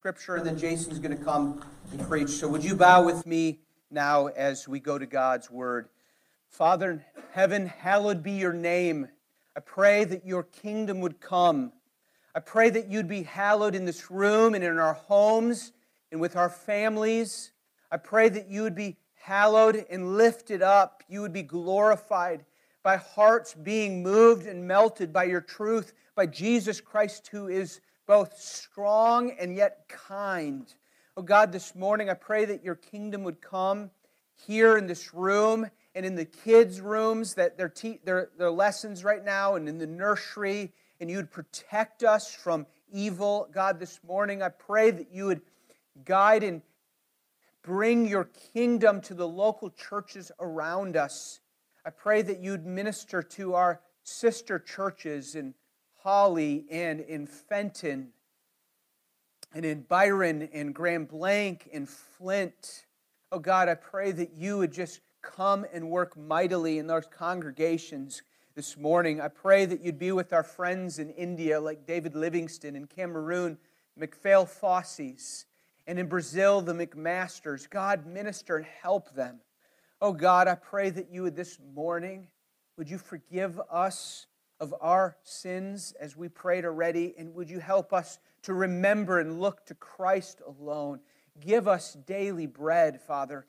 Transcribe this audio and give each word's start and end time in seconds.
scripture, 0.00 0.36
and 0.36 0.46
then 0.46 0.56
Jason's 0.56 0.98
going 0.98 1.14
to 1.14 1.22
come 1.22 1.62
and 1.92 2.00
preach. 2.08 2.30
So, 2.30 2.48
would 2.48 2.64
you 2.64 2.74
bow 2.74 3.04
with 3.04 3.26
me 3.26 3.60
now 3.90 4.28
as 4.28 4.66
we 4.66 4.80
go 4.80 4.96
to 4.96 5.04
God's 5.04 5.50
word? 5.50 5.90
Father 6.48 6.92
in 6.92 7.04
heaven, 7.32 7.66
hallowed 7.66 8.22
be 8.22 8.32
your 8.32 8.54
name. 8.54 9.08
I 9.54 9.60
pray 9.60 10.04
that 10.04 10.24
your 10.24 10.44
kingdom 10.44 11.02
would 11.02 11.20
come. 11.20 11.74
I 12.34 12.40
pray 12.40 12.70
that 12.70 12.88
you'd 12.88 13.08
be 13.08 13.24
hallowed 13.24 13.74
in 13.74 13.84
this 13.84 14.10
room 14.10 14.54
and 14.54 14.64
in 14.64 14.78
our 14.78 14.94
homes 14.94 15.72
and 16.10 16.18
with 16.18 16.34
our 16.34 16.48
families. 16.48 17.52
I 17.90 17.98
pray 17.98 18.30
that 18.30 18.48
you 18.48 18.62
would 18.62 18.74
be 18.74 18.96
hallowed 19.16 19.84
and 19.90 20.16
lifted 20.16 20.62
up. 20.62 21.02
You 21.10 21.20
would 21.20 21.34
be 21.34 21.42
glorified 21.42 22.46
by 22.82 22.96
hearts 22.96 23.52
being 23.52 24.02
moved 24.02 24.46
and 24.46 24.66
melted 24.66 25.12
by 25.12 25.24
your 25.24 25.42
truth, 25.42 25.92
by 26.14 26.24
Jesus 26.24 26.80
Christ, 26.80 27.28
who 27.30 27.48
is 27.48 27.82
both 28.10 28.36
strong 28.40 29.30
and 29.38 29.54
yet 29.54 29.88
kind. 29.88 30.66
Oh 31.16 31.22
God, 31.22 31.52
this 31.52 31.76
morning 31.76 32.10
I 32.10 32.14
pray 32.14 32.44
that 32.44 32.64
your 32.64 32.74
kingdom 32.74 33.22
would 33.22 33.40
come 33.40 33.92
here 34.48 34.76
in 34.76 34.88
this 34.88 35.14
room 35.14 35.70
and 35.94 36.04
in 36.04 36.16
the 36.16 36.24
kids' 36.24 36.80
rooms, 36.80 37.34
that 37.34 37.56
their, 37.56 37.68
te- 37.68 38.00
their, 38.02 38.30
their 38.36 38.50
lessons 38.50 39.04
right 39.04 39.24
now, 39.24 39.54
and 39.54 39.68
in 39.68 39.78
the 39.78 39.86
nursery, 39.86 40.72
and 40.98 41.08
you 41.08 41.18
would 41.18 41.30
protect 41.30 42.02
us 42.02 42.34
from 42.34 42.66
evil. 42.92 43.48
God, 43.54 43.78
this 43.78 44.00
morning 44.04 44.42
I 44.42 44.48
pray 44.48 44.90
that 44.90 45.12
you 45.12 45.26
would 45.26 45.42
guide 46.04 46.42
and 46.42 46.62
bring 47.62 48.08
your 48.08 48.28
kingdom 48.52 49.02
to 49.02 49.14
the 49.14 49.28
local 49.28 49.70
churches 49.70 50.32
around 50.40 50.96
us. 50.96 51.38
I 51.86 51.90
pray 51.90 52.22
that 52.22 52.40
you'd 52.40 52.66
minister 52.66 53.22
to 53.22 53.54
our 53.54 53.80
sister 54.02 54.58
churches 54.58 55.36
in 55.36 55.54
Holly 56.02 56.64
and 56.70 57.00
in 57.00 57.26
Fenton 57.26 58.12
and 59.52 59.64
in 59.64 59.82
Byron 59.82 60.48
and 60.52 60.74
Grand 60.74 61.08
Blanc 61.08 61.68
and 61.72 61.88
Flint. 61.88 62.86
Oh 63.32 63.38
God, 63.38 63.68
I 63.68 63.74
pray 63.74 64.10
that 64.12 64.32
you 64.34 64.58
would 64.58 64.72
just 64.72 65.00
come 65.22 65.66
and 65.72 65.90
work 65.90 66.16
mightily 66.16 66.78
in 66.78 66.86
those 66.86 67.06
congregations 67.06 68.22
this 68.54 68.76
morning. 68.76 69.20
I 69.20 69.28
pray 69.28 69.66
that 69.66 69.82
you'd 69.82 69.98
be 69.98 70.12
with 70.12 70.32
our 70.32 70.42
friends 70.42 70.98
in 70.98 71.10
India 71.10 71.60
like 71.60 71.86
David 71.86 72.14
Livingston, 72.14 72.76
in 72.76 72.86
Cameroon, 72.86 73.58
McPhail 73.98 74.48
Fossies, 74.48 75.44
and 75.86 75.98
in 75.98 76.06
Brazil, 76.06 76.60
the 76.60 76.72
McMasters. 76.72 77.68
God, 77.68 78.06
minister 78.06 78.56
and 78.56 78.66
help 78.82 79.14
them. 79.14 79.40
Oh 80.00 80.12
God, 80.12 80.48
I 80.48 80.54
pray 80.54 80.88
that 80.90 81.10
you 81.10 81.24
would 81.24 81.36
this 81.36 81.58
morning, 81.74 82.28
would 82.78 82.88
you 82.88 82.96
forgive 82.96 83.60
us 83.70 84.26
of 84.60 84.74
our 84.80 85.16
sins 85.22 85.94
as 85.98 86.16
we 86.16 86.28
prayed 86.28 86.64
already, 86.64 87.14
and 87.18 87.34
would 87.34 87.48
you 87.48 87.58
help 87.58 87.92
us 87.92 88.18
to 88.42 88.52
remember 88.52 89.18
and 89.18 89.40
look 89.40 89.64
to 89.66 89.74
Christ 89.74 90.42
alone? 90.46 91.00
Give 91.40 91.66
us 91.66 91.94
daily 92.06 92.46
bread, 92.46 93.00
Father. 93.00 93.46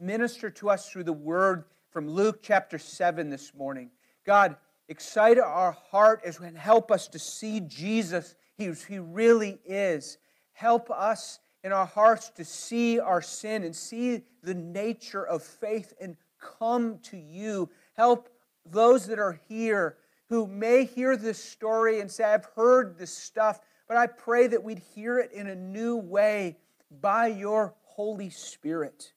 Minister 0.00 0.50
to 0.50 0.70
us 0.70 0.88
through 0.88 1.04
the 1.04 1.12
word 1.12 1.64
from 1.90 2.08
Luke 2.08 2.40
chapter 2.42 2.78
7 2.78 3.28
this 3.28 3.52
morning. 3.54 3.90
God, 4.24 4.56
excite 4.88 5.38
our 5.38 5.72
heart 5.72 6.22
as 6.24 6.38
and 6.38 6.56
help 6.56 6.90
us 6.92 7.08
to 7.08 7.18
see 7.18 7.60
Jesus. 7.60 8.36
He, 8.56 8.72
he 8.88 8.98
really 8.98 9.58
is. 9.64 10.18
Help 10.52 10.90
us 10.90 11.40
in 11.64 11.72
our 11.72 11.86
hearts 11.86 12.30
to 12.30 12.44
see 12.44 13.00
our 13.00 13.22
sin 13.22 13.64
and 13.64 13.74
see 13.74 14.22
the 14.42 14.54
nature 14.54 15.24
of 15.26 15.42
faith 15.42 15.92
and 16.00 16.16
come 16.40 16.98
to 17.04 17.16
you. 17.16 17.68
Help 17.94 18.28
those 18.64 19.06
that 19.06 19.18
are 19.18 19.40
here 19.48 19.96
who 20.32 20.46
may 20.46 20.86
hear 20.86 21.14
this 21.14 21.36
story 21.36 22.00
and 22.00 22.10
say, 22.10 22.24
I've 22.24 22.46
heard 22.56 22.96
this 22.96 23.14
stuff, 23.14 23.60
but 23.86 23.98
I 23.98 24.06
pray 24.06 24.46
that 24.46 24.64
we'd 24.64 24.78
hear 24.94 25.18
it 25.18 25.30
in 25.30 25.46
a 25.46 25.54
new 25.54 25.98
way 25.98 26.56
by 27.02 27.26
your 27.26 27.74
Holy 27.82 28.30
Spirit. 28.30 29.12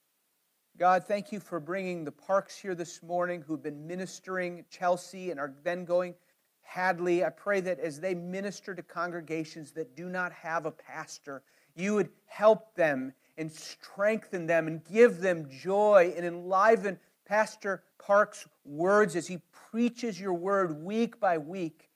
God, 0.78 1.04
thank 1.04 1.32
you 1.32 1.40
for 1.40 1.58
bringing 1.58 2.04
the 2.04 2.12
Parks 2.12 2.58
here 2.58 2.74
this 2.74 3.02
morning 3.02 3.40
who've 3.40 3.62
been 3.62 3.86
ministering 3.86 4.66
Chelsea 4.68 5.30
and 5.30 5.40
are 5.40 5.54
then 5.64 5.86
going 5.86 6.14
Hadley. 6.60 7.24
I 7.24 7.30
pray 7.30 7.60
that 7.60 7.80
as 7.80 7.98
they 7.98 8.12
minister 8.14 8.74
to 8.74 8.82
congregations 8.82 9.72
that 9.72 9.96
do 9.96 10.10
not 10.10 10.32
have 10.32 10.66
a 10.66 10.70
pastor, 10.70 11.42
you 11.74 11.94
would 11.94 12.10
help 12.26 12.74
them 12.74 13.14
and 13.38 13.50
strengthen 13.50 14.46
them 14.46 14.66
and 14.66 14.84
give 14.84 15.20
them 15.20 15.48
joy 15.48 16.12
and 16.14 16.26
enliven 16.26 16.98
Pastor 17.26 17.82
Park's 17.98 18.46
words 18.64 19.16
as 19.16 19.26
he 19.26 19.38
preaches 19.70 20.20
your 20.20 20.34
word 20.34 20.82
week 20.84 21.20
by 21.20 21.38
week. 21.38 21.88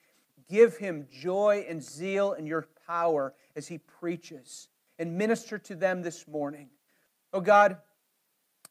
Give 0.48 0.76
him 0.76 1.06
joy 1.10 1.64
and 1.68 1.82
zeal 1.82 2.32
and 2.32 2.46
your 2.46 2.66
power 2.86 3.34
as 3.56 3.68
he 3.68 3.78
preaches. 3.78 4.68
And 4.98 5.16
minister 5.16 5.58
to 5.58 5.74
them 5.74 6.02
this 6.02 6.28
morning. 6.28 6.68
Oh 7.32 7.40
God, 7.40 7.78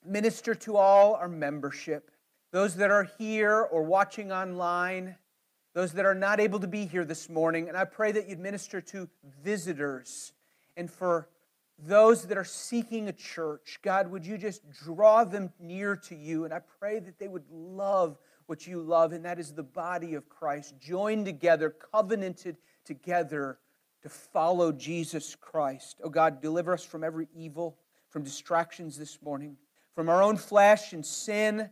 minister 0.05 0.53
to 0.55 0.77
all 0.77 1.15
our 1.15 1.27
membership, 1.27 2.11
those 2.51 2.75
that 2.75 2.91
are 2.91 3.09
here 3.17 3.61
or 3.61 3.83
watching 3.83 4.31
online, 4.31 5.15
those 5.73 5.93
that 5.93 6.05
are 6.05 6.15
not 6.15 6.39
able 6.39 6.59
to 6.59 6.67
be 6.67 6.85
here 6.85 7.05
this 7.05 7.29
morning. 7.29 7.67
And 7.67 7.77
I 7.77 7.85
pray 7.85 8.11
that 8.11 8.27
you'd 8.27 8.39
minister 8.39 8.81
to 8.81 9.07
visitors 9.41 10.33
and 10.75 10.91
for 10.91 11.29
those 11.77 12.25
that 12.25 12.37
are 12.37 12.43
seeking 12.43 13.07
a 13.07 13.13
church. 13.13 13.79
God, 13.81 14.11
would 14.11 14.25
you 14.25 14.37
just 14.37 14.69
draw 14.69 15.23
them 15.23 15.51
near 15.59 15.95
to 15.95 16.15
you? 16.15 16.45
And 16.45 16.53
I 16.53 16.59
pray 16.79 16.99
that 16.99 17.17
they 17.19 17.27
would 17.27 17.45
love 17.49 18.17
what 18.49 18.65
you 18.65 18.81
love, 18.81 19.13
and 19.13 19.23
that 19.25 19.39
is 19.39 19.53
the 19.53 19.61
body 19.61 20.15
of 20.15 20.27
Christ, 20.27 20.73
joined 20.79 21.25
together, 21.25 21.69
covenanted 21.69 22.57
together 22.83 23.59
to 24.01 24.09
follow 24.09 24.71
Jesus 24.71 25.35
Christ. 25.35 26.01
Oh 26.03 26.09
God, 26.09 26.41
deliver 26.41 26.73
us 26.73 26.83
from 26.83 27.03
every 27.03 27.27
evil, 27.35 27.77
from 28.09 28.23
distractions 28.23 28.97
this 28.97 29.21
morning, 29.21 29.55
from 29.93 30.09
our 30.09 30.23
own 30.23 30.35
flesh 30.35 30.93
and 30.93 31.05
sin, 31.05 31.69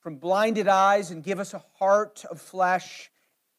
from 0.00 0.16
blinded 0.16 0.66
eyes, 0.66 1.10
and 1.10 1.22
give 1.22 1.38
us 1.38 1.52
a 1.52 1.62
heart 1.78 2.24
of 2.30 2.40
flesh 2.40 3.10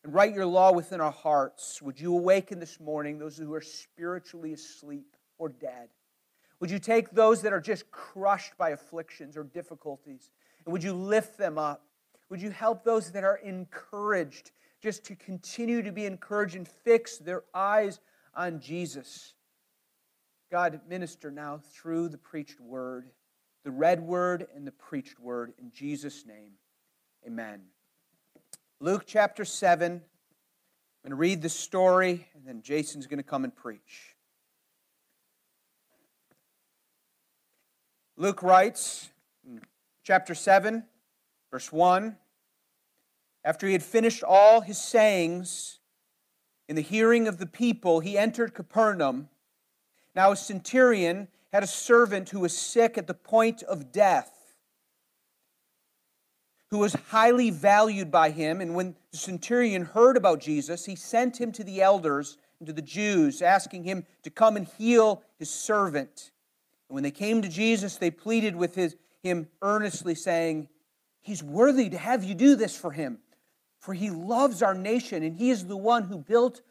and 0.03 0.11
write 0.11 0.33
your 0.33 0.45
law 0.47 0.71
within 0.71 0.99
our 0.99 1.11
hearts. 1.11 1.81
Would 1.83 1.99
you 1.99 2.17
awaken 2.17 2.59
this 2.59 2.79
morning 2.79 3.19
those 3.19 3.37
who 3.37 3.53
are 3.53 3.61
spiritually 3.61 4.53
asleep 4.53 5.15
or 5.37 5.49
dead? 5.49 5.89
Would 6.61 6.71
you 6.71 6.79
take 6.79 7.11
those 7.11 7.43
that 7.43 7.53
are 7.53 7.61
just 7.61 7.91
crushed 7.91 8.57
by 8.57 8.71
afflictions 8.71 9.37
or 9.37 9.43
difficulties, 9.43 10.31
and 10.65 10.73
would 10.73 10.83
you 10.83 10.93
lift 10.93 11.37
them 11.37 11.59
up? 11.59 11.83
Would 12.29 12.41
you 12.41 12.51
help 12.51 12.83
those 12.83 13.11
that 13.11 13.23
are 13.23 13.37
encouraged 13.37 14.51
just 14.81 15.03
to 15.05 15.15
continue 15.15 15.81
to 15.81 15.91
be 15.91 16.05
encouraged 16.05 16.55
and 16.55 16.67
fix 16.67 17.17
their 17.17 17.43
eyes 17.53 17.99
on 18.35 18.59
Jesus? 18.59 19.33
God, 20.51 20.79
minister 20.87 21.31
now 21.31 21.59
through 21.71 22.09
the 22.09 22.17
preached 22.17 22.59
word, 22.59 23.09
the 23.63 23.71
read 23.71 24.01
word 24.01 24.47
and 24.55 24.65
the 24.65 24.71
preached 24.71 25.19
word. 25.19 25.53
In 25.57 25.71
Jesus' 25.71 26.25
name, 26.25 26.51
amen. 27.25 27.61
Luke 28.79 29.03
chapter 29.05 29.43
7. 29.43 29.93
I'm 29.93 30.01
going 31.03 31.09
to 31.11 31.15
read 31.15 31.41
the 31.41 31.49
story, 31.49 32.27
and 32.35 32.45
then 32.45 32.61
Jason's 32.61 33.07
going 33.07 33.17
to 33.17 33.23
come 33.23 33.43
and 33.43 33.55
preach. 33.55 34.15
Luke 38.17 38.41
writes, 38.41 39.09
chapter 40.03 40.33
7, 40.33 40.83
Verse 41.51 41.71
1 41.71 42.15
After 43.43 43.67
he 43.67 43.73
had 43.73 43.83
finished 43.83 44.23
all 44.23 44.61
his 44.61 44.77
sayings 44.77 45.79
in 46.67 46.75
the 46.75 46.81
hearing 46.81 47.27
of 47.27 47.37
the 47.37 47.45
people, 47.45 47.99
he 47.99 48.17
entered 48.17 48.53
Capernaum. 48.53 49.29
Now, 50.15 50.31
a 50.31 50.35
centurion 50.35 51.27
had 51.53 51.63
a 51.63 51.67
servant 51.67 52.29
who 52.29 52.41
was 52.41 52.57
sick 52.57 52.97
at 52.97 53.07
the 53.07 53.13
point 53.13 53.63
of 53.63 53.91
death, 53.91 54.55
who 56.69 56.79
was 56.79 56.93
highly 56.93 57.51
valued 57.51 58.11
by 58.11 58.31
him. 58.31 58.59
And 58.59 58.75
when 58.75 58.95
the 59.11 59.17
centurion 59.17 59.85
heard 59.85 60.17
about 60.17 60.39
Jesus, 60.41 60.85
he 60.85 60.95
sent 60.95 61.39
him 61.39 61.51
to 61.53 61.63
the 61.63 61.81
elders 61.81 62.37
and 62.59 62.67
to 62.67 62.73
the 62.73 62.81
Jews, 62.81 63.41
asking 63.41 63.83
him 63.83 64.05
to 64.23 64.29
come 64.29 64.57
and 64.57 64.67
heal 64.77 65.23
his 65.37 65.49
servant. 65.49 66.31
And 66.89 66.95
when 66.95 67.03
they 67.03 67.11
came 67.11 67.41
to 67.41 67.49
Jesus, 67.49 67.95
they 67.95 68.11
pleaded 68.11 68.55
with 68.55 68.75
his, 68.75 68.95
him 69.23 69.47
earnestly, 69.61 70.15
saying, 70.15 70.67
He's 71.27 71.43
worthy 71.43 71.89
to 71.89 71.97
have 71.97 72.23
you 72.23 72.33
do 72.33 72.55
this 72.55 72.77
for 72.77 72.89
him, 72.89 73.19
for 73.79 73.93
he 73.93 74.09
loves 74.09 74.61
our 74.61 74.73
nation, 74.73 75.23
and 75.23 75.35
he 75.35 75.49
is 75.49 75.65
the 75.65 75.75
one 75.75 76.03
who 76.03 76.19
built 76.19 76.61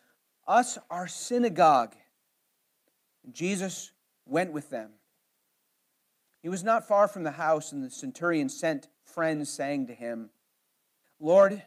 us 0.48 0.78
our 0.90 1.06
synagogue. 1.06 1.94
And 3.22 3.34
Jesus 3.34 3.92
went 4.24 4.52
with 4.52 4.70
them. 4.70 4.92
He 6.40 6.48
was 6.48 6.64
not 6.64 6.88
far 6.88 7.06
from 7.06 7.22
the 7.22 7.32
house, 7.32 7.70
and 7.70 7.84
the 7.84 7.90
centurion 7.90 8.48
sent 8.48 8.88
friends, 9.04 9.50
saying 9.50 9.88
to 9.88 9.94
him, 9.94 10.30
Lord, 11.20 11.62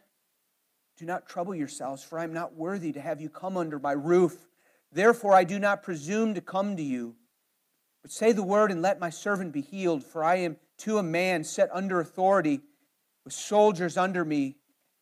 do 0.97 1.05
not 1.05 1.29
trouble 1.29 1.53
yourselves, 1.53 2.03
for 2.03 2.17
I 2.17 2.23
am 2.23 2.33
not 2.33 2.55
worthy 2.55 2.91
to 2.93 3.01
have 3.01 3.21
you 3.21 3.29
come 3.29 3.55
under 3.55 3.77
my 3.77 3.91
roof. 3.91 4.47
Therefore, 4.91 5.35
I 5.35 5.43
do 5.43 5.59
not 5.59 5.83
presume 5.83 6.33
to 6.33 6.41
come 6.41 6.75
to 6.75 6.81
you. 6.81 7.13
But 8.01 8.11
say 8.11 8.31
the 8.31 8.41
word 8.41 8.71
and 8.71 8.81
let 8.81 8.99
my 8.99 9.11
servant 9.11 9.51
be 9.51 9.61
healed, 9.61 10.03
for 10.03 10.23
I 10.23 10.37
am 10.37 10.57
to 10.79 10.97
a 10.97 11.03
man 11.03 11.43
set 11.43 11.69
under 11.71 11.99
authority 11.99 12.61
with 13.23 13.33
soldiers 13.33 13.97
under 13.97 14.23
me. 14.23 14.55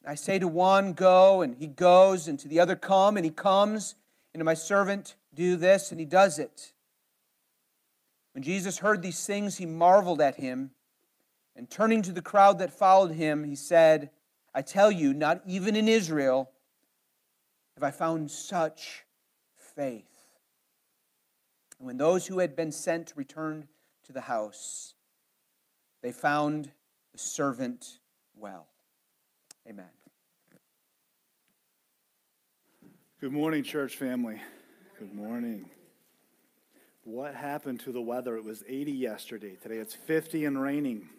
I 0.06 0.16
say 0.16 0.40
to 0.40 0.48
one, 0.48 0.94
Go, 0.94 1.42
and 1.42 1.56
he 1.56 1.68
goes, 1.68 2.28
and 2.28 2.40
to 2.40 2.48
the 2.48 2.60
other, 2.60 2.76
Come, 2.76 3.18
and 3.18 3.26
he 3.26 3.32
comes, 3.32 3.96
and 4.34 4.40
to 4.40 4.46
my 4.46 4.54
servant 4.54 5.16
do 5.34 5.56
this, 5.56 5.92
and 5.92 6.00
he 6.00 6.06
does 6.06 6.40
it. 6.40 6.74
When 8.34 8.44
Jesus 8.44 8.78
heard 8.80 9.02
these 9.02 9.26
things, 9.26 9.58
he 9.58 9.66
marveled 9.66 10.22
at 10.22 10.36
him. 10.36 10.72
And 11.56 11.70
turning 11.70 12.04
to 12.04 12.12
the 12.12 12.22
crowd 12.22 12.60
that 12.60 12.72
followed 12.72 13.12
him, 13.12 13.44
he 13.44 13.56
said, 13.56 14.12
I 14.54 14.62
tell 14.62 14.92
you, 14.92 15.14
not 15.14 15.42
even 15.48 15.76
in 15.76 15.88
Israel 15.88 16.52
have 17.76 17.84
I 17.84 17.92
found 17.92 18.32
such 18.32 19.06
faith. 19.56 20.06
And 21.78 21.86
when 21.86 21.98
those 21.98 22.26
who 22.26 22.40
had 22.40 22.56
been 22.56 22.72
sent 22.72 23.14
returned 23.16 23.68
to 24.06 24.14
the 24.14 24.22
house, 24.22 24.96
they 26.02 26.12
found 26.12 26.72
the 27.12 27.20
servant 27.20 28.00
well. 28.40 28.68
Amen. 29.68 29.86
Good 33.20 33.32
morning, 33.32 33.64
church 33.64 33.96
family. 33.96 34.40
Good 35.00 35.14
morning. 35.14 35.70
What 37.04 37.34
happened 37.34 37.80
to 37.82 37.92
the 37.92 38.02
weather? 38.02 38.36
It 38.38 38.44
was 38.44 38.64
80 38.68 38.92
yesterday. 38.92 39.56
Today 39.62 39.78
it's 39.78 39.96
50 39.96 40.46
and 40.46 40.62
raining. 40.62 41.10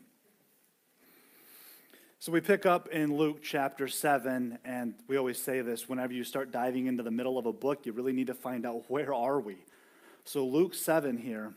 So 2.20 2.30
we 2.30 2.40
pick 2.40 2.66
up 2.66 2.88
in 2.88 3.16
Luke 3.16 3.42
chapter 3.42 3.88
7, 3.88 4.58
and 4.64 4.94
we 5.06 5.16
always 5.16 5.40
say 5.40 5.60
this 5.60 5.88
whenever 5.88 6.12
you 6.12 6.24
start 6.24 6.52
diving 6.52 6.86
into 6.86 7.02
the 7.02 7.10
middle 7.10 7.38
of 7.38 7.46
a 7.46 7.52
book, 7.52 7.86
you 7.86 7.92
really 7.92 8.12
need 8.12 8.26
to 8.28 8.34
find 8.34 8.66
out 8.66 8.84
where 8.88 9.12
are 9.14 9.40
we. 9.40 9.56
So 10.24 10.44
Luke 10.46 10.74
7 10.74 11.16
here, 11.16 11.54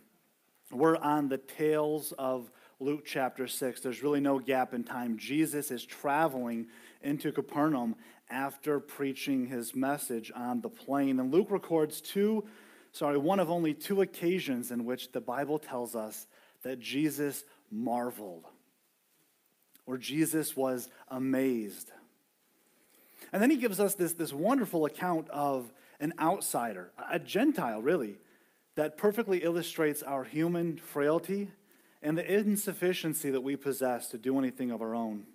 we're 0.71 0.97
on 0.97 1.29
the 1.29 1.37
tails 1.37 2.13
of 2.17 2.49
Luke 2.81 3.05
chapter 3.05 3.47
6. 3.47 3.81
There's 3.81 4.01
really 4.01 4.19
no 4.19 4.39
gap 4.39 4.73
in 4.73 4.83
time. 4.83 5.15
Jesus 5.17 5.69
is 5.69 5.85
traveling 5.85 6.65
into 7.03 7.31
Capernaum 7.31 7.95
after 8.27 8.79
preaching 8.79 9.45
his 9.45 9.75
message 9.75 10.31
on 10.35 10.61
the 10.61 10.69
plain. 10.69 11.19
And 11.19 11.31
Luke 11.31 11.51
records 11.51 12.01
two, 12.01 12.43
sorry, 12.91 13.19
one 13.19 13.39
of 13.39 13.51
only 13.51 13.75
two 13.75 14.01
occasions 14.01 14.71
in 14.71 14.83
which 14.83 15.11
the 15.11 15.21
Bible 15.21 15.59
tells 15.59 15.95
us 15.95 16.25
that 16.63 16.79
Jesus 16.79 17.43
marveled, 17.69 18.45
or 19.85 19.99
Jesus 19.99 20.57
was 20.57 20.89
amazed. 21.07 21.91
And 23.31 23.43
then 23.43 23.51
he 23.51 23.57
gives 23.57 23.79
us 23.79 23.93
this, 23.93 24.13
this 24.13 24.33
wonderful 24.33 24.85
account 24.85 25.29
of 25.29 25.71
an 25.99 26.13
outsider, 26.19 26.91
a 27.11 27.19
Gentile, 27.19 27.79
really, 27.79 28.17
that 28.73 28.97
perfectly 28.97 29.43
illustrates 29.43 30.01
our 30.01 30.23
human 30.23 30.77
frailty 30.77 31.51
and 32.01 32.17
the 32.17 32.33
insufficiency 32.33 33.29
that 33.29 33.41
we 33.41 33.55
possess 33.55 34.07
to 34.07 34.17
do 34.17 34.37
anything 34.37 34.71
of 34.71 34.81
our 34.81 34.95
own. 34.95 35.25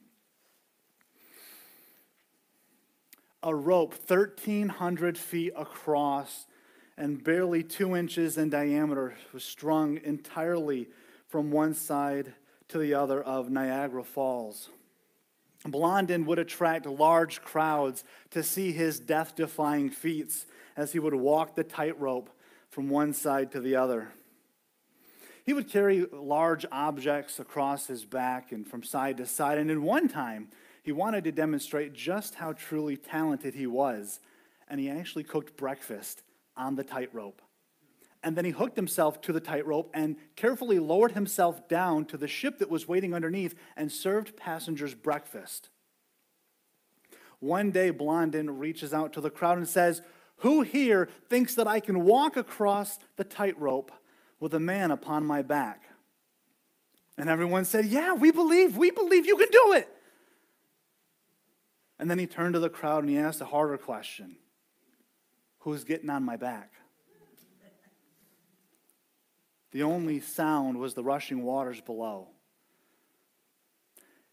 a 3.46 3.54
rope 3.54 3.94
1,300 4.08 5.16
feet 5.16 5.52
across 5.56 6.46
and 6.98 7.22
barely 7.22 7.62
two 7.62 7.94
inches 7.94 8.36
in 8.36 8.50
diameter 8.50 9.14
was 9.32 9.44
strung 9.44 10.00
entirely 10.02 10.88
from 11.28 11.52
one 11.52 11.72
side 11.72 12.34
to 12.66 12.76
the 12.76 12.92
other 12.92 13.22
of 13.22 13.48
Niagara 13.48 14.02
Falls. 14.02 14.70
Blondin 15.64 16.26
would 16.26 16.40
attract 16.40 16.86
large 16.86 17.40
crowds 17.40 18.02
to 18.30 18.42
see 18.42 18.72
his 18.72 18.98
death 18.98 19.36
defying 19.36 19.90
feats 19.90 20.46
as 20.76 20.90
he 20.92 20.98
would 20.98 21.14
walk 21.14 21.54
the 21.54 21.64
tightrope 21.64 22.30
from 22.69 22.88
one 22.88 23.12
side 23.12 23.52
to 23.52 23.60
the 23.60 23.76
other. 23.76 24.08
He 25.46 25.52
would 25.52 25.69
carry 25.70 26.04
large 26.12 26.66
objects 26.72 27.38
across 27.38 27.87
his 27.87 28.04
back 28.04 28.50
and 28.50 28.66
from 28.66 28.82
side 28.82 29.19
to 29.19 29.26
side, 29.26 29.58
and 29.58 29.70
in 29.70 29.84
one 29.84 30.08
time, 30.08 30.48
he 30.82 30.90
wanted 30.90 31.22
to 31.22 31.31
demonstrate 31.31 31.93
just 31.93 32.34
how 32.34 32.52
truly 32.52 32.96
talented 32.96 33.54
he 33.54 33.69
was, 33.69 34.19
and 34.66 34.81
he 34.81 34.90
actually 34.90 35.22
cooked 35.22 35.56
breakfast 35.56 36.25
on 36.56 36.75
the 36.75 36.82
tightrope. 36.82 37.40
And 38.25 38.34
then 38.34 38.44
he 38.44 38.50
hooked 38.50 38.75
himself 38.75 39.20
to 39.20 39.32
the 39.32 39.38
tightrope 39.38 39.88
and 39.94 40.16
carefully 40.34 40.81
lowered 40.81 41.12
himself 41.12 41.69
down 41.69 42.06
to 42.06 42.16
the 42.16 42.26
ship 42.26 42.58
that 42.58 42.69
was 42.70 42.88
waiting 42.88 43.14
underneath 43.14 43.54
and 43.76 43.93
served 43.93 44.37
passengers 44.37 44.94
breakfast. 44.94 45.69
One 47.38 47.70
day, 47.70 47.90
Blondin 47.90 48.58
reaches 48.58 48.93
out 48.93 49.12
to 49.12 49.20
the 49.20 49.31
crowd 49.31 49.58
and 49.58 49.69
says, 49.69 50.02
Who 50.38 50.62
here 50.62 51.08
thinks 51.31 51.54
that 51.54 51.69
I 51.69 51.78
can 51.78 52.02
walk 52.04 52.37
across 52.37 52.98
the 53.14 53.22
tightrope 53.22 53.93
with 54.40 54.54
a 54.54 54.60
man 54.60 54.90
upon 54.90 55.24
my 55.24 55.42
back? 55.42 55.82
And 57.18 57.30
everyone 57.30 57.64
said, 57.64 57.86
Yeah, 57.86 58.12
we 58.12 58.30
believe, 58.30 58.76
we 58.76 58.90
believe 58.90 59.26
you 59.26 59.36
can 59.36 59.48
do 59.50 59.72
it. 59.72 59.88
And 61.98 62.10
then 62.10 62.18
he 62.18 62.26
turned 62.26 62.54
to 62.54 62.60
the 62.60 62.68
crowd 62.68 63.04
and 63.04 63.10
he 63.10 63.18
asked 63.18 63.40
a 63.40 63.46
harder 63.46 63.78
question 63.78 64.36
Who's 65.60 65.84
getting 65.84 66.10
on 66.10 66.24
my 66.24 66.36
back? 66.36 66.72
The 69.72 69.82
only 69.82 70.20
sound 70.20 70.78
was 70.78 70.94
the 70.94 71.04
rushing 71.04 71.42
waters 71.42 71.80
below. 71.80 72.28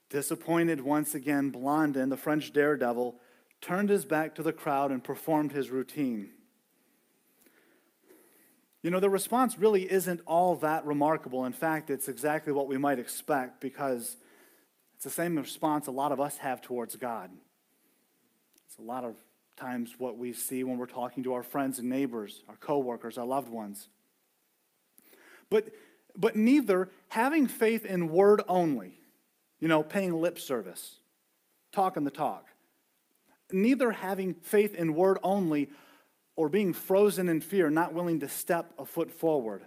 Disappointed 0.10 0.80
once 0.80 1.16
again, 1.16 1.50
Blondin, 1.50 2.10
the 2.10 2.18
French 2.18 2.54
daredevil, 2.54 3.20
turned 3.60 3.90
his 3.90 4.06
back 4.06 4.36
to 4.36 4.44
the 4.44 4.54
crowd 4.54 4.92
and 4.92 5.04
performed 5.04 5.52
his 5.52 5.72
routine. 5.72 6.30
You 8.84 8.92
know, 8.92 9.00
the 9.00 9.10
response 9.10 9.58
really 9.58 9.90
isn't 9.90 10.20
all 10.28 10.58
that 10.58 10.86
remarkable. 10.86 11.46
In 11.46 11.54
fact, 11.54 11.90
it's 11.90 12.10
exactly 12.10 12.52
what 12.52 12.68
we 12.68 12.78
might 12.78 13.00
expect 13.00 13.62
because 13.62 14.18
it's 14.96 15.06
the 15.06 15.10
same 15.10 15.38
response 15.38 15.88
a 15.88 15.92
lot 15.92 16.12
of 16.12 16.20
us 16.20 16.38
have 16.38 16.62
towards 16.62 16.98
God. 16.98 17.32
It's 18.68 18.78
a 18.78 18.82
lot 18.82 19.06
of 19.06 19.16
times 19.56 19.96
what 19.98 20.18
we 20.18 20.34
see 20.34 20.66
when 20.66 20.78
we're 20.78 20.86
talking 20.86 21.24
to 21.24 21.34
our 21.34 21.44
friends 21.44 21.80
and 21.80 21.88
neighbors, 21.90 22.44
our 22.50 22.58
coworkers, 22.58 23.18
our 23.18 23.26
loved 23.26 23.48
ones. 23.48 23.88
But, 25.50 25.70
but 26.18 26.36
neither 26.36 26.90
having 27.08 27.48
faith 27.48 27.86
in 27.86 28.10
word 28.10 28.42
only, 28.50 29.00
you 29.62 29.70
know, 29.70 29.82
paying 29.82 30.14
lip 30.14 30.38
service, 30.38 30.98
talking 31.72 32.04
the 32.04 32.12
talk, 32.12 32.48
neither 33.50 33.92
having 33.92 34.34
faith 34.34 34.76
in 34.76 34.94
word 34.94 35.20
only 35.24 35.70
or 36.36 36.50
being 36.50 36.74
frozen 36.74 37.30
in 37.30 37.42
fear, 37.42 37.70
not 37.70 37.94
willing 37.94 38.20
to 38.22 38.30
step 38.30 38.74
a 38.78 38.86
foot 38.86 39.12
forward. 39.12 39.64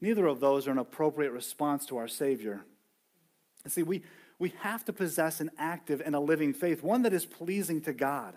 Neither 0.00 0.26
of 0.26 0.40
those 0.40 0.66
are 0.66 0.70
an 0.70 0.78
appropriate 0.78 1.32
response 1.32 1.86
to 1.86 1.98
our 1.98 2.08
Savior. 2.08 2.62
See, 3.66 3.82
we, 3.82 4.02
we 4.38 4.54
have 4.60 4.84
to 4.86 4.92
possess 4.92 5.40
an 5.40 5.50
active 5.58 6.00
and 6.04 6.14
a 6.14 6.20
living 6.20 6.54
faith, 6.54 6.82
one 6.82 7.02
that 7.02 7.12
is 7.12 7.26
pleasing 7.26 7.82
to 7.82 7.92
God. 7.92 8.34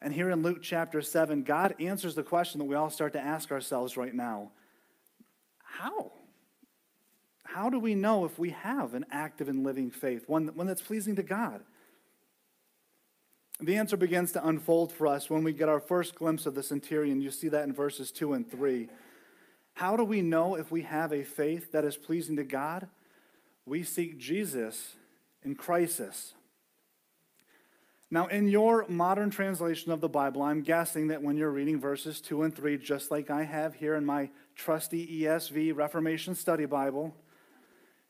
And 0.00 0.14
here 0.14 0.30
in 0.30 0.42
Luke 0.42 0.62
chapter 0.62 1.02
7, 1.02 1.42
God 1.42 1.74
answers 1.78 2.14
the 2.14 2.22
question 2.22 2.58
that 2.58 2.64
we 2.64 2.74
all 2.74 2.88
start 2.88 3.12
to 3.12 3.20
ask 3.20 3.50
ourselves 3.52 3.96
right 3.96 4.14
now 4.14 4.52
How? 5.62 6.12
How 7.44 7.68
do 7.68 7.78
we 7.80 7.96
know 7.96 8.24
if 8.24 8.38
we 8.38 8.50
have 8.50 8.94
an 8.94 9.04
active 9.10 9.48
and 9.48 9.64
living 9.64 9.90
faith, 9.90 10.28
one, 10.28 10.46
one 10.54 10.68
that's 10.68 10.80
pleasing 10.80 11.16
to 11.16 11.22
God? 11.22 11.62
The 13.62 13.76
answer 13.76 13.96
begins 13.96 14.32
to 14.32 14.46
unfold 14.46 14.92
for 14.92 15.06
us 15.06 15.28
when 15.28 15.44
we 15.44 15.52
get 15.52 15.68
our 15.68 15.80
first 15.80 16.14
glimpse 16.14 16.46
of 16.46 16.54
the 16.54 16.62
centurion. 16.62 17.20
You 17.20 17.30
see 17.30 17.48
that 17.48 17.64
in 17.64 17.72
verses 17.72 18.10
2 18.10 18.32
and 18.32 18.50
3. 18.50 18.88
How 19.74 19.96
do 19.96 20.04
we 20.04 20.22
know 20.22 20.54
if 20.54 20.70
we 20.70 20.82
have 20.82 21.12
a 21.12 21.24
faith 21.24 21.72
that 21.72 21.84
is 21.84 21.96
pleasing 21.96 22.36
to 22.36 22.44
God? 22.44 22.88
we 23.70 23.84
seek 23.84 24.18
Jesus 24.18 24.96
in 25.44 25.54
crisis. 25.54 26.34
Now, 28.10 28.26
in 28.26 28.48
your 28.48 28.84
modern 28.88 29.30
translation 29.30 29.92
of 29.92 30.00
the 30.00 30.08
Bible, 30.08 30.42
I'm 30.42 30.62
guessing 30.62 31.06
that 31.08 31.22
when 31.22 31.36
you're 31.36 31.52
reading 31.52 31.78
verses 31.78 32.20
2 32.20 32.42
and 32.42 32.54
3, 32.54 32.76
just 32.78 33.12
like 33.12 33.30
I 33.30 33.44
have 33.44 33.74
here 33.74 33.94
in 33.94 34.04
my 34.04 34.30
trusty 34.56 35.22
ESV 35.22 35.76
Reformation 35.76 36.34
Study 36.34 36.64
Bible, 36.64 37.14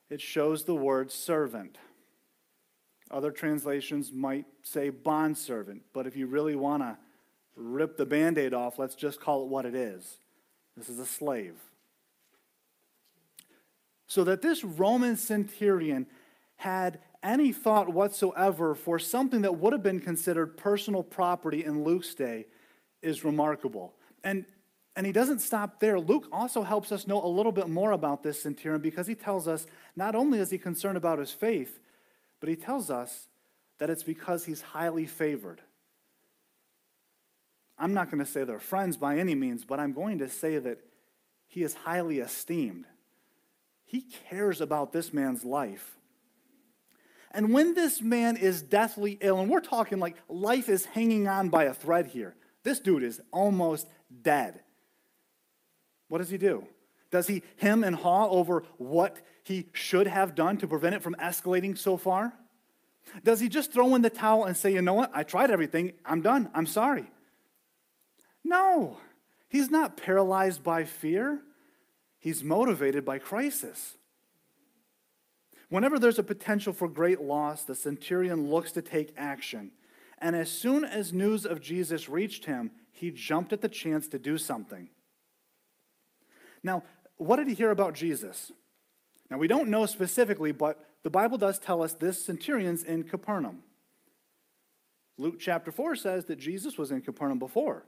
it 0.09 0.23
shows 0.23 0.64
the 0.64 0.75
word 0.75 1.12
servant. 1.12 1.76
Other 3.11 3.31
translations 3.31 4.12
might 4.12 4.47
say 4.62 4.90
bondservant, 4.90 5.83
but 5.93 6.07
if 6.07 6.17
you 6.17 6.26
really 6.26 6.55
want 6.55 6.83
to 6.83 6.97
rip 7.57 7.97
the 7.97 8.07
band 8.07 8.38
aid 8.38 8.55
off, 8.55 8.79
let's 8.79 8.95
just 8.95 9.21
call 9.21 9.43
it 9.43 9.49
what 9.49 9.67
it 9.67 9.75
is. 9.75 10.19
This 10.76 10.88
is 10.88 10.99
a 10.99 11.07
slave 11.07 11.57
so 14.11 14.25
that 14.25 14.43
this 14.43 14.64
Roman 14.64 15.17
centurion 15.17 16.05
had 16.57 16.99
any 17.23 17.52
thought 17.52 17.88
whatsoever 17.88 18.75
for 18.75 18.99
something 18.99 19.43
that 19.43 19.57
would 19.59 19.73
have 19.73 19.85
been 19.85 20.00
considered 20.00 20.57
personal 20.57 21.05
property 21.05 21.64
in 21.64 21.85
Luke's 21.85 22.12
day 22.12 22.47
is 23.02 23.25
remarkable. 23.25 23.95
And, 24.25 24.47
and 24.97 25.07
he 25.07 25.12
doesn't 25.12 25.38
stop 25.38 25.79
there. 25.79 26.00
Luke 26.00 26.26
also 26.33 26.64
helps 26.64 26.90
us 26.90 27.07
know 27.07 27.25
a 27.25 27.29
little 27.29 27.52
bit 27.52 27.69
more 27.69 27.93
about 27.93 28.25
this 28.25 28.43
centurion 28.43 28.83
because 28.83 29.07
he 29.07 29.14
tells 29.14 29.47
us 29.47 29.69
not 29.95 30.17
only 30.17 30.40
is 30.40 30.50
he 30.50 30.59
concerned 30.59 30.97
about 30.97 31.21
his 31.21 31.31
faith, 31.31 31.79
but 32.40 32.49
he 32.49 32.56
tells 32.56 32.90
us 32.90 33.28
that 33.78 33.90
it's 33.90 34.02
because 34.02 34.44
he's 34.44 34.61
highly 34.62 35.06
favored. 35.06 35.61
I'm 37.78 37.94
not 37.94 38.11
going 38.11 38.25
to 38.25 38.30
say 38.30 38.44
they're 38.44 38.59
friends 38.59 38.97
by 38.97 39.18
any 39.18 39.35
means, 39.35 39.64
but 39.64 39.80
I'm 39.80 39.92
going 39.92 40.18
to 40.18 40.28
say 40.28 40.59
that 40.59 40.78
he 41.47 41.62
is 41.62 41.75
highly 41.75 42.18
esteemed. 42.18 42.85
He 43.85 44.02
cares 44.28 44.61
about 44.61 44.92
this 44.92 45.12
man's 45.12 45.44
life. 45.44 45.97
And 47.32 47.52
when 47.54 47.75
this 47.75 48.02
man 48.02 48.37
is 48.37 48.61
deathly 48.61 49.16
ill, 49.20 49.40
and 49.40 49.49
we're 49.50 49.61
talking 49.61 49.99
like 49.99 50.16
life 50.28 50.68
is 50.68 50.85
hanging 50.85 51.28
on 51.28 51.49
by 51.49 51.64
a 51.64 51.75
thread 51.75 52.06
here, 52.09 52.35
This 52.62 52.80
dude 52.80 53.02
is 53.02 53.20
almost 53.32 53.88
dead. 54.23 54.61
What 56.09 56.18
does 56.18 56.30
he 56.30 56.38
do? 56.38 56.66
Does 57.11 57.26
he 57.26 57.43
hem 57.57 57.83
and 57.85 57.97
haw 57.97 58.29
over 58.29 58.64
what 58.79 59.17
he 59.43 59.67
should 59.73 60.07
have 60.07 60.35
done 60.35 60.57
to 60.59 60.69
prevent 60.69 60.95
it 60.95 61.02
from 61.02 61.17
escalating 61.17 61.76
so 61.76 61.97
far? 61.97 62.33
Does 63.25 63.40
he 63.40 63.49
just 63.49 63.73
throw 63.73 63.95
in 63.95 64.02
the 64.02 64.11
towel 64.11 64.45
and 64.45 64.57
say, 64.57 64.73
you 64.73 64.83
know 64.83 64.95
what, 64.95 65.11
I 65.12 65.23
tried 65.23 65.50
everything, 65.50 65.93
I'm 66.05 66.23
done, 66.23 66.50
I'm 66.55 66.67
sorry? 66.67 67.07
No, 68.45 68.99
he's 69.49 69.71
not 69.71 69.97
paralyzed 69.97 70.62
by 70.62 70.85
fear, 70.85 71.40
he's 72.19 72.45
motivated 72.45 73.05
by 73.05 73.19
crisis. 73.19 73.97
Whenever 75.69 75.99
there's 75.99 76.19
a 76.19 76.25
potential 76.25 76.73
for 76.73 76.88
great 76.88 77.21
loss, 77.21 77.62
the 77.62 77.75
centurion 77.75 78.50
looks 78.50 78.73
to 78.73 78.83
take 78.83 79.14
action. 79.17 79.71
And 80.19 80.37
as 80.37 80.50
soon 80.50 80.85
as 80.85 81.12
news 81.12 81.47
of 81.47 81.61
Jesus 81.61 82.09
reached 82.09 82.45
him, 82.45 82.73
he 82.93 83.11
jumped 83.11 83.52
at 83.52 83.62
the 83.62 83.69
chance 83.69 84.09
to 84.09 84.19
do 84.19 84.37
something. 84.37 84.90
Now, 86.62 86.83
what 87.21 87.37
did 87.37 87.49
he 87.49 87.55
hear 87.55 87.71
about 87.71 87.95
Jesus? 87.95 88.50
Now, 89.31 89.39
we 89.39 89.47
don't 89.47 89.69
know 89.69 89.87
specifically, 89.87 90.53
but 90.53 90.83
the 91.03 91.11
Bible 91.11 91.39
does 91.39 91.59
tell 91.59 91.83
us 91.83 91.93
this 91.93 92.25
centurion's 92.25 92.83
in 92.83 93.05
Capernaum. 93.05 93.62
Luke 95.19 95.39
chapter 95.39 95.71
4 95.71 95.97
says 95.97 96.25
that 96.27 96.39
Jesus 96.39 96.79
was 96.79 96.91
in 96.91 97.03
Capernaum 97.03 97.39
before, 97.39 97.85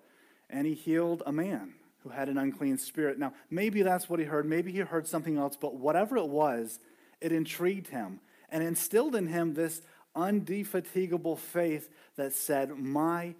and 0.50 0.66
he 0.66 0.74
healed 0.74 1.22
a 1.24 1.32
man 1.32 1.74
who 2.00 2.10
had 2.10 2.28
an 2.28 2.36
unclean 2.36 2.76
spirit. 2.76 3.18
Now, 3.18 3.32
maybe 3.50 3.82
that's 3.82 4.08
what 4.08 4.18
he 4.20 4.26
heard. 4.26 4.44
Maybe 4.44 4.70
he 4.70 4.80
heard 4.80 5.06
something 5.06 5.38
else, 5.38 5.56
but 5.56 5.76
whatever 5.76 6.18
it 6.18 6.28
was, 6.28 6.78
it 7.20 7.32
intrigued 7.32 7.88
him 7.88 8.20
and 8.50 8.62
instilled 8.62 9.14
in 9.14 9.28
him 9.28 9.54
this 9.54 9.80
undefatigable 10.14 11.38
faith 11.38 11.88
that 12.16 12.34
said, 12.34 12.76
My 12.76 13.34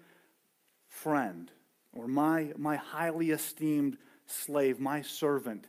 friend, 0.87 1.51
or 1.91 2.07
my, 2.07 2.53
my 2.57 2.77
highly 2.77 3.29
esteemed 3.29 3.97
slave, 4.25 4.79
my 4.79 5.01
servant, 5.01 5.67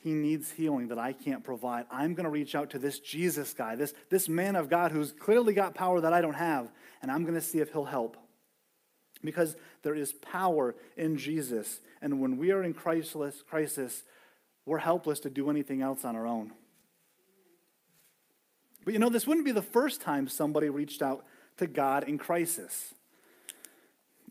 he 0.00 0.14
needs 0.14 0.52
healing 0.52 0.88
that 0.88 0.98
I 0.98 1.12
can't 1.12 1.42
provide. 1.42 1.86
I'm 1.90 2.14
going 2.14 2.24
to 2.24 2.30
reach 2.30 2.54
out 2.54 2.70
to 2.70 2.78
this 2.78 3.00
Jesus 3.00 3.52
guy, 3.52 3.74
this, 3.74 3.92
this 4.10 4.28
man 4.28 4.54
of 4.54 4.70
God 4.70 4.92
who's 4.92 5.12
clearly 5.12 5.52
got 5.52 5.74
power 5.74 6.00
that 6.00 6.12
I 6.12 6.20
don't 6.20 6.34
have, 6.34 6.70
and 7.02 7.10
I'm 7.10 7.22
going 7.22 7.34
to 7.34 7.40
see 7.40 7.58
if 7.58 7.72
he'll 7.72 7.84
help. 7.84 8.16
Because 9.24 9.56
there 9.82 9.96
is 9.96 10.12
power 10.12 10.76
in 10.96 11.16
Jesus. 11.16 11.80
And 12.00 12.20
when 12.20 12.36
we 12.36 12.52
are 12.52 12.62
in 12.62 12.72
crisis, 12.72 13.42
crisis, 13.48 14.04
we're 14.64 14.78
helpless 14.78 15.18
to 15.20 15.30
do 15.30 15.50
anything 15.50 15.82
else 15.82 16.04
on 16.04 16.14
our 16.14 16.26
own. 16.26 16.52
But 18.84 18.92
you 18.94 19.00
know, 19.00 19.08
this 19.08 19.26
wouldn't 19.26 19.44
be 19.44 19.52
the 19.52 19.60
first 19.60 20.00
time 20.00 20.28
somebody 20.28 20.68
reached 20.68 21.02
out 21.02 21.24
to 21.56 21.66
God 21.66 22.04
in 22.04 22.16
crisis. 22.16 22.94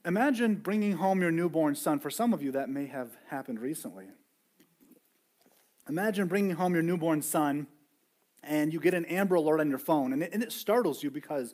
Imagine 0.06 0.56
bringing 0.56 0.94
home 0.94 1.22
your 1.22 1.32
newborn 1.32 1.76
son. 1.76 2.00
For 2.00 2.10
some 2.10 2.34
of 2.34 2.42
you, 2.42 2.54
that 2.54 2.70
may 2.70 2.86
have 2.86 3.10
happened 3.30 3.60
recently. 3.60 4.06
Imagine 5.89 6.27
bringing 6.27 6.56
home 6.56 6.74
your 6.74 6.84
newborn 6.84 7.22
son 7.22 7.67
and 8.44 8.72
you 8.72 8.79
get 8.79 8.94
an 8.94 9.06
Amber 9.06 9.36
Alert 9.36 9.60
on 9.60 9.70
your 9.70 9.79
phone, 9.79 10.13
and 10.13 10.24
it, 10.24 10.34
and 10.34 10.41
it 10.41 10.51
startles 10.51 11.03
you 11.03 11.12
because 11.12 11.53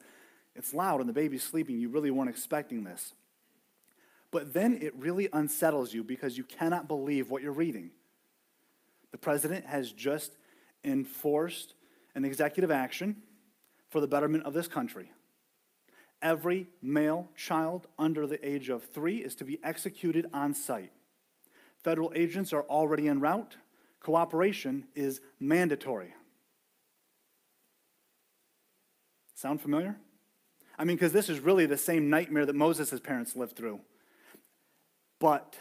it's 0.56 0.74
loud 0.74 1.00
and 1.00 1.10
the 1.10 1.14
baby's 1.14 1.44
sleeping. 1.44 1.80
You 1.80 1.90
really 1.90 2.12
weren't 2.12 2.30
expecting 2.30 2.84
this. 2.84 3.14
But 4.32 4.54
then 4.54 4.80
it 4.82 4.96
really 4.96 5.30
unsettles 5.34 5.94
you 5.94 6.04
because 6.04 6.38
you 6.38 6.44
cannot 6.44 6.88
believe 6.88 7.30
what 7.30 7.42
you're 7.42 7.52
reading. 7.52 7.92
The 9.12 9.18
president 9.18 9.66
has 9.66 9.92
just 9.92 10.32
enforced 10.84 11.74
an 12.16 12.26
executive 12.26 12.72
action 12.72 13.18
for 13.90 14.02
the 14.02 14.08
betterment 14.08 14.46
of 14.46 14.54
this 14.54 14.68
country. 14.68 15.12
Every 16.22 16.68
male 16.82 17.30
child 17.36 17.88
under 18.00 18.26
the 18.26 18.48
age 18.48 18.70
of 18.70 18.84
three 18.84 19.18
is 19.18 19.36
to 19.36 19.44
be 19.44 19.60
executed 19.64 20.28
on 20.34 20.54
site. 20.54 20.92
Federal 21.84 22.12
agents 22.16 22.54
are 22.54 22.64
already 22.64 23.08
en 23.08 23.20
route 23.20 23.58
cooperation 24.04 24.86
is 24.94 25.22
mandatory. 25.40 26.14
Sound 29.34 29.62
familiar? 29.62 29.98
I 30.78 30.84
mean, 30.84 30.96
because 30.96 31.14
this 31.14 31.30
is 31.30 31.40
really 31.40 31.66
the 31.66 31.78
same 31.78 32.10
nightmare 32.10 32.46
that 32.46 32.56
Moses' 32.56 33.00
parents 33.00 33.36
lived 33.36 33.56
through. 33.56 33.80
But 35.20 35.56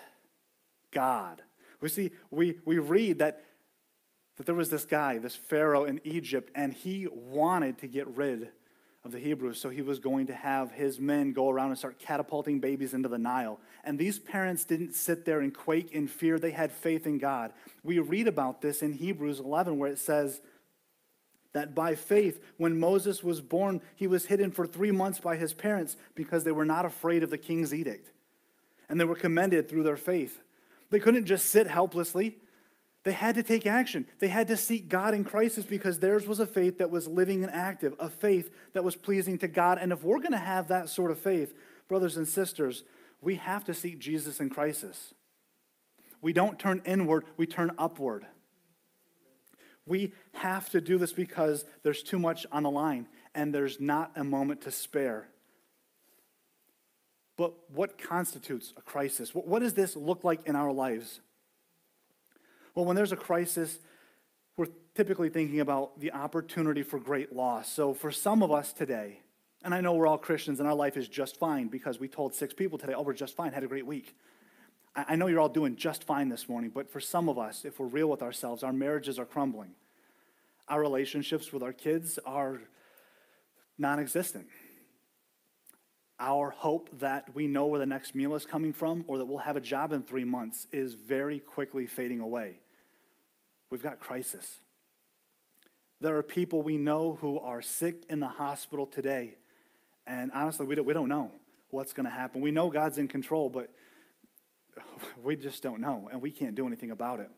God. 0.90 1.42
We 1.80 1.88
see, 1.88 2.12
we, 2.30 2.58
we 2.64 2.78
read 2.78 3.18
that, 3.18 3.44
that 4.37 4.46
there 4.46 4.54
was 4.54 4.70
this 4.70 4.84
guy, 4.84 5.18
this 5.18 5.34
Pharaoh 5.34 5.84
in 5.84 6.00
Egypt, 6.04 6.50
and 6.54 6.72
he 6.72 7.08
wanted 7.11 7.78
to 7.78 7.88
get 7.88 8.06
rid 8.08 8.50
of 9.04 9.12
the 9.12 9.18
Hebrews. 9.18 9.61
So 9.61 9.68
he 9.68 9.82
was 9.82 9.99
going 9.99 10.28
to 10.28 10.35
have 10.35 10.71
his 10.71 11.00
men 11.00 11.32
go 11.32 11.50
around 11.50 11.71
and 11.71 11.78
start 11.78 11.99
catapulting 11.99 12.61
babies 12.61 12.94
into 12.94 13.09
the 13.09 13.18
Nile. 13.18 13.59
And 13.85 13.99
these 13.99 14.18
parents 14.18 14.64
didn't 14.64 14.94
sit 14.94 15.25
there 15.25 15.40
and 15.40 15.52
quake 15.52 15.92
in 15.92 16.06
fear, 16.06 16.38
they 16.38 16.52
had 16.52 16.73
faith 16.73 17.06
in 17.06 17.18
God. 17.18 17.52
We 17.82 17.99
read 17.99 18.28
about 18.28 18.62
this 18.62 18.82
in 18.82 18.92
Hebrews 18.92 19.40
11, 19.40 19.78
where 19.78 19.90
it 19.90 19.99
says, 19.99 20.40
that 21.52 21.75
by 21.75 21.94
faith, 21.94 22.42
when 22.56 22.80
Moses 22.80 23.23
was 23.23 23.40
born, 23.40 23.82
he 23.94 24.06
was 24.06 24.26
hidden 24.26 24.50
for 24.50 24.66
three 24.66 24.90
months 24.90 25.21
by 25.21 25.37
his 25.37 25.52
parents 25.52 25.97
because 26.14 26.44
they 26.44 26.52
were 26.52 26.64
not 26.64 26.87
afraid 26.87 27.23
of 27.23 27.30
the 27.30 27.38
king's 27.38 27.75
edict. 27.75 28.11
And 28.88 28.99
they 28.99 29.04
were 29.04 29.14
commended 29.14 29.68
through 29.68 29.82
their 29.82 29.97
faith. 29.97 30.40
They 30.90 30.99
couldn't 30.99 31.26
just 31.26 31.47
sit 31.47 31.66
helplessly. 31.66 32.38
They 33.04 33.12
had 33.12 33.35
to 33.35 33.42
take 33.42 33.66
action. 33.66 34.06
They 34.21 34.28
had 34.28 34.49
to 34.49 34.56
seek 34.56 34.88
God 34.88 35.12
in 35.14 35.25
crisis 35.25 35.64
because 35.64 35.99
theirs 35.99 36.26
was 36.26 36.38
a 36.38 36.47
faith 36.47 36.78
that 36.78 36.90
was 36.90 37.09
living 37.09 37.42
and 37.42 37.52
active, 37.52 37.94
a 37.99 38.09
faith 38.09 38.50
that 38.75 38.85
was 38.85 38.94
pleasing 38.94 39.38
to 39.38 39.49
God. 39.49 39.78
And 39.80 39.92
if 39.92 40.04
we're 40.04 40.21
going 40.21 40.32
to 40.32 40.38
have 40.38 40.68
that 40.68 40.88
sort 40.88 41.11
of 41.11 41.18
faith, 41.18 41.52
brothers 41.88 42.16
and 42.16 42.28
sisters, 42.28 42.85
we 43.21 43.37
have 43.37 43.64
to 43.64 43.75
seek 43.75 43.99
Jesus 43.99 44.38
in 44.38 44.50
crisis. 44.50 45.14
We 46.21 46.32
don't 46.32 46.59
turn 46.59 46.80
inward, 46.85 47.25
we 47.37 47.47
turn 47.47 47.73
upward. 47.76 48.25
We 49.85 50.12
have 50.35 50.71
to 50.71 50.80
do 50.80 50.97
this 50.97 51.12
because 51.12 51.64
there's 51.82 52.04
too 52.04 52.21
much 52.21 52.47
on 52.52 52.62
the 52.62 52.71
line 52.71 53.09
and 53.35 53.52
there's 53.52 53.80
not 53.80 54.12
a 54.14 54.23
moment 54.23 54.62
to 54.62 54.71
spare. 54.71 55.28
But 57.37 57.54
what 57.71 57.99
constitutes 57.99 58.73
a 58.76 58.82
crisis? 58.82 59.35
What, 59.35 59.61
does 59.61 59.75
this 59.75 59.97
look 59.97 60.23
like 60.23 60.47
in 60.47 60.54
our 60.54 60.71
lives? 60.71 61.21
Well, 62.74 62.84
when 62.84 62.96
there's 62.96 63.12
a 63.12 63.16
crisis, 63.16 63.78
we're 64.56 64.68
typically 64.94 65.28
thinking 65.28 65.60
about 65.60 66.00
the 66.00 66.12
opportunity 66.12 66.82
for 66.82 66.98
great 66.98 67.34
loss. 67.34 67.70
So 67.70 67.94
for 67.94 68.10
some 68.10 68.42
of 68.42 68.50
us 68.50 68.72
today, 68.72 69.20
and 69.64 69.74
I 69.74 69.80
know 69.80 69.94
we're 69.94 70.06
all 70.06 70.18
Christians 70.18 70.58
and 70.58 70.68
our 70.68 70.74
life 70.74 70.96
is 70.96 71.08
just 71.08 71.38
fine 71.38 71.68
because 71.68 72.00
we 72.00 72.08
told 72.08 72.34
six 72.34 72.52
people 72.52 72.78
today, 72.78 72.94
oh, 72.94 73.02
we're 73.02 73.12
just 73.12 73.36
fine, 73.36 73.52
had 73.52 73.62
a 73.62 73.68
great 73.68 73.86
week. 73.86 74.16
I 74.94 75.16
know 75.16 75.26
you're 75.26 75.40
all 75.40 75.48
doing 75.48 75.76
just 75.76 76.04
fine 76.04 76.28
this 76.28 76.48
morning, 76.48 76.70
but 76.74 76.90
for 76.90 77.00
some 77.00 77.28
of 77.28 77.38
us, 77.38 77.64
if 77.64 77.78
we're 77.78 77.86
real 77.86 78.08
with 78.08 78.22
ourselves, 78.22 78.62
our 78.62 78.72
marriages 78.72 79.18
are 79.18 79.24
crumbling. 79.24 79.70
Our 80.68 80.80
relationships 80.80 81.52
with 81.52 81.62
our 81.62 81.72
kids 81.72 82.18
are 82.26 82.60
non 83.78 83.98
existent. 84.00 84.46
Our 86.20 86.50
hope 86.50 86.90
that 87.00 87.34
we 87.34 87.46
know 87.46 87.66
where 87.66 87.80
the 87.80 87.86
next 87.86 88.14
meal 88.14 88.34
is 88.34 88.44
coming 88.44 88.72
from 88.72 89.04
or 89.08 89.18
that 89.18 89.24
we'll 89.24 89.38
have 89.38 89.56
a 89.56 89.60
job 89.60 89.92
in 89.92 90.02
three 90.02 90.24
months 90.24 90.66
is 90.72 90.94
very 90.94 91.40
quickly 91.40 91.86
fading 91.86 92.20
away. 92.20 92.62
We've 93.72 93.82
got 93.82 94.00
crisis. 94.00 94.58
There 95.98 96.18
are 96.18 96.22
people 96.22 96.60
we 96.60 96.76
know 96.76 97.16
who 97.22 97.38
are 97.38 97.62
sick 97.62 98.04
in 98.10 98.20
the 98.20 98.28
hospital 98.28 98.84
today, 98.84 99.38
and 100.06 100.30
honestly, 100.34 100.66
we 100.66 100.74
don't, 100.74 100.84
we 100.84 100.92
don't 100.92 101.08
know 101.08 101.30
what's 101.70 101.94
going 101.94 102.04
to 102.04 102.12
happen. 102.12 102.42
We 102.42 102.50
know 102.50 102.68
God's 102.68 102.98
in 102.98 103.08
control, 103.08 103.48
but 103.48 103.70
we 105.24 105.36
just 105.36 105.62
don't 105.62 105.80
know, 105.80 106.10
and 106.12 106.20
we 106.20 106.30
can't 106.30 106.54
do 106.54 106.66
anything 106.66 106.90
about 106.90 107.20
it. 107.20 107.30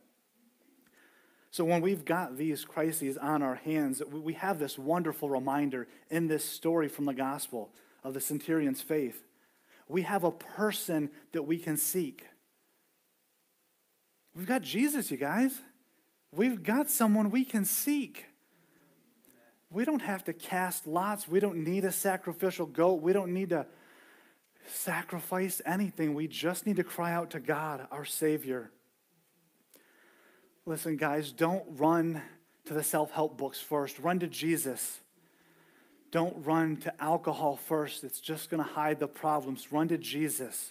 So, 1.52 1.64
when 1.64 1.80
we've 1.80 2.04
got 2.04 2.36
these 2.36 2.64
crises 2.64 3.16
on 3.16 3.40
our 3.40 3.54
hands, 3.54 4.02
we 4.10 4.32
have 4.32 4.58
this 4.58 4.76
wonderful 4.76 5.30
reminder 5.30 5.86
in 6.10 6.26
this 6.26 6.44
story 6.44 6.88
from 6.88 7.04
the 7.04 7.14
gospel 7.14 7.70
of 8.02 8.12
the 8.12 8.20
centurion's 8.20 8.82
faith. 8.82 9.22
We 9.86 10.02
have 10.02 10.24
a 10.24 10.32
person 10.32 11.10
that 11.30 11.44
we 11.44 11.58
can 11.58 11.76
seek. 11.76 12.26
We've 14.34 14.48
got 14.48 14.62
Jesus, 14.62 15.12
you 15.12 15.16
guys. 15.16 15.60
We've 16.36 16.62
got 16.62 16.90
someone 16.90 17.30
we 17.30 17.44
can 17.44 17.64
seek. 17.64 18.26
We 19.70 19.84
don't 19.84 20.02
have 20.02 20.24
to 20.24 20.32
cast 20.32 20.86
lots. 20.86 21.28
We 21.28 21.40
don't 21.40 21.64
need 21.64 21.84
a 21.84 21.92
sacrificial 21.92 22.66
goat. 22.66 23.02
We 23.02 23.12
don't 23.12 23.32
need 23.32 23.50
to 23.50 23.66
sacrifice 24.66 25.60
anything. 25.64 26.14
We 26.14 26.26
just 26.26 26.66
need 26.66 26.76
to 26.76 26.84
cry 26.84 27.12
out 27.12 27.30
to 27.30 27.40
God, 27.40 27.86
our 27.90 28.04
Savior. 28.04 28.70
Listen, 30.66 30.96
guys, 30.96 31.30
don't 31.30 31.64
run 31.76 32.22
to 32.64 32.74
the 32.74 32.82
self 32.82 33.10
help 33.10 33.36
books 33.36 33.60
first. 33.60 33.98
Run 33.98 34.18
to 34.20 34.26
Jesus. 34.26 35.00
Don't 36.10 36.44
run 36.44 36.76
to 36.78 37.02
alcohol 37.02 37.56
first, 37.56 38.04
it's 38.04 38.20
just 38.20 38.48
going 38.48 38.62
to 38.62 38.68
hide 38.70 39.00
the 39.00 39.08
problems. 39.08 39.72
Run 39.72 39.88
to 39.88 39.98
Jesus. 39.98 40.70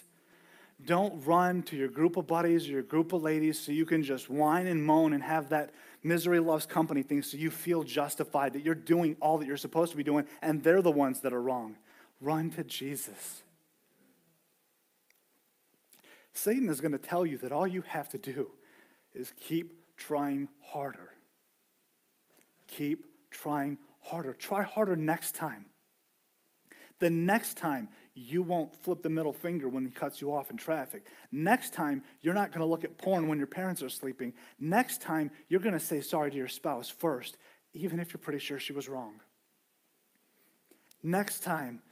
Don't 0.84 1.24
run 1.24 1.62
to 1.64 1.76
your 1.76 1.88
group 1.88 2.16
of 2.16 2.26
buddies 2.26 2.68
or 2.68 2.72
your 2.72 2.82
group 2.82 3.12
of 3.12 3.22
ladies 3.22 3.58
so 3.58 3.72
you 3.72 3.86
can 3.86 4.02
just 4.02 4.28
whine 4.28 4.66
and 4.66 4.84
moan 4.84 5.12
and 5.12 5.22
have 5.22 5.48
that 5.50 5.72
misery 6.02 6.40
loves 6.40 6.66
company 6.66 7.02
thing 7.02 7.22
so 7.22 7.36
you 7.36 7.50
feel 7.50 7.82
justified 7.82 8.52
that 8.52 8.64
you're 8.64 8.74
doing 8.74 9.16
all 9.20 9.38
that 9.38 9.46
you're 9.46 9.56
supposed 9.56 9.92
to 9.92 9.96
be 9.96 10.04
doing 10.04 10.26
and 10.42 10.62
they're 10.62 10.82
the 10.82 10.90
ones 10.90 11.20
that 11.20 11.32
are 11.32 11.40
wrong. 11.40 11.76
Run 12.20 12.50
to 12.50 12.64
Jesus. 12.64 13.42
Satan 16.34 16.68
is 16.68 16.80
going 16.80 16.92
to 16.92 16.98
tell 16.98 17.24
you 17.24 17.38
that 17.38 17.52
all 17.52 17.66
you 17.66 17.82
have 17.82 18.08
to 18.10 18.18
do 18.18 18.50
is 19.14 19.32
keep 19.40 19.96
trying 19.96 20.48
harder. 20.60 21.10
Keep 22.66 23.04
trying 23.30 23.78
harder. 24.00 24.32
Try 24.32 24.62
harder 24.62 24.96
next 24.96 25.34
time. 25.34 25.66
The 26.98 27.10
next 27.10 27.56
time, 27.56 27.88
you 28.14 28.42
won't 28.42 28.74
flip 28.76 29.02
the 29.02 29.10
middle 29.10 29.32
finger 29.32 29.68
when 29.68 29.84
he 29.84 29.90
cuts 29.90 30.20
you 30.20 30.32
off 30.32 30.50
in 30.50 30.56
traffic. 30.56 31.06
Next 31.32 31.72
time, 31.72 32.02
you're 32.20 32.34
not 32.34 32.50
going 32.50 32.60
to 32.60 32.66
look 32.66 32.84
at 32.84 32.96
porn 32.96 33.26
when 33.28 33.38
your 33.38 33.46
parents 33.48 33.82
are 33.82 33.88
sleeping. 33.88 34.32
Next 34.60 35.00
time, 35.00 35.30
you're 35.48 35.60
going 35.60 35.74
to 35.74 35.80
say 35.80 36.00
sorry 36.00 36.30
to 36.30 36.36
your 36.36 36.48
spouse 36.48 36.88
first, 36.88 37.36
even 37.72 37.98
if 37.98 38.12
you're 38.12 38.20
pretty 38.20 38.38
sure 38.38 38.58
she 38.58 38.72
was 38.72 38.88
wrong. 38.88 39.14
Next 41.02 41.40
time, 41.40 41.82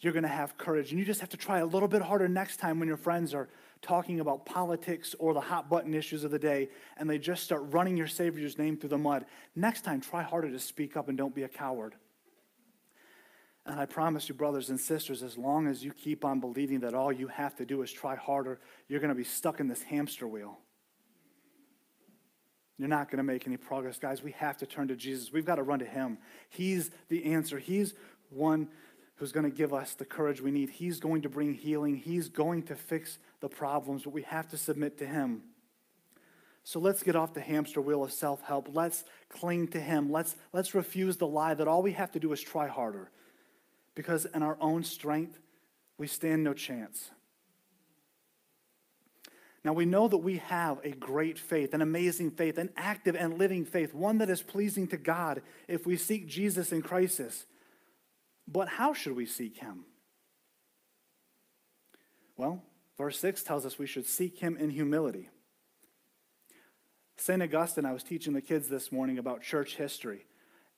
you're 0.00 0.12
going 0.12 0.22
to 0.22 0.28
have 0.28 0.56
courage. 0.56 0.90
And 0.90 0.98
you 0.98 1.04
just 1.04 1.20
have 1.20 1.30
to 1.30 1.36
try 1.36 1.58
a 1.58 1.66
little 1.66 1.88
bit 1.88 2.02
harder 2.02 2.28
next 2.28 2.58
time 2.58 2.78
when 2.78 2.86
your 2.86 2.96
friends 2.96 3.34
are 3.34 3.48
talking 3.82 4.20
about 4.20 4.46
politics 4.46 5.14
or 5.18 5.34
the 5.34 5.40
hot 5.40 5.68
button 5.68 5.94
issues 5.94 6.24
of 6.24 6.30
the 6.30 6.38
day 6.38 6.68
and 6.96 7.08
they 7.08 7.18
just 7.18 7.42
start 7.42 7.62
running 7.70 7.96
your 7.96 8.06
Savior's 8.06 8.58
name 8.58 8.76
through 8.76 8.90
the 8.90 8.98
mud. 8.98 9.26
Next 9.54 9.82
time, 9.82 10.00
try 10.00 10.22
harder 10.22 10.50
to 10.50 10.58
speak 10.58 10.96
up 10.96 11.08
and 11.08 11.18
don't 11.18 11.34
be 11.34 11.42
a 11.42 11.48
coward. 11.48 11.94
And 13.66 13.80
I 13.80 13.84
promise 13.84 14.28
you, 14.28 14.34
brothers 14.34 14.70
and 14.70 14.78
sisters, 14.78 15.24
as 15.24 15.36
long 15.36 15.66
as 15.66 15.84
you 15.84 15.92
keep 15.92 16.24
on 16.24 16.38
believing 16.38 16.80
that 16.80 16.94
all 16.94 17.12
you 17.12 17.26
have 17.26 17.56
to 17.56 17.66
do 17.66 17.82
is 17.82 17.90
try 17.90 18.14
harder, 18.14 18.60
you're 18.88 19.00
going 19.00 19.08
to 19.08 19.16
be 19.16 19.24
stuck 19.24 19.58
in 19.58 19.66
this 19.66 19.82
hamster 19.82 20.28
wheel. 20.28 20.58
You're 22.78 22.88
not 22.88 23.10
going 23.10 23.18
to 23.18 23.24
make 23.24 23.46
any 23.46 23.56
progress, 23.56 23.98
guys. 23.98 24.22
We 24.22 24.32
have 24.32 24.56
to 24.58 24.66
turn 24.66 24.88
to 24.88 24.96
Jesus. 24.96 25.32
We've 25.32 25.44
got 25.44 25.56
to 25.56 25.64
run 25.64 25.80
to 25.80 25.84
Him. 25.84 26.18
He's 26.48 26.92
the 27.08 27.32
answer. 27.32 27.58
He's 27.58 27.94
one 28.30 28.68
who's 29.16 29.32
going 29.32 29.50
to 29.50 29.56
give 29.56 29.74
us 29.74 29.94
the 29.94 30.04
courage 30.04 30.40
we 30.40 30.52
need. 30.52 30.70
He's 30.70 31.00
going 31.00 31.22
to 31.22 31.28
bring 31.28 31.54
healing. 31.54 31.96
He's 31.96 32.28
going 32.28 32.64
to 32.64 32.76
fix 32.76 33.18
the 33.40 33.48
problems, 33.48 34.04
but 34.04 34.12
we 34.12 34.22
have 34.22 34.46
to 34.50 34.56
submit 34.56 34.98
to 34.98 35.06
Him. 35.06 35.42
So 36.62 36.78
let's 36.78 37.02
get 37.02 37.16
off 37.16 37.34
the 37.34 37.40
hamster 37.40 37.80
wheel 37.80 38.04
of 38.04 38.12
self 38.12 38.42
help. 38.42 38.68
Let's 38.72 39.02
cling 39.28 39.68
to 39.68 39.80
Him. 39.80 40.12
Let's, 40.12 40.36
let's 40.52 40.74
refuse 40.74 41.16
the 41.16 41.26
lie 41.26 41.54
that 41.54 41.66
all 41.66 41.82
we 41.82 41.92
have 41.92 42.12
to 42.12 42.20
do 42.20 42.32
is 42.32 42.40
try 42.40 42.68
harder. 42.68 43.10
Because 43.96 44.26
in 44.26 44.44
our 44.44 44.56
own 44.60 44.84
strength, 44.84 45.40
we 45.98 46.06
stand 46.06 46.44
no 46.44 46.54
chance. 46.54 47.10
Now, 49.64 49.72
we 49.72 49.84
know 49.84 50.06
that 50.06 50.18
we 50.18 50.36
have 50.38 50.78
a 50.84 50.92
great 50.92 51.40
faith, 51.40 51.74
an 51.74 51.82
amazing 51.82 52.30
faith, 52.30 52.56
an 52.56 52.70
active 52.76 53.16
and 53.16 53.36
living 53.36 53.64
faith, 53.64 53.92
one 53.92 54.18
that 54.18 54.30
is 54.30 54.40
pleasing 54.40 54.86
to 54.88 54.96
God 54.96 55.42
if 55.66 55.84
we 55.84 55.96
seek 55.96 56.28
Jesus 56.28 56.70
in 56.70 56.82
crisis. 56.82 57.46
But 58.46 58.68
how 58.68 58.92
should 58.92 59.16
we 59.16 59.26
seek 59.26 59.58
him? 59.58 59.86
Well, 62.36 62.62
verse 62.96 63.18
6 63.18 63.42
tells 63.42 63.66
us 63.66 63.76
we 63.76 63.88
should 63.88 64.06
seek 64.06 64.38
him 64.38 64.56
in 64.56 64.70
humility. 64.70 65.30
St. 67.16 67.42
Augustine, 67.42 67.86
I 67.86 67.92
was 67.92 68.04
teaching 68.04 68.34
the 68.34 68.42
kids 68.42 68.68
this 68.68 68.92
morning 68.92 69.18
about 69.18 69.42
church 69.42 69.76
history, 69.76 70.26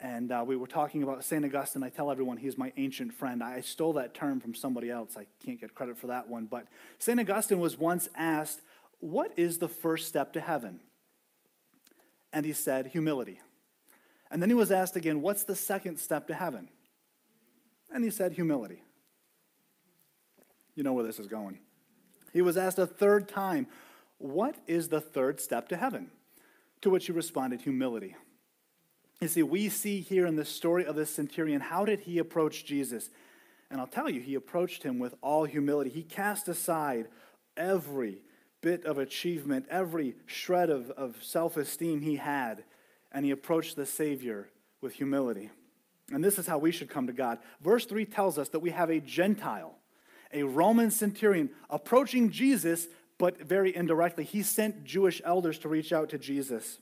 and 0.01 0.31
uh, 0.31 0.45
we 0.47 0.57
were 0.57 0.67
talking 0.67 1.03
about 1.03 1.25
St. 1.25 1.45
Augustine. 1.45 1.83
I 1.83 1.89
tell 1.89 2.11
everyone 2.11 2.37
he's 2.37 2.57
my 2.57 2.73
ancient 2.77 3.13
friend. 3.13 3.43
I 3.43 3.61
stole 3.61 3.95
that 3.95 4.15
term 4.15 4.39
from 4.41 4.55
somebody 4.55 4.91
else. 4.91 5.17
I 5.17 5.27
can't 5.45 5.61
get 5.61 5.75
credit 5.75 5.99
for 5.99 6.07
that 6.07 6.29
one. 6.29 6.47
But 6.47 6.67
St. 6.99 7.19
Augustine 7.19 7.59
was 7.59 7.77
once 7.77 8.09
asked, 8.15 8.61
What 9.01 9.33
is 9.37 9.59
the 9.59 9.69
first 9.69 10.07
step 10.07 10.33
to 10.35 10.41
heaven? 10.41 10.81
And 12.33 12.47
he 12.47 12.53
said, 12.53 12.89
Humility. 12.89 13.41
And 14.31 14.43
then 14.43 14.51
he 14.51 14.55
was 14.55 14.71
asked 14.71 14.95
again, 14.95 15.21
What's 15.21 15.45
the 15.45 15.57
second 15.57 15.99
step 15.99 16.29
to 16.29 16.35
heaven? 16.35 16.69
And 17.93 18.05
he 18.05 18.11
said, 18.11 18.33
humility. 18.33 18.83
You 20.75 20.83
know 20.83 20.93
where 20.93 21.05
this 21.05 21.19
is 21.19 21.27
going. 21.27 21.59
He 22.33 22.43
was 22.43 22.57
asked 22.57 22.79
a 22.79 22.87
third 22.87 23.29
time, 23.29 23.67
What 24.19 24.57
is 24.67 24.89
the 24.89 25.01
third 25.01 25.41
step 25.41 25.69
to 25.71 25.77
heaven? 25.77 26.11
To 26.83 26.91
which 26.91 27.07
he 27.07 27.13
responded, 27.13 27.63
Humility. 27.63 28.15
You 29.21 29.29
see, 29.29 29.43
we 29.43 29.69
see 29.69 30.01
here 30.01 30.27
in 30.27 30.37
the 30.37 30.45
story 30.45 30.87
of 30.87 30.95
this 30.95 31.11
centurion, 31.11 31.61
how 31.61 31.85
did 31.85 32.01
he 32.01 32.19
approach 32.19 32.65
Jesus? 32.65 33.11
And 33.71 33.81
I'll 33.81 33.87
tell 33.87 34.09
you, 34.09 34.21
he 34.21 34.37
approached 34.37 34.83
him 34.83 34.99
with 34.99 35.15
all 35.21 35.45
humility. 35.45 35.91
He 35.91 36.03
cast 36.03 36.49
aside 36.49 37.09
every 37.57 38.19
bit 38.61 38.85
of 38.85 38.99
achievement, 38.99 39.67
every 39.71 40.15
shred 40.27 40.71
of, 40.71 40.91
of 40.93 41.17
self 41.23 41.57
esteem 41.57 42.01
he 42.01 42.17
had, 42.17 42.65
and 43.11 43.25
he 43.25 43.31
approached 43.31 43.77
the 43.77 43.87
Savior 43.87 44.49
with 44.81 44.95
humility. 44.95 45.51
And 46.13 46.25
this 46.25 46.39
is 46.39 46.47
how 46.47 46.59
we 46.59 46.73
should 46.73 46.89
come 46.89 47.07
to 47.09 47.13
God. 47.13 47.39
Verse 47.61 47.85
3 47.85 48.07
tells 48.07 48.39
us 48.39 48.49
that 48.51 48.61
we 48.61 48.71
have 48.71 48.89
a 48.89 49.01
Gentile, 49.01 49.75
a 50.33 50.45
Roman 50.45 50.91
centurion, 50.91 51.51
approaching 51.69 52.31
Jesus, 52.31 52.87
but 53.19 53.41
very 53.41 53.75
indirectly. 53.75 54.25
He 54.25 54.43
sent 54.43 54.85
Jewish 54.85 55.21
elders 55.25 55.59
to 55.59 55.69
reach 55.69 55.93
out 55.93 56.09
to 56.11 56.19
Jesus, 56.19 56.79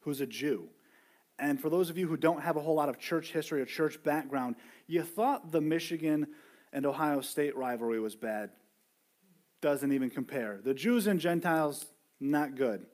who's 0.00 0.20
a 0.20 0.26
Jew. 0.26 0.68
And 1.44 1.60
for 1.60 1.68
those 1.68 1.90
of 1.90 1.98
you 1.98 2.08
who 2.08 2.16
don't 2.16 2.40
have 2.40 2.56
a 2.56 2.60
whole 2.60 2.74
lot 2.74 2.88
of 2.88 2.98
church 2.98 3.30
history 3.30 3.60
or 3.60 3.66
church 3.66 4.02
background, 4.02 4.56
you 4.86 5.02
thought 5.02 5.52
the 5.52 5.60
Michigan 5.60 6.26
and 6.72 6.86
Ohio 6.86 7.20
State 7.20 7.54
rivalry 7.54 8.00
was 8.00 8.16
bad. 8.16 8.48
Doesn't 9.60 9.92
even 9.92 10.08
compare. 10.08 10.60
The 10.64 10.72
Jews 10.72 11.06
and 11.06 11.20
Gentiles, 11.20 11.84
not 12.18 12.56
good. 12.56 12.86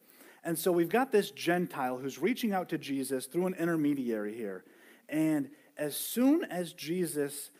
And 0.42 0.58
so 0.58 0.72
we've 0.72 0.88
got 0.88 1.12
this 1.12 1.30
Gentile 1.30 1.98
who's 1.98 2.18
reaching 2.18 2.52
out 2.52 2.70
to 2.70 2.78
Jesus 2.78 3.26
through 3.26 3.46
an 3.46 3.54
intermediary 3.54 4.34
here. 4.34 4.64
And 5.08 5.50
as 5.78 5.94
soon 5.94 6.42
as 6.42 6.72
Jesus 6.72 7.50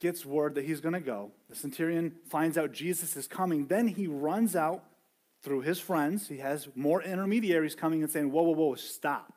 gets 0.00 0.24
word 0.24 0.54
that 0.54 0.64
he's 0.64 0.80
going 0.80 0.94
to 0.94 1.00
go, 1.00 1.32
the 1.50 1.56
centurion 1.56 2.12
finds 2.30 2.56
out 2.56 2.70
Jesus 2.70 3.16
is 3.16 3.26
coming, 3.26 3.66
then 3.66 3.88
he 3.88 4.06
runs 4.06 4.54
out 4.54 4.84
through 5.42 5.62
his 5.62 5.80
friends. 5.80 6.28
He 6.28 6.36
has 6.36 6.68
more 6.76 7.02
intermediaries 7.02 7.74
coming 7.74 8.04
and 8.04 8.12
saying, 8.12 8.30
Whoa, 8.30 8.44
whoa, 8.44 8.52
whoa, 8.52 8.74
stop. 8.76 9.32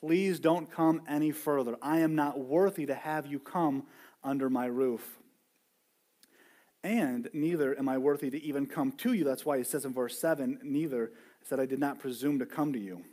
Please 0.00 0.40
don't 0.40 0.70
come 0.70 1.02
any 1.08 1.30
further. 1.30 1.76
I 1.80 2.00
am 2.00 2.14
not 2.14 2.38
worthy 2.38 2.86
to 2.86 2.94
have 2.94 3.26
you 3.26 3.38
come 3.38 3.84
under 4.22 4.50
my 4.50 4.66
roof. 4.66 5.18
And 6.82 7.28
neither 7.32 7.76
am 7.78 7.88
I 7.88 7.98
worthy 7.98 8.30
to 8.30 8.42
even 8.42 8.66
come 8.66 8.92
to 8.92 9.12
you. 9.12 9.24
That's 9.24 9.44
why 9.44 9.58
he 9.58 9.64
says 9.64 9.84
in 9.84 9.92
verse 9.92 10.18
7 10.18 10.60
neither 10.62 11.12
said, 11.42 11.58
I 11.58 11.66
did 11.66 11.80
not 11.80 11.98
presume 11.98 12.38
to 12.38 12.46
come 12.46 12.72
to 12.72 12.78
you. 12.78 13.04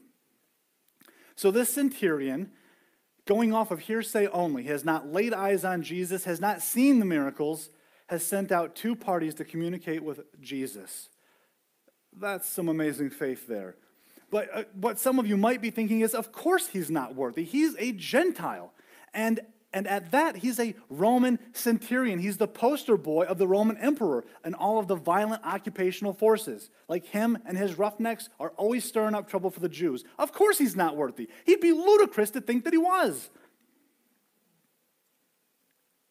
So 1.35 1.49
this 1.49 1.73
centurion 1.73 2.51
going 3.25 3.53
off 3.53 3.71
of 3.71 3.79
hearsay 3.79 4.27
only, 4.27 4.63
has 4.63 4.83
not 4.83 5.07
laid 5.07 5.33
eyes 5.33 5.63
on 5.63 5.81
Jesus, 5.81 6.25
has 6.25 6.41
not 6.41 6.61
seen 6.61 6.99
the 6.99 7.05
miracles, 7.05 7.69
has 8.07 8.25
sent 8.25 8.51
out 8.51 8.75
two 8.75 8.95
parties 8.95 9.33
to 9.35 9.45
communicate 9.45 10.03
with 10.03 10.21
Jesus. 10.41 11.09
That's 12.15 12.47
some 12.47 12.69
amazing 12.69 13.09
faith 13.09 13.47
there. 13.47 13.75
But 14.33 14.49
uh, 14.51 14.63
what 14.73 14.97
some 14.97 15.19
of 15.19 15.27
you 15.27 15.37
might 15.37 15.61
be 15.61 15.69
thinking 15.69 16.01
is, 16.01 16.15
of 16.15 16.31
course 16.31 16.69
he's 16.69 16.89
not 16.89 17.13
worthy. 17.13 17.43
He's 17.43 17.75
a 17.77 17.91
Gentile. 17.91 18.73
And 19.13 19.39
and 19.71 19.87
at 19.87 20.09
that, 20.11 20.37
he's 20.37 20.59
a 20.59 20.73
Roman 20.89 21.37
centurion. 21.53 22.17
He's 22.17 22.37
the 22.37 22.47
poster 22.47 22.97
boy 22.97 23.25
of 23.25 23.37
the 23.37 23.47
Roman 23.47 23.77
emperor 23.77 24.23
and 24.43 24.55
all 24.55 24.79
of 24.79 24.87
the 24.87 24.95
violent 24.95 25.43
occupational 25.43 26.13
forces. 26.13 26.71
Like 26.87 27.05
him 27.05 27.37
and 27.45 27.57
his 27.57 27.77
roughnecks 27.77 28.29
are 28.39 28.49
always 28.57 28.85
stirring 28.85 29.13
up 29.13 29.29
trouble 29.29 29.51
for 29.51 29.59
the 29.59 29.69
Jews. 29.69 30.03
Of 30.17 30.31
course, 30.31 30.57
he's 30.57 30.75
not 30.75 30.95
worthy. 30.95 31.27
He'd 31.45 31.61
be 31.61 31.71
ludicrous 31.71 32.31
to 32.31 32.41
think 32.41 32.63
that 32.63 32.73
he 32.73 32.79
was. 32.79 33.29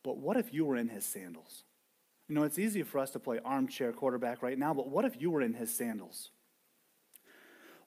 But 0.05 0.19
what 0.19 0.37
if 0.37 0.55
you 0.55 0.65
were 0.65 0.77
in 0.77 0.89
his 0.89 1.05
sandals? 1.05 1.65
You 2.29 2.37
know, 2.37 2.45
it's 2.45 2.59
easy 2.59 2.85
for 2.85 3.01
us 3.01 3.11
to 3.11 3.19
play 3.19 3.41
armchair 3.45 3.93
quarterback 3.93 4.43
right 4.43 4.59
now, 4.59 4.75
but 4.75 4.89
what 4.89 5.05
if 5.05 5.21
you 5.21 5.31
were 5.31 5.43
in 5.43 5.55
his 5.55 5.75
sandals? 5.75 6.31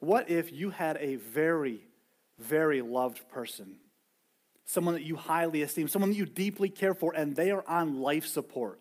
What 0.05 0.29
if 0.29 0.53
you 0.53 0.69
had 0.69 0.97
a 0.99 1.15
very, 1.15 1.81
very 2.37 2.83
loved 2.83 3.27
person 3.29 3.77
someone 4.67 4.95
that 4.95 5.03
you 5.03 5.15
highly 5.15 5.61
esteem, 5.61 5.87
someone 5.87 6.09
that 6.09 6.17
you 6.17 6.25
deeply 6.25 6.69
care 6.69 6.95
for, 6.95 7.13
and 7.15 7.35
they 7.35 7.51
are 7.51 7.63
on 7.67 8.01
life 8.01 8.25
support. 8.25 8.79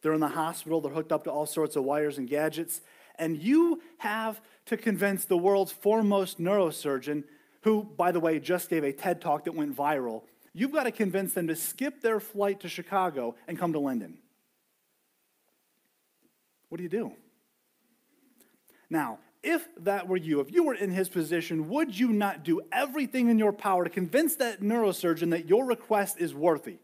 They're 0.00 0.12
in 0.12 0.20
the 0.20 0.28
hospital, 0.28 0.80
they're 0.80 0.92
hooked 0.92 1.10
up 1.10 1.24
to 1.24 1.32
all 1.32 1.46
sorts 1.46 1.74
of 1.74 1.82
wires 1.82 2.16
and 2.16 2.28
gadgets, 2.28 2.80
and 3.16 3.36
you 3.36 3.82
have 3.98 4.40
to 4.66 4.76
convince 4.76 5.24
the 5.24 5.36
world's 5.36 5.72
foremost 5.72 6.38
neurosurgeon, 6.38 7.24
who, 7.62 7.82
by 7.82 8.12
the 8.12 8.20
way, 8.20 8.38
just 8.38 8.70
gave 8.70 8.84
a 8.84 8.92
TED 8.92 9.20
talk 9.20 9.44
that 9.44 9.54
went 9.54 9.76
viral, 9.76 10.22
you've 10.52 10.72
got 10.72 10.84
to 10.84 10.92
convince 10.92 11.32
them 11.32 11.48
to 11.48 11.56
skip 11.56 12.02
their 12.02 12.20
flight 12.20 12.60
to 12.60 12.68
Chicago 12.68 13.34
and 13.48 13.58
come 13.58 13.72
to 13.72 13.80
London. 13.80 14.18
What 16.68 16.78
do 16.78 16.84
you 16.84 16.88
do? 16.88 17.12
Now, 18.88 19.18
if 19.46 19.68
that 19.84 20.08
were 20.08 20.16
you, 20.16 20.40
if 20.40 20.52
you 20.52 20.64
were 20.64 20.74
in 20.74 20.90
his 20.90 21.08
position, 21.08 21.68
would 21.68 21.96
you 21.96 22.08
not 22.08 22.42
do 22.42 22.60
everything 22.72 23.28
in 23.28 23.38
your 23.38 23.52
power 23.52 23.84
to 23.84 23.90
convince 23.90 24.34
that 24.36 24.60
neurosurgeon 24.60 25.30
that 25.30 25.48
your 25.48 25.64
request 25.64 26.16
is 26.18 26.34
worthy? 26.34 26.78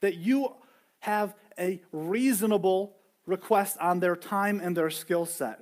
That 0.00 0.16
you 0.16 0.54
have 1.00 1.34
a 1.58 1.82
reasonable 1.92 2.96
request 3.26 3.76
on 3.78 4.00
their 4.00 4.16
time 4.16 4.58
and 4.58 4.74
their 4.74 4.88
skill 4.88 5.26
set? 5.26 5.60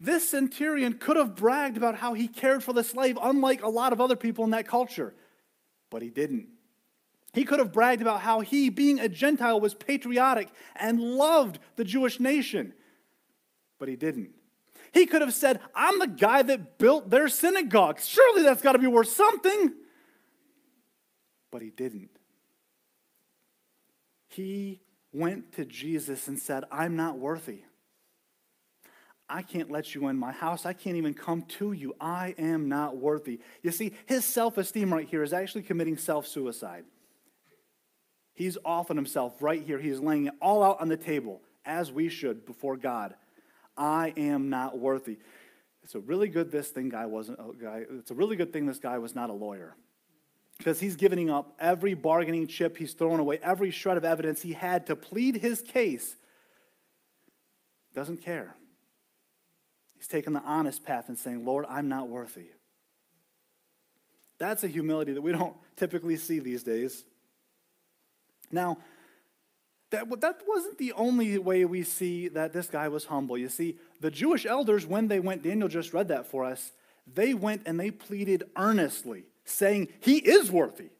This 0.00 0.28
centurion 0.28 0.94
could 0.94 1.16
have 1.16 1.36
bragged 1.36 1.76
about 1.76 1.94
how 1.94 2.14
he 2.14 2.26
cared 2.26 2.64
for 2.64 2.72
the 2.72 2.82
slave, 2.82 3.16
unlike 3.22 3.62
a 3.62 3.68
lot 3.68 3.92
of 3.92 4.00
other 4.00 4.16
people 4.16 4.44
in 4.44 4.50
that 4.50 4.66
culture, 4.66 5.14
but 5.90 6.02
he 6.02 6.10
didn't. 6.10 6.48
He 7.34 7.44
could 7.44 7.60
have 7.60 7.72
bragged 7.72 8.02
about 8.02 8.22
how 8.22 8.40
he, 8.40 8.68
being 8.68 8.98
a 8.98 9.08
Gentile, 9.08 9.60
was 9.60 9.74
patriotic 9.74 10.48
and 10.74 11.00
loved 11.00 11.60
the 11.76 11.84
Jewish 11.84 12.18
nation, 12.18 12.72
but 13.78 13.88
he 13.88 13.94
didn't. 13.94 14.30
He 14.96 15.04
could 15.04 15.20
have 15.20 15.34
said, 15.34 15.60
I'm 15.74 15.98
the 15.98 16.06
guy 16.06 16.40
that 16.40 16.78
built 16.78 17.10
their 17.10 17.28
synagogue. 17.28 18.00
Surely 18.00 18.42
that's 18.42 18.62
got 18.62 18.72
to 18.72 18.78
be 18.78 18.86
worth 18.86 19.08
something. 19.08 19.74
But 21.52 21.60
he 21.60 21.68
didn't. 21.68 22.08
He 24.28 24.80
went 25.12 25.52
to 25.56 25.66
Jesus 25.66 26.28
and 26.28 26.38
said, 26.38 26.64
I'm 26.72 26.96
not 26.96 27.18
worthy. 27.18 27.64
I 29.28 29.42
can't 29.42 29.70
let 29.70 29.94
you 29.94 30.08
in 30.08 30.16
my 30.16 30.32
house. 30.32 30.64
I 30.64 30.72
can't 30.72 30.96
even 30.96 31.12
come 31.12 31.42
to 31.42 31.72
you. 31.72 31.94
I 32.00 32.34
am 32.38 32.70
not 32.70 32.96
worthy. 32.96 33.40
You 33.62 33.72
see, 33.72 33.92
his 34.06 34.24
self 34.24 34.56
esteem 34.56 34.90
right 34.90 35.06
here 35.06 35.22
is 35.22 35.34
actually 35.34 35.64
committing 35.64 35.98
self 35.98 36.26
suicide. 36.26 36.84
He's 38.32 38.56
offering 38.64 38.96
himself 38.96 39.42
right 39.42 39.62
here. 39.62 39.78
He's 39.78 40.00
laying 40.00 40.28
it 40.28 40.34
all 40.40 40.62
out 40.62 40.80
on 40.80 40.88
the 40.88 40.96
table, 40.96 41.42
as 41.66 41.92
we 41.92 42.08
should 42.08 42.46
before 42.46 42.78
God. 42.78 43.14
I 43.76 44.12
am 44.16 44.48
not 44.50 44.78
worthy. 44.78 45.18
It's 45.82 45.94
a 45.94 46.00
really 46.00 46.28
good 46.28 46.50
this 46.50 46.68
thing 46.68 46.88
guy 46.88 47.06
wasn't 47.06 47.38
a 47.38 47.52
guy. 47.62 47.84
It's 47.98 48.10
a 48.10 48.14
really 48.14 48.36
good 48.36 48.52
thing 48.52 48.66
this 48.66 48.78
guy 48.78 48.98
was 48.98 49.14
not 49.14 49.30
a 49.30 49.32
lawyer. 49.32 49.76
Because 50.58 50.80
he's 50.80 50.96
giving 50.96 51.30
up 51.30 51.54
every 51.60 51.94
bargaining 51.94 52.46
chip, 52.46 52.76
he's 52.76 52.94
throwing 52.94 53.20
away 53.20 53.38
every 53.42 53.70
shred 53.70 53.96
of 53.96 54.04
evidence 54.04 54.42
he 54.42 54.54
had 54.54 54.86
to 54.86 54.96
plead 54.96 55.36
his 55.36 55.60
case. 55.60 56.16
Doesn't 57.94 58.22
care. 58.22 58.56
He's 59.96 60.08
taking 60.08 60.32
the 60.32 60.42
honest 60.42 60.84
path 60.84 61.08
and 61.08 61.18
saying, 61.18 61.44
Lord, 61.44 61.66
I'm 61.68 61.88
not 61.88 62.08
worthy. 62.08 62.46
That's 64.38 64.64
a 64.64 64.68
humility 64.68 65.12
that 65.12 65.22
we 65.22 65.32
don't 65.32 65.56
typically 65.76 66.16
see 66.16 66.38
these 66.38 66.62
days. 66.62 67.04
Now, 68.50 68.78
that, 69.90 70.20
that 70.20 70.42
wasn't 70.46 70.78
the 70.78 70.92
only 70.92 71.38
way 71.38 71.64
we 71.64 71.82
see 71.82 72.28
that 72.28 72.52
this 72.52 72.66
guy 72.66 72.88
was 72.88 73.04
humble. 73.04 73.38
You 73.38 73.48
see, 73.48 73.76
the 74.00 74.10
Jewish 74.10 74.44
elders, 74.44 74.86
when 74.86 75.08
they 75.08 75.20
went, 75.20 75.42
Daniel 75.42 75.68
just 75.68 75.92
read 75.92 76.08
that 76.08 76.26
for 76.26 76.44
us, 76.44 76.72
they 77.12 77.34
went 77.34 77.62
and 77.66 77.78
they 77.78 77.90
pleaded 77.90 78.44
earnestly, 78.56 79.24
saying, 79.44 79.88
He 80.00 80.16
is 80.16 80.50
worthy. 80.50 80.90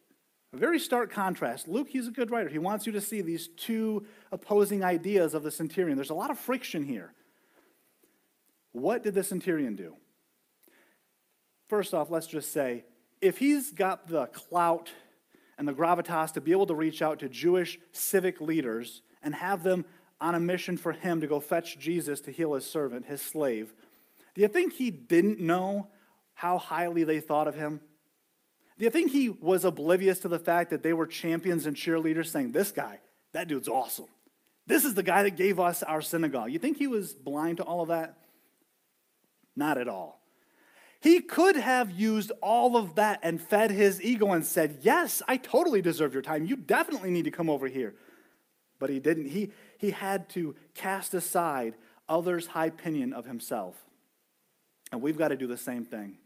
A 0.53 0.57
very 0.57 0.79
stark 0.79 1.11
contrast. 1.11 1.67
Luke, 1.67 1.89
he's 1.91 2.07
a 2.07 2.13
good 2.13 2.31
writer. 2.31 2.49
He 2.49 2.59
wants 2.59 2.87
you 2.87 2.93
to 2.93 3.01
see 3.01 3.21
these 3.21 3.49
two 3.49 4.07
opposing 4.31 4.85
ideas 4.85 5.35
of 5.35 5.43
the 5.43 5.51
centurion. 5.51 5.97
There's 5.97 6.11
a 6.11 6.15
lot 6.15 6.31
of 6.31 6.39
friction 6.39 6.85
here. 6.85 7.13
What 8.73 9.03
did 9.03 9.15
the 9.15 9.25
centurion 9.25 9.75
do? 9.75 9.97
First 11.69 11.93
off, 11.93 12.11
let's 12.11 12.29
just 12.29 12.53
say 12.53 12.85
if 13.21 13.39
he's 13.39 13.73
got 13.73 14.07
the 14.07 14.27
clout 14.27 14.91
and 15.59 15.67
the 15.67 15.73
gravitas 15.73 16.33
to 16.33 16.41
be 16.41 16.53
able 16.53 16.67
to 16.67 16.75
reach 16.75 17.03
out 17.03 17.19
to 17.21 17.29
Jewish 17.29 17.79
civic 17.93 18.41
leaders 18.41 19.03
and 19.23 19.35
have 19.35 19.63
them 19.63 19.85
on 20.21 20.35
a 20.35 20.41
mission 20.41 20.77
for 20.77 20.93
him 20.93 21.21
to 21.21 21.27
go 21.27 21.41
fetch 21.41 21.79
Jesus 21.79 22.21
to 22.23 22.31
heal 22.31 22.55
his 22.55 22.65
servant, 22.65 23.07
his 23.07 23.21
slave, 23.21 23.75
do 24.35 24.43
you 24.43 24.49
think 24.49 24.75
he 24.75 24.91
didn't 24.91 25.41
know 25.41 25.89
how 26.35 26.59
highly 26.59 27.05
they 27.05 27.21
thought 27.21 27.49
of 27.49 27.55
him? 27.55 27.81
Do 28.79 28.85
you 28.85 28.91
think 28.91 29.11
he 29.11 29.31
was 29.31 29.65
oblivious 29.65 30.19
to 30.21 30.29
the 30.29 30.39
fact 30.39 30.69
that 30.71 30.83
they 30.83 30.93
were 30.93 31.07
champions 31.07 31.65
and 31.65 31.75
cheerleaders 31.75 32.27
saying, 32.27 32.53
This 32.53 32.71
guy, 32.71 33.01
that 33.33 33.49
dude's 33.49 33.69
awesome. 33.69 34.09
This 34.67 34.85
is 34.85 34.93
the 34.93 35.03
guy 35.03 35.23
that 35.23 35.37
gave 35.37 35.59
us 35.59 35.83
our 35.83 36.03
synagogue. 36.03 36.53
You 36.53 36.59
think 36.59 36.77
he 36.77 36.87
was 36.87 37.15
blind 37.15 37.57
to 37.59 37.63
all 37.63 37.81
of 37.81 37.89
that? 37.89 38.19
Not 39.55 39.79
at 39.79 39.89
all. 39.89 40.21
He 41.01 41.21
could 41.21 41.57
have 41.57 41.91
used 41.91 42.33
all 42.43 42.77
of 42.77 42.95
that 42.95 43.21
and 43.23 43.41
fed 43.41 43.71
his 43.71 44.03
ego 44.03 44.33
and 44.33 44.45
said, 44.45 44.79
Yes, 44.83 45.23
I 45.29 45.37
totally 45.37 45.83
deserve 45.83 46.13
your 46.13 46.23
time. 46.23 46.47
You 46.47 46.57
definitely 46.57 47.11
need 47.11 47.25
to 47.25 47.31
come 47.31 47.51
over 47.51 47.69
here. 47.69 47.95
But 48.79 48.91
he 48.91 48.99
didn't. 48.99 49.27
He, 49.27 49.53
he 49.79 49.91
had 49.91 50.29
to 50.31 50.55
cast 50.75 51.15
aside 51.15 51.75
others' 52.09 52.49
high 52.49 52.67
opinion 52.67 53.13
of 53.13 53.27
himself. 53.27 53.77
And 54.93 55.03
we've 55.03 55.19
got 55.19 55.29
to 55.29 55.37
do 55.37 55.47
the 55.47 55.57
same 55.57 55.85
thing. 55.85 56.19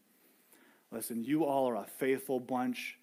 Listen, 0.92 1.24
you 1.24 1.44
all 1.44 1.68
are 1.68 1.76
a 1.76 1.86
faithful 1.98 2.40
bunch. 2.40 2.98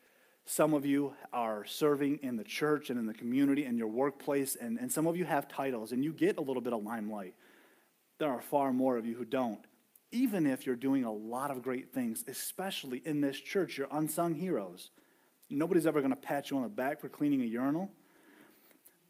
Some 0.45 0.73
of 0.73 0.85
you 0.85 1.13
are 1.33 1.65
serving 1.65 2.19
in 2.21 2.35
the 2.35 2.43
church 2.43 2.89
and 2.89 2.99
in 2.99 3.05
the 3.05 3.13
community 3.13 3.65
and 3.65 3.77
your 3.77 3.87
workplace, 3.87 4.55
and, 4.55 4.77
and 4.79 4.91
some 4.91 5.07
of 5.07 5.17
you 5.17 5.25
have 5.25 5.47
titles, 5.47 5.91
and 5.91 6.03
you 6.03 6.13
get 6.13 6.37
a 6.37 6.41
little 6.41 6.61
bit 6.61 6.73
of 6.73 6.83
limelight. 6.83 7.33
There 8.19 8.29
are 8.29 8.41
far 8.41 8.71
more 8.71 8.97
of 8.97 9.05
you 9.05 9.15
who 9.15 9.25
don't 9.25 9.59
even 10.11 10.45
if 10.45 10.65
you're 10.65 10.75
doing 10.75 11.03
a 11.03 11.11
lot 11.11 11.51
of 11.51 11.61
great 11.61 11.93
things, 11.93 12.23
especially 12.27 13.01
in 13.05 13.21
this 13.21 13.39
church, 13.39 13.77
you're 13.77 13.87
unsung 13.91 14.35
heroes. 14.35 14.91
Nobody's 15.49 15.85
ever 15.87 15.99
going 16.01 16.11
to 16.11 16.15
pat 16.15 16.49
you 16.49 16.57
on 16.57 16.63
the 16.63 16.69
back 16.69 16.99
for 16.99 17.09
cleaning 17.09 17.41
a 17.41 17.45
urinal. 17.45 17.89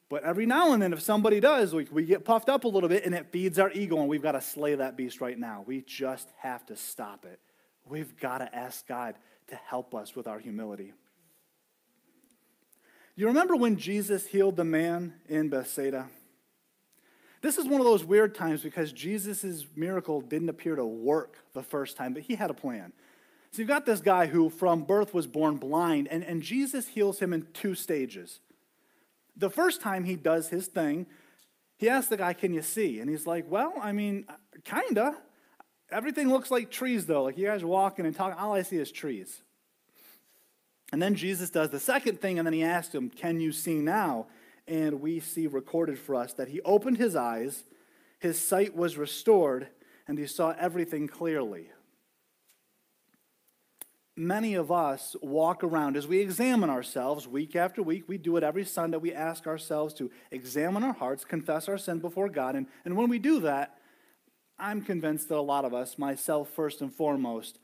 But 0.10 0.24
every 0.24 0.46
now 0.46 0.74
and 0.74 0.82
then, 0.82 0.94
if 0.94 1.02
somebody 1.02 1.40
does, 1.40 1.74
we, 1.74 1.86
we 1.92 2.06
get 2.06 2.24
puffed 2.24 2.48
up 2.48 2.64
a 2.64 2.68
little 2.68 2.88
bit 2.88 3.06
and 3.06 3.14
it 3.14 3.28
feeds 3.32 3.60
our 3.60 3.72
ego, 3.72 4.00
and 4.00 4.08
we've 4.08 4.22
got 4.22 4.34
to 4.34 4.42
slay 4.42 4.76
that 4.76 4.96
beast 4.96 5.20
right 5.20 5.38
now. 5.38 5.64
We 5.68 5.82
just 5.82 6.30
have 6.40 6.66
to 6.68 6.78
stop 6.78 7.26
it. 7.26 7.40
We've 7.86 8.18
got 8.18 8.38
to 8.40 8.56
ask 8.56 8.88
God 8.88 9.16
to 9.48 9.56
help 9.56 9.94
us 9.94 10.16
with 10.16 10.28
our 10.28 10.40
humility. 10.40 10.94
You 13.16 13.28
remember 13.28 13.56
when 13.56 13.78
Jesus 13.78 14.28
healed 14.28 14.56
the 14.56 14.64
man 14.64 15.16
in 15.28 15.50
Bethsaida? 15.50 16.08
This 17.48 17.58
is 17.58 17.66
one 17.66 17.80
of 17.80 17.86
those 17.86 18.04
weird 18.04 18.36
times 18.36 18.62
because 18.62 18.92
Jesus' 18.92 19.66
miracle 19.74 20.20
didn't 20.20 20.50
appear 20.50 20.76
to 20.76 20.84
work 20.84 21.38
the 21.54 21.64
first 21.64 21.96
time, 21.96 22.14
but 22.14 22.24
he 22.24 22.36
had 22.36 22.50
a 22.50 22.54
plan. 22.54 22.92
So 23.52 23.62
you've 23.62 23.70
got 23.70 23.86
this 23.86 24.02
guy 24.02 24.26
who 24.26 24.50
from 24.50 24.84
birth 24.84 25.14
was 25.14 25.28
born 25.28 25.56
blind, 25.56 26.10
and, 26.10 26.26
and 26.26 26.42
Jesus 26.42 26.90
heals 26.90 27.20
him 27.20 27.32
in 27.32 27.48
two 27.54 27.74
stages. 27.74 28.42
The 29.38 29.50
first 29.50 29.80
time 29.80 30.04
he 30.04 30.18
does 30.18 30.50
his 30.50 30.68
thing, 30.68 31.06
he 31.78 31.88
asks 31.88 32.10
the 32.10 32.18
guy, 32.18 32.34
Can 32.34 32.54
you 32.54 32.62
see? 32.62 33.00
And 33.00 33.10
he's 33.10 33.26
like, 33.26 33.50
Well, 33.50 33.76
I 33.82 33.94
mean, 33.94 34.26
kinda. 34.66 35.16
Everything 35.90 36.28
looks 36.28 36.52
like 36.52 36.70
trees, 36.70 37.06
though. 37.06 37.24
Like 37.24 37.38
you 37.38 37.48
guys 37.48 37.64
are 37.64 37.68
walking 37.68 38.06
and 38.06 38.14
talking, 38.14 38.38
all 38.38 38.56
I 38.56 38.64
see 38.64 38.76
is 38.76 38.92
trees. 38.92 39.42
And 40.92 41.02
then 41.02 41.16
Jesus 41.16 41.50
does 41.50 41.70
the 41.70 41.80
second 41.80 42.20
thing, 42.20 42.40
and 42.40 42.46
then 42.46 42.54
he 42.54 42.66
asks 42.66 42.94
him, 42.94 43.10
Can 43.10 43.40
you 43.40 43.54
see 43.54 43.76
now? 43.76 44.28
And 44.68 45.02
we 45.02 45.20
see 45.20 45.48
recorded 45.48 45.98
for 45.98 46.16
us 46.16 46.34
that 46.34 46.50
he 46.50 46.62
opened 46.62 46.98
his 46.98 47.16
eyes, 47.16 47.64
his 48.20 48.40
sight 48.40 48.76
was 48.76 48.98
restored, 48.98 49.68
and 50.08 50.18
he 50.18 50.28
saw 50.28 50.54
everything 50.60 51.08
clearly. 51.08 51.70
Many 54.16 54.56
of 54.56 54.72
us 54.72 55.16
walk 55.22 55.64
around 55.64 55.96
as 55.96 56.08
we 56.08 56.20
examine 56.20 56.72
ourselves 56.72 57.28
week 57.28 57.56
after 57.56 57.84
week. 57.84 58.06
We 58.08 58.18
do 58.18 58.36
it 58.36 58.44
every 58.44 58.66
Sunday. 58.66 58.98
We 58.98 59.14
ask 59.14 59.46
ourselves 59.46 59.94
to 59.96 60.10
examine 60.32 60.84
our 60.84 60.94
hearts, 60.94 61.24
confess 61.24 61.70
our 61.70 61.78
sin 61.78 62.00
before 62.00 62.28
God. 62.28 62.56
And, 62.56 62.66
and 62.84 62.98
when 62.98 63.10
we 63.10 63.20
do 63.20 63.40
that, 63.42 63.78
I'm 64.58 64.82
convinced 64.82 65.30
that 65.30 65.38
a 65.38 65.42
lot 65.42 65.66
of 65.66 65.74
us, 65.76 66.00
myself 66.00 66.50
first 66.50 66.82
and 66.82 66.92
foremost, 66.92 67.60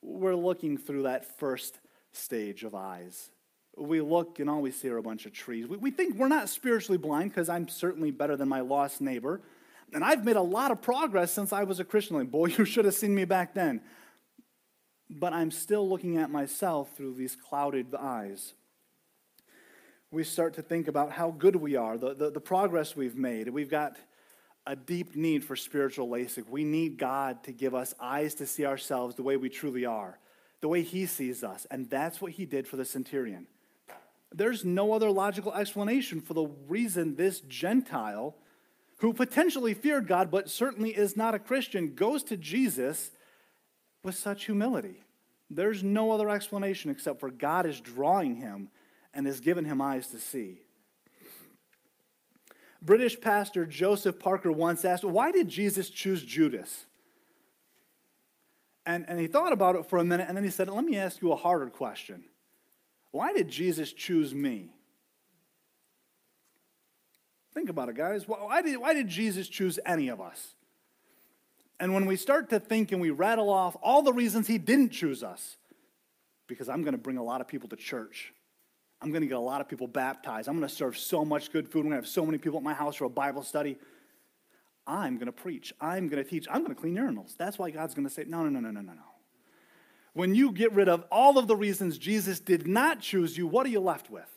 we're 0.00 0.34
looking 0.34 0.78
through 0.78 1.02
that 1.02 1.38
first 1.38 1.78
stage 2.12 2.64
of 2.64 2.74
eyes 2.74 3.28
we 3.76 4.00
look 4.00 4.38
and 4.38 4.50
all 4.50 4.60
we 4.60 4.70
see 4.70 4.88
are 4.88 4.98
a 4.98 5.02
bunch 5.02 5.26
of 5.26 5.32
trees. 5.32 5.66
We, 5.66 5.76
we 5.76 5.90
think 5.90 6.16
we're 6.16 6.28
not 6.28 6.48
spiritually 6.48 6.98
blind 6.98 7.30
because 7.30 7.48
I'm 7.48 7.68
certainly 7.68 8.10
better 8.10 8.36
than 8.36 8.48
my 8.48 8.60
lost 8.60 9.00
neighbor. 9.00 9.40
And 9.92 10.04
I've 10.04 10.24
made 10.24 10.36
a 10.36 10.42
lot 10.42 10.70
of 10.70 10.80
progress 10.80 11.32
since 11.32 11.52
I 11.52 11.64
was 11.64 11.80
a 11.80 11.84
Christian. 11.84 12.16
Like, 12.16 12.30
boy, 12.30 12.46
you 12.58 12.64
should 12.64 12.84
have 12.84 12.94
seen 12.94 13.14
me 13.14 13.24
back 13.24 13.54
then. 13.54 13.80
But 15.10 15.32
I'm 15.32 15.50
still 15.50 15.88
looking 15.88 16.16
at 16.16 16.30
myself 16.30 16.96
through 16.96 17.14
these 17.14 17.36
clouded 17.36 17.94
eyes. 17.94 18.54
We 20.10 20.24
start 20.24 20.54
to 20.54 20.62
think 20.62 20.88
about 20.88 21.12
how 21.12 21.30
good 21.30 21.56
we 21.56 21.76
are, 21.76 21.96
the, 21.96 22.14
the, 22.14 22.30
the 22.30 22.40
progress 22.40 22.94
we've 22.94 23.16
made. 23.16 23.48
We've 23.48 23.70
got 23.70 23.96
a 24.66 24.76
deep 24.76 25.16
need 25.16 25.44
for 25.44 25.56
spiritual 25.56 26.08
LASIK. 26.08 26.48
We 26.48 26.64
need 26.64 26.98
God 26.98 27.42
to 27.44 27.52
give 27.52 27.74
us 27.74 27.94
eyes 27.98 28.34
to 28.34 28.46
see 28.46 28.64
ourselves 28.64 29.16
the 29.16 29.22
way 29.22 29.36
we 29.36 29.48
truly 29.48 29.86
are, 29.86 30.18
the 30.60 30.68
way 30.68 30.82
He 30.82 31.06
sees 31.06 31.42
us. 31.42 31.66
And 31.70 31.88
that's 31.88 32.20
what 32.20 32.32
He 32.32 32.44
did 32.46 32.66
for 32.66 32.76
the 32.76 32.84
centurion. 32.84 33.46
There's 34.34 34.64
no 34.64 34.92
other 34.92 35.10
logical 35.10 35.52
explanation 35.52 36.20
for 36.20 36.34
the 36.34 36.46
reason 36.68 37.16
this 37.16 37.40
Gentile, 37.40 38.34
who 38.98 39.12
potentially 39.12 39.74
feared 39.74 40.06
God 40.06 40.30
but 40.30 40.48
certainly 40.48 40.90
is 40.90 41.16
not 41.16 41.34
a 41.34 41.38
Christian, 41.38 41.94
goes 41.94 42.22
to 42.24 42.36
Jesus 42.36 43.10
with 44.02 44.14
such 44.14 44.46
humility. 44.46 45.02
There's 45.50 45.82
no 45.82 46.12
other 46.12 46.30
explanation 46.30 46.90
except 46.90 47.20
for 47.20 47.30
God 47.30 47.66
is 47.66 47.80
drawing 47.80 48.36
him 48.36 48.70
and 49.12 49.26
has 49.26 49.40
given 49.40 49.64
him 49.64 49.80
eyes 49.80 50.08
to 50.08 50.18
see. 50.18 50.60
British 52.80 53.20
pastor 53.20 53.66
Joseph 53.66 54.18
Parker 54.18 54.50
once 54.50 54.84
asked, 54.84 55.04
Why 55.04 55.30
did 55.30 55.48
Jesus 55.48 55.90
choose 55.90 56.24
Judas? 56.24 56.86
And, 58.84 59.04
and 59.08 59.20
he 59.20 59.28
thought 59.28 59.52
about 59.52 59.76
it 59.76 59.86
for 59.86 59.98
a 59.98 60.04
minute 60.04 60.26
and 60.26 60.36
then 60.36 60.42
he 60.42 60.50
said, 60.50 60.68
Let 60.68 60.84
me 60.84 60.96
ask 60.96 61.20
you 61.22 61.32
a 61.32 61.36
harder 61.36 61.68
question. 61.68 62.24
Why 63.12 63.32
did 63.32 63.48
Jesus 63.48 63.92
choose 63.92 64.34
me? 64.34 64.70
Think 67.54 67.68
about 67.68 67.88
it, 67.88 67.94
guys. 67.94 68.26
Why 68.26 68.62
did, 68.62 68.78
why 68.78 68.94
did 68.94 69.08
Jesus 69.08 69.46
choose 69.46 69.78
any 69.86 70.08
of 70.08 70.20
us? 70.20 70.54
And 71.78 71.94
when 71.94 72.06
we 72.06 72.16
start 72.16 72.50
to 72.50 72.58
think 72.58 72.92
and 72.92 73.00
we 73.00 73.10
rattle 73.10 73.50
off 73.50 73.76
all 73.82 74.02
the 74.02 74.12
reasons 74.12 74.46
he 74.46 74.58
didn't 74.58 74.90
choose 74.90 75.22
us, 75.22 75.56
because 76.46 76.68
I'm 76.68 76.82
going 76.82 76.92
to 76.92 76.98
bring 76.98 77.18
a 77.18 77.22
lot 77.22 77.40
of 77.40 77.48
people 77.48 77.68
to 77.70 77.76
church. 77.76 78.32
I'm 79.00 79.10
going 79.10 79.22
to 79.22 79.26
get 79.26 79.36
a 79.36 79.40
lot 79.40 79.60
of 79.60 79.68
people 79.68 79.86
baptized. 79.86 80.48
I'm 80.48 80.56
going 80.56 80.68
to 80.68 80.74
serve 80.74 80.96
so 80.96 81.24
much 81.24 81.52
good 81.52 81.68
food. 81.68 81.80
I'm 81.80 81.84
going 81.86 81.92
to 81.92 82.04
have 82.04 82.06
so 82.06 82.24
many 82.24 82.38
people 82.38 82.58
at 82.58 82.62
my 82.62 82.74
house 82.74 82.96
for 82.96 83.04
a 83.04 83.10
Bible 83.10 83.42
study. 83.42 83.76
I'm 84.86 85.16
going 85.16 85.26
to 85.26 85.32
preach. 85.32 85.72
I'm 85.80 86.08
going 86.08 86.22
to 86.22 86.28
teach. 86.28 86.46
I'm 86.50 86.62
going 86.62 86.74
to 86.74 86.80
clean 86.80 86.96
urinals. 86.96 87.36
That's 87.36 87.58
why 87.58 87.70
God's 87.70 87.94
going 87.94 88.06
to 88.06 88.12
say, 88.12 88.24
no, 88.26 88.42
no, 88.44 88.48
no, 88.48 88.60
no, 88.60 88.70
no, 88.70 88.80
no, 88.80 88.92
no. 88.92 89.11
When 90.14 90.34
you 90.34 90.52
get 90.52 90.72
rid 90.72 90.88
of 90.88 91.04
all 91.10 91.38
of 91.38 91.46
the 91.46 91.56
reasons 91.56 91.96
Jesus 91.96 92.38
did 92.38 92.66
not 92.66 93.00
choose 93.00 93.38
you, 93.38 93.46
what 93.46 93.66
are 93.66 93.70
you 93.70 93.80
left 93.80 94.10
with? 94.10 94.28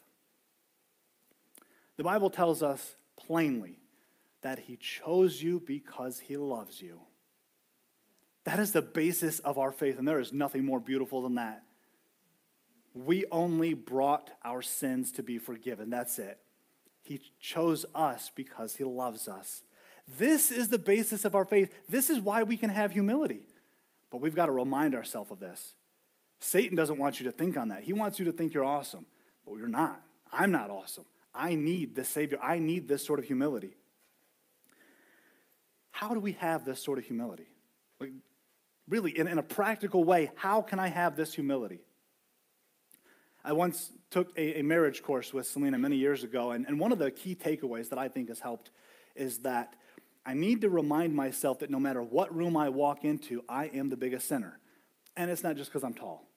The 1.98 2.04
Bible 2.04 2.30
tells 2.30 2.64
us 2.64 2.96
plainly 3.18 3.80
that 4.42 4.60
he 4.60 4.78
chose 4.78 5.42
you 5.42 5.60
because 5.60 6.20
he 6.20 6.38
loves 6.38 6.82
you. 6.82 7.02
That 8.46 8.60
is 8.60 8.72
the 8.72 8.82
basis 8.82 9.40
of 9.40 9.58
our 9.58 9.72
faith, 9.72 9.98
and 9.98 10.08
there 10.08 10.20
is 10.20 10.32
nothing 10.32 10.64
more 10.64 10.80
beautiful 10.80 11.24
than 11.24 11.36
that. 11.36 11.64
We 12.94 13.26
only 13.32 13.74
brought 13.74 14.30
our 14.44 14.62
sins 14.62 15.12
to 15.14 15.24
be 15.24 15.40
forgiven. 15.40 15.90
That's 15.90 16.20
it. 16.20 16.40
He 17.02 17.22
chose 17.40 17.86
us 17.94 18.32
because 18.34 18.76
he 18.76 18.84
loves 18.84 19.28
us. 19.28 19.64
This 20.18 20.52
is 20.52 20.70
the 20.70 20.78
basis 20.78 21.26
of 21.26 21.36
our 21.36 21.46
faith. 21.46 21.74
This 21.90 22.10
is 22.10 22.20
why 22.20 22.44
we 22.44 22.56
can 22.56 22.70
have 22.70 22.92
humility. 22.92 23.48
But 24.16 24.22
we've 24.22 24.34
got 24.34 24.46
to 24.46 24.54
remind 24.54 24.96
ourselves 24.96 25.30
of 25.30 25.42
this. 25.42 25.74
Satan 26.40 26.78
doesn't 26.78 26.98
want 26.98 27.20
you 27.20 27.26
to 27.26 27.34
think 27.34 27.58
on 27.58 27.68
that. 27.68 27.84
He 27.84 27.92
wants 27.92 28.18
you 28.18 28.24
to 28.24 28.32
think 28.32 28.54
you're 28.54 28.64
awesome, 28.64 29.06
but 29.46 29.58
you're 29.58 29.68
not. 29.68 30.02
I'm 30.32 30.54
not 30.54 30.70
awesome. 30.70 31.04
I 31.34 31.56
need 31.56 31.96
this 31.96 32.08
Savior. 32.08 32.40
I 32.42 32.60
need 32.60 32.88
this 32.88 33.06
sort 33.06 33.20
of 33.20 33.26
humility. 33.26 33.76
How 35.92 36.14
do 36.14 36.22
we 36.22 36.32
have 36.40 36.64
this 36.64 36.82
sort 36.82 36.98
of 36.98 37.04
humility? 37.04 37.48
Like, 38.00 38.14
really, 38.88 39.12
in, 39.12 39.28
in 39.28 39.38
a 39.38 39.44
practical 39.44 40.06
way, 40.06 40.32
how 40.36 40.62
can 40.62 40.80
I 40.80 40.88
have 40.88 41.18
this 41.18 41.34
humility? 41.34 41.82
I 43.44 43.52
once 43.52 43.92
took 44.12 44.32
a, 44.38 44.60
a 44.60 44.64
marriage 44.64 45.04
course 45.04 45.34
with 45.34 45.46
Selena 45.46 45.78
many 45.78 45.98
years 45.98 46.24
ago, 46.24 46.52
and, 46.52 46.66
and 46.66 46.80
one 46.80 46.94
of 46.94 47.00
the 47.00 47.12
key 47.12 47.36
takeaways 47.36 47.90
that 47.90 48.00
I 48.00 48.08
think 48.08 48.30
has 48.30 48.40
helped 48.40 48.72
is 49.14 49.40
that 49.40 49.74
I 50.26 50.34
need 50.34 50.62
to 50.62 50.70
remind 50.70 51.16
myself 51.16 51.60
that 51.60 51.70
no 51.70 51.80
matter 51.80 52.02
what 52.02 52.36
room 52.36 52.58
I 52.58 52.70
walk 52.70 53.06
into, 53.06 53.44
I 53.48 53.66
am 53.68 53.90
the 53.90 53.98
biggest 53.98 54.28
sinner. 54.28 54.60
And 55.16 55.30
it's 55.30 55.44
not 55.44 55.56
just 55.56 55.72
because 55.72 55.84
I'm 55.84 55.94
tall. 55.94 56.28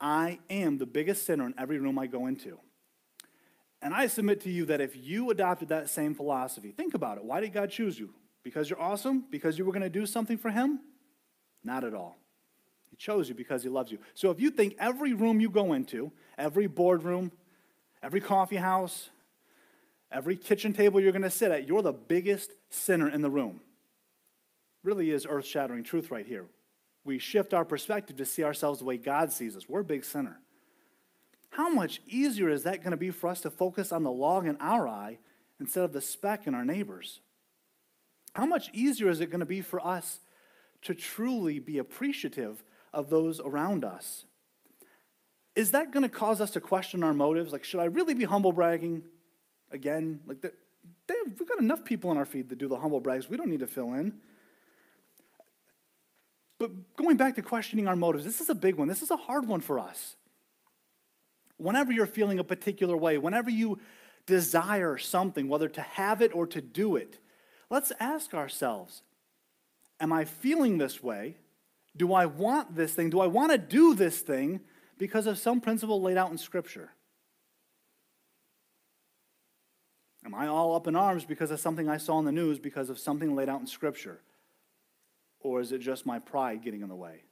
I 0.00 0.38
am 0.50 0.78
the 0.78 0.86
biggest 0.86 1.24
sinner 1.26 1.46
in 1.46 1.54
every 1.58 1.78
room 1.78 1.98
I 1.98 2.06
go 2.06 2.26
into. 2.26 2.58
And 3.82 3.92
I 3.92 4.06
submit 4.06 4.40
to 4.42 4.50
you 4.50 4.64
that 4.66 4.80
if 4.80 4.96
you 4.96 5.30
adopted 5.30 5.68
that 5.68 5.90
same 5.90 6.14
philosophy, 6.14 6.72
think 6.72 6.94
about 6.94 7.18
it. 7.18 7.24
Why 7.24 7.40
did 7.40 7.52
God 7.52 7.70
choose 7.70 7.98
you? 7.98 8.14
Because 8.42 8.70
you're 8.70 8.80
awesome? 8.80 9.24
Because 9.30 9.58
you 9.58 9.64
were 9.66 9.72
going 9.72 9.82
to 9.82 9.90
do 9.90 10.06
something 10.06 10.38
for 10.38 10.50
Him? 10.50 10.80
Not 11.62 11.84
at 11.84 11.94
all. 11.94 12.16
He 12.88 12.96
chose 12.96 13.28
you 13.28 13.34
because 13.34 13.62
He 13.62 13.68
loves 13.68 13.92
you. 13.92 13.98
So 14.14 14.30
if 14.30 14.40
you 14.40 14.50
think 14.50 14.74
every 14.78 15.12
room 15.12 15.40
you 15.40 15.50
go 15.50 15.74
into, 15.74 16.12
every 16.38 16.66
boardroom, 16.66 17.32
every 18.02 18.20
coffee 18.20 18.56
house, 18.56 19.10
every 20.10 20.36
kitchen 20.36 20.72
table 20.72 21.00
you're 21.00 21.12
going 21.12 21.22
to 21.22 21.30
sit 21.30 21.50
at, 21.50 21.66
you're 21.66 21.82
the 21.82 21.92
biggest 21.92 22.50
sinner 22.70 23.08
in 23.08 23.22
the 23.22 23.30
room. 23.30 23.60
Really 24.82 25.10
is 25.10 25.26
earth 25.28 25.46
shattering 25.46 25.82
truth 25.82 26.10
right 26.10 26.26
here. 26.26 26.46
We 27.04 27.18
shift 27.18 27.52
our 27.52 27.64
perspective 27.64 28.16
to 28.16 28.24
see 28.24 28.44
ourselves 28.44 28.78
the 28.78 28.84
way 28.84 28.96
God 28.96 29.32
sees 29.32 29.56
us. 29.56 29.68
We're 29.68 29.80
a 29.80 29.84
big 29.84 30.04
sinner. 30.04 30.40
How 31.50 31.68
much 31.68 32.00
easier 32.06 32.48
is 32.48 32.64
that 32.64 32.82
going 32.82 32.90
to 32.90 32.96
be 32.96 33.10
for 33.10 33.28
us 33.28 33.40
to 33.42 33.50
focus 33.50 33.92
on 33.92 34.02
the 34.02 34.10
log 34.10 34.46
in 34.46 34.56
our 34.58 34.88
eye 34.88 35.18
instead 35.60 35.84
of 35.84 35.92
the 35.92 36.00
speck 36.00 36.46
in 36.46 36.54
our 36.54 36.64
neighbor's? 36.64 37.20
How 38.34 38.46
much 38.46 38.70
easier 38.72 39.08
is 39.08 39.20
it 39.20 39.30
going 39.30 39.40
to 39.40 39.46
be 39.46 39.60
for 39.60 39.84
us 39.86 40.18
to 40.82 40.94
truly 40.94 41.58
be 41.58 41.78
appreciative 41.78 42.64
of 42.92 43.08
those 43.10 43.40
around 43.40 43.84
us? 43.84 44.24
Is 45.54 45.70
that 45.70 45.92
going 45.92 46.02
to 46.02 46.08
cause 46.08 46.40
us 46.40 46.50
to 46.52 46.60
question 46.60 47.04
our 47.04 47.14
motives? 47.14 47.52
Like, 47.52 47.64
should 47.64 47.80
I 47.80 47.84
really 47.84 48.14
be 48.14 48.24
humble 48.24 48.52
bragging? 48.52 49.04
Again, 49.74 50.20
like, 50.26 50.40
the, 50.40 50.52
we've 51.26 51.48
got 51.48 51.58
enough 51.58 51.84
people 51.84 52.12
in 52.12 52.16
our 52.16 52.24
feed 52.24 52.48
that 52.48 52.58
do 52.58 52.68
the 52.68 52.78
humble 52.78 53.00
brags. 53.00 53.28
We 53.28 53.36
don't 53.36 53.50
need 53.50 53.60
to 53.60 53.66
fill 53.66 53.92
in. 53.94 54.14
But 56.58 56.96
going 56.96 57.16
back 57.16 57.34
to 57.34 57.42
questioning 57.42 57.88
our 57.88 57.96
motives, 57.96 58.24
this 58.24 58.40
is 58.40 58.48
a 58.48 58.54
big 58.54 58.76
one. 58.76 58.86
This 58.86 59.02
is 59.02 59.10
a 59.10 59.16
hard 59.16 59.48
one 59.48 59.60
for 59.60 59.80
us. 59.80 60.14
Whenever 61.56 61.92
you're 61.92 62.06
feeling 62.06 62.38
a 62.38 62.44
particular 62.44 62.96
way, 62.96 63.18
whenever 63.18 63.50
you 63.50 63.80
desire 64.26 64.96
something, 64.96 65.48
whether 65.48 65.68
to 65.68 65.82
have 65.82 66.22
it 66.22 66.34
or 66.34 66.46
to 66.46 66.60
do 66.60 66.94
it, 66.94 67.18
let's 67.68 67.92
ask 68.00 68.32
ourselves 68.32 69.02
Am 70.00 70.12
I 70.12 70.24
feeling 70.24 70.78
this 70.78 71.02
way? 71.02 71.36
Do 71.96 72.12
I 72.12 72.26
want 72.26 72.74
this 72.74 72.94
thing? 72.94 73.10
Do 73.10 73.20
I 73.20 73.26
want 73.28 73.52
to 73.52 73.58
do 73.58 73.94
this 73.94 74.20
thing 74.20 74.60
because 74.98 75.26
of 75.26 75.38
some 75.38 75.60
principle 75.60 76.02
laid 76.02 76.16
out 76.16 76.30
in 76.30 76.38
Scripture? 76.38 76.90
Am 80.24 80.34
I 80.34 80.46
all 80.46 80.74
up 80.74 80.86
in 80.86 80.96
arms 80.96 81.24
because 81.24 81.50
of 81.50 81.60
something 81.60 81.88
I 81.88 81.98
saw 81.98 82.18
in 82.18 82.24
the 82.24 82.32
news, 82.32 82.58
because 82.58 82.88
of 82.88 82.98
something 82.98 83.34
laid 83.34 83.48
out 83.48 83.60
in 83.60 83.66
Scripture? 83.66 84.20
Or 85.40 85.60
is 85.60 85.72
it 85.72 85.78
just 85.78 86.06
my 86.06 86.18
pride 86.18 86.62
getting 86.62 86.80
in 86.80 86.88
the 86.88 86.96
way? 86.96 87.24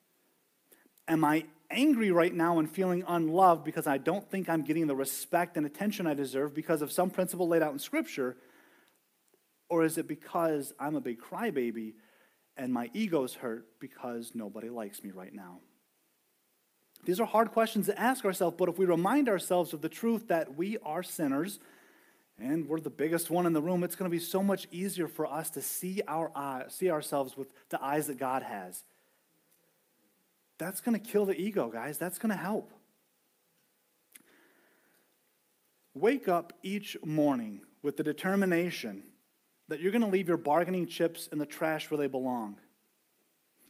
Am 1.08 1.24
I 1.24 1.46
angry 1.70 2.10
right 2.10 2.34
now 2.34 2.58
and 2.58 2.70
feeling 2.70 3.02
unloved 3.08 3.64
because 3.64 3.86
I 3.86 3.96
don't 3.96 4.30
think 4.30 4.48
I'm 4.48 4.62
getting 4.62 4.86
the 4.86 4.94
respect 4.94 5.56
and 5.56 5.64
attention 5.64 6.06
I 6.06 6.14
deserve 6.14 6.54
because 6.54 6.82
of 6.82 6.92
some 6.92 7.08
principle 7.08 7.48
laid 7.48 7.62
out 7.62 7.72
in 7.72 7.78
Scripture? 7.78 8.36
Or 9.70 9.84
is 9.84 9.96
it 9.96 10.06
because 10.06 10.74
I'm 10.78 10.94
a 10.94 11.00
big 11.00 11.18
crybaby 11.18 11.94
and 12.58 12.72
my 12.72 12.90
ego's 12.92 13.34
hurt 13.34 13.66
because 13.80 14.32
nobody 14.34 14.68
likes 14.68 15.02
me 15.02 15.10
right 15.10 15.32
now? 15.34 15.60
These 17.04 17.18
are 17.18 17.26
hard 17.26 17.50
questions 17.52 17.86
to 17.86 17.98
ask 17.98 18.24
ourselves, 18.24 18.54
but 18.58 18.68
if 18.68 18.78
we 18.78 18.84
remind 18.84 19.28
ourselves 19.28 19.72
of 19.72 19.80
the 19.80 19.88
truth 19.88 20.28
that 20.28 20.56
we 20.56 20.76
are 20.84 21.02
sinners 21.02 21.58
and 22.42 22.68
we're 22.68 22.80
the 22.80 22.90
biggest 22.90 23.30
one 23.30 23.46
in 23.46 23.52
the 23.52 23.62
room, 23.62 23.84
it's 23.84 23.94
going 23.94 24.10
to 24.10 24.14
be 24.14 24.22
so 24.22 24.42
much 24.42 24.66
easier 24.70 25.08
for 25.08 25.26
us 25.26 25.50
to 25.50 25.62
see, 25.62 26.02
our 26.08 26.66
see 26.68 26.90
ourselves 26.90 27.36
with 27.36 27.48
the 27.68 27.82
eyes 27.82 28.08
that 28.08 28.18
God 28.18 28.42
has 28.42 28.84
that's 30.62 30.80
going 30.80 30.98
to 30.98 31.04
kill 31.04 31.26
the 31.26 31.34
ego, 31.34 31.68
guys. 31.68 31.98
That's 31.98 32.18
going 32.18 32.30
to 32.30 32.36
help. 32.36 32.72
Wake 35.92 36.28
up 36.28 36.52
each 36.62 36.96
morning 37.04 37.62
with 37.82 37.96
the 37.96 38.04
determination 38.04 39.02
that 39.66 39.80
you're 39.80 39.90
going 39.90 40.02
to 40.02 40.08
leave 40.08 40.28
your 40.28 40.36
bargaining 40.36 40.86
chips 40.86 41.26
in 41.32 41.38
the 41.38 41.46
trash 41.46 41.90
where 41.90 41.98
they 41.98 42.06
belong. 42.06 42.58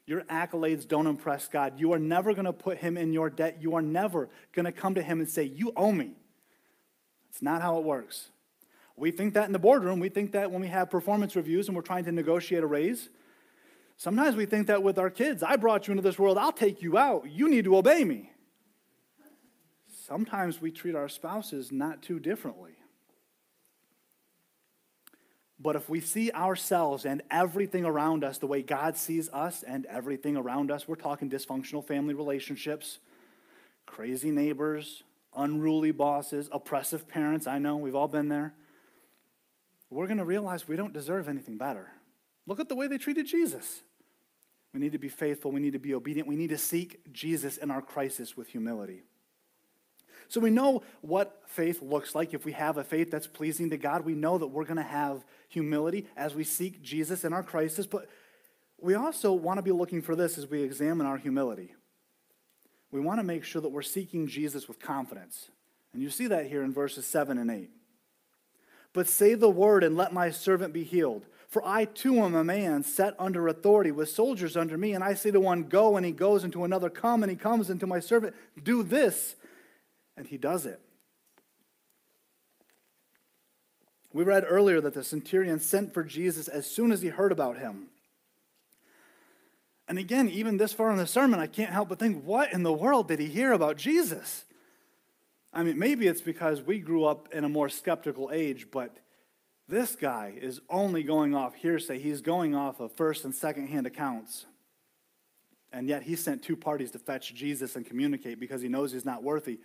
Your 0.06 0.20
accolades 0.24 0.86
don't 0.86 1.06
impress 1.06 1.48
God. 1.48 1.80
You 1.80 1.92
are 1.94 1.98
never 1.98 2.34
going 2.34 2.44
to 2.44 2.52
put 2.52 2.76
Him 2.76 2.98
in 2.98 3.14
your 3.14 3.30
debt. 3.30 3.58
You 3.60 3.74
are 3.74 3.82
never 3.82 4.28
going 4.52 4.66
to 4.66 4.72
come 4.72 4.94
to 4.94 5.02
Him 5.02 5.20
and 5.20 5.28
say, 5.28 5.44
You 5.44 5.72
owe 5.74 5.92
me. 5.92 6.12
It's 7.30 7.40
not 7.40 7.62
how 7.62 7.78
it 7.78 7.84
works. 7.84 8.28
We 9.02 9.10
think 9.10 9.34
that 9.34 9.46
in 9.46 9.52
the 9.52 9.58
boardroom. 9.58 9.98
We 9.98 10.10
think 10.10 10.30
that 10.30 10.52
when 10.52 10.62
we 10.62 10.68
have 10.68 10.88
performance 10.88 11.34
reviews 11.34 11.66
and 11.66 11.74
we're 11.74 11.82
trying 11.82 12.04
to 12.04 12.12
negotiate 12.12 12.62
a 12.62 12.68
raise. 12.68 13.08
Sometimes 13.96 14.36
we 14.36 14.46
think 14.46 14.68
that 14.68 14.84
with 14.84 14.96
our 14.96 15.10
kids 15.10 15.42
I 15.42 15.56
brought 15.56 15.88
you 15.88 15.90
into 15.90 16.04
this 16.04 16.20
world, 16.20 16.38
I'll 16.38 16.52
take 16.52 16.82
you 16.82 16.96
out. 16.96 17.28
You 17.28 17.50
need 17.50 17.64
to 17.64 17.76
obey 17.76 18.04
me. 18.04 18.30
Sometimes 20.06 20.60
we 20.60 20.70
treat 20.70 20.94
our 20.94 21.08
spouses 21.08 21.72
not 21.72 22.00
too 22.00 22.20
differently. 22.20 22.74
But 25.58 25.74
if 25.74 25.88
we 25.88 25.98
see 25.98 26.30
ourselves 26.30 27.04
and 27.04 27.22
everything 27.28 27.84
around 27.84 28.22
us 28.22 28.38
the 28.38 28.46
way 28.46 28.62
God 28.62 28.96
sees 28.96 29.28
us 29.30 29.64
and 29.64 29.84
everything 29.86 30.36
around 30.36 30.70
us, 30.70 30.86
we're 30.86 30.94
talking 30.94 31.28
dysfunctional 31.28 31.84
family 31.84 32.14
relationships, 32.14 33.00
crazy 33.84 34.30
neighbors, 34.30 35.02
unruly 35.36 35.90
bosses, 35.90 36.48
oppressive 36.52 37.08
parents. 37.08 37.48
I 37.48 37.58
know, 37.58 37.76
we've 37.78 37.96
all 37.96 38.06
been 38.06 38.28
there. 38.28 38.54
We're 39.92 40.06
going 40.06 40.18
to 40.18 40.24
realize 40.24 40.66
we 40.66 40.76
don't 40.76 40.92
deserve 40.92 41.28
anything 41.28 41.58
better. 41.58 41.88
Look 42.46 42.60
at 42.60 42.68
the 42.68 42.74
way 42.74 42.86
they 42.86 42.98
treated 42.98 43.26
Jesus. 43.26 43.82
We 44.72 44.80
need 44.80 44.92
to 44.92 44.98
be 44.98 45.10
faithful. 45.10 45.52
We 45.52 45.60
need 45.60 45.74
to 45.74 45.78
be 45.78 45.94
obedient. 45.94 46.26
We 46.26 46.36
need 46.36 46.48
to 46.48 46.58
seek 46.58 47.12
Jesus 47.12 47.58
in 47.58 47.70
our 47.70 47.82
crisis 47.82 48.36
with 48.36 48.48
humility. 48.48 49.02
So 50.28 50.40
we 50.40 50.48
know 50.48 50.82
what 51.02 51.42
faith 51.46 51.82
looks 51.82 52.14
like. 52.14 52.32
If 52.32 52.46
we 52.46 52.52
have 52.52 52.78
a 52.78 52.84
faith 52.84 53.10
that's 53.10 53.26
pleasing 53.26 53.68
to 53.68 53.76
God, 53.76 54.06
we 54.06 54.14
know 54.14 54.38
that 54.38 54.46
we're 54.46 54.64
going 54.64 54.76
to 54.76 54.82
have 54.82 55.26
humility 55.48 56.06
as 56.16 56.34
we 56.34 56.44
seek 56.44 56.80
Jesus 56.82 57.22
in 57.24 57.34
our 57.34 57.42
crisis. 57.42 57.86
But 57.86 58.08
we 58.80 58.94
also 58.94 59.32
want 59.32 59.58
to 59.58 59.62
be 59.62 59.72
looking 59.72 60.00
for 60.00 60.16
this 60.16 60.38
as 60.38 60.46
we 60.48 60.62
examine 60.62 61.06
our 61.06 61.18
humility. 61.18 61.74
We 62.90 63.00
want 63.00 63.20
to 63.20 63.24
make 63.24 63.44
sure 63.44 63.60
that 63.60 63.68
we're 63.68 63.82
seeking 63.82 64.26
Jesus 64.26 64.68
with 64.68 64.80
confidence. 64.80 65.50
And 65.92 66.02
you 66.02 66.08
see 66.08 66.28
that 66.28 66.46
here 66.46 66.62
in 66.62 66.72
verses 66.72 67.06
7 67.06 67.36
and 67.36 67.50
8. 67.50 67.70
But 68.92 69.08
say 69.08 69.34
the 69.34 69.48
word 69.48 69.84
and 69.84 69.96
let 69.96 70.12
my 70.12 70.30
servant 70.30 70.72
be 70.72 70.84
healed. 70.84 71.24
For 71.48 71.62
I 71.66 71.84
too 71.84 72.18
am 72.20 72.34
a 72.34 72.44
man 72.44 72.82
set 72.82 73.14
under 73.18 73.46
authority 73.46 73.90
with 73.90 74.08
soldiers 74.08 74.56
under 74.56 74.78
me, 74.78 74.92
and 74.92 75.04
I 75.04 75.14
say 75.14 75.30
to 75.30 75.40
one, 75.40 75.64
Go, 75.64 75.96
and 75.96 76.06
he 76.06 76.12
goes, 76.12 76.44
and 76.44 76.52
to 76.54 76.64
another, 76.64 76.88
Come, 76.88 77.22
and 77.22 77.28
he 77.30 77.36
comes, 77.36 77.68
and 77.68 77.78
to 77.80 77.86
my 77.86 78.00
servant, 78.00 78.34
Do 78.62 78.82
this, 78.82 79.34
and 80.16 80.26
he 80.26 80.38
does 80.38 80.64
it. 80.64 80.80
We 84.14 84.24
read 84.24 84.44
earlier 84.46 84.80
that 84.80 84.94
the 84.94 85.04
centurion 85.04 85.58
sent 85.58 85.92
for 85.94 86.04
Jesus 86.04 86.48
as 86.48 86.66
soon 86.66 86.92
as 86.92 87.02
he 87.02 87.08
heard 87.08 87.32
about 87.32 87.58
him. 87.58 87.88
And 89.88 89.98
again, 89.98 90.28
even 90.28 90.56
this 90.56 90.72
far 90.72 90.90
in 90.90 90.96
the 90.96 91.06
sermon, 91.06 91.40
I 91.40 91.46
can't 91.46 91.70
help 91.70 91.90
but 91.90 91.98
think, 91.98 92.24
what 92.24 92.52
in 92.52 92.62
the 92.62 92.72
world 92.72 93.08
did 93.08 93.18
he 93.18 93.26
hear 93.26 93.52
about 93.52 93.76
Jesus? 93.76 94.44
I 95.52 95.62
mean, 95.62 95.78
maybe 95.78 96.06
it's 96.06 96.22
because 96.22 96.62
we 96.62 96.78
grew 96.78 97.04
up 97.04 97.28
in 97.32 97.44
a 97.44 97.48
more 97.48 97.68
skeptical 97.68 98.30
age, 98.32 98.68
but 98.70 98.96
this 99.68 99.94
guy 99.94 100.34
is 100.40 100.60
only 100.70 101.02
going 101.02 101.34
off 101.34 101.54
hearsay. 101.54 101.98
He's 101.98 102.20
going 102.20 102.54
off 102.54 102.80
of 102.80 102.92
first 102.92 103.24
and 103.24 103.34
second 103.34 103.68
hand 103.68 103.86
accounts. 103.86 104.46
And 105.72 105.88
yet 105.88 106.02
he 106.02 106.16
sent 106.16 106.42
two 106.42 106.56
parties 106.56 106.90
to 106.92 106.98
fetch 106.98 107.34
Jesus 107.34 107.76
and 107.76 107.86
communicate 107.86 108.38
because 108.40 108.60
he 108.60 108.68
knows 108.68 108.92
he's 108.92 109.04
not 109.04 109.22
worthy. 109.22 109.60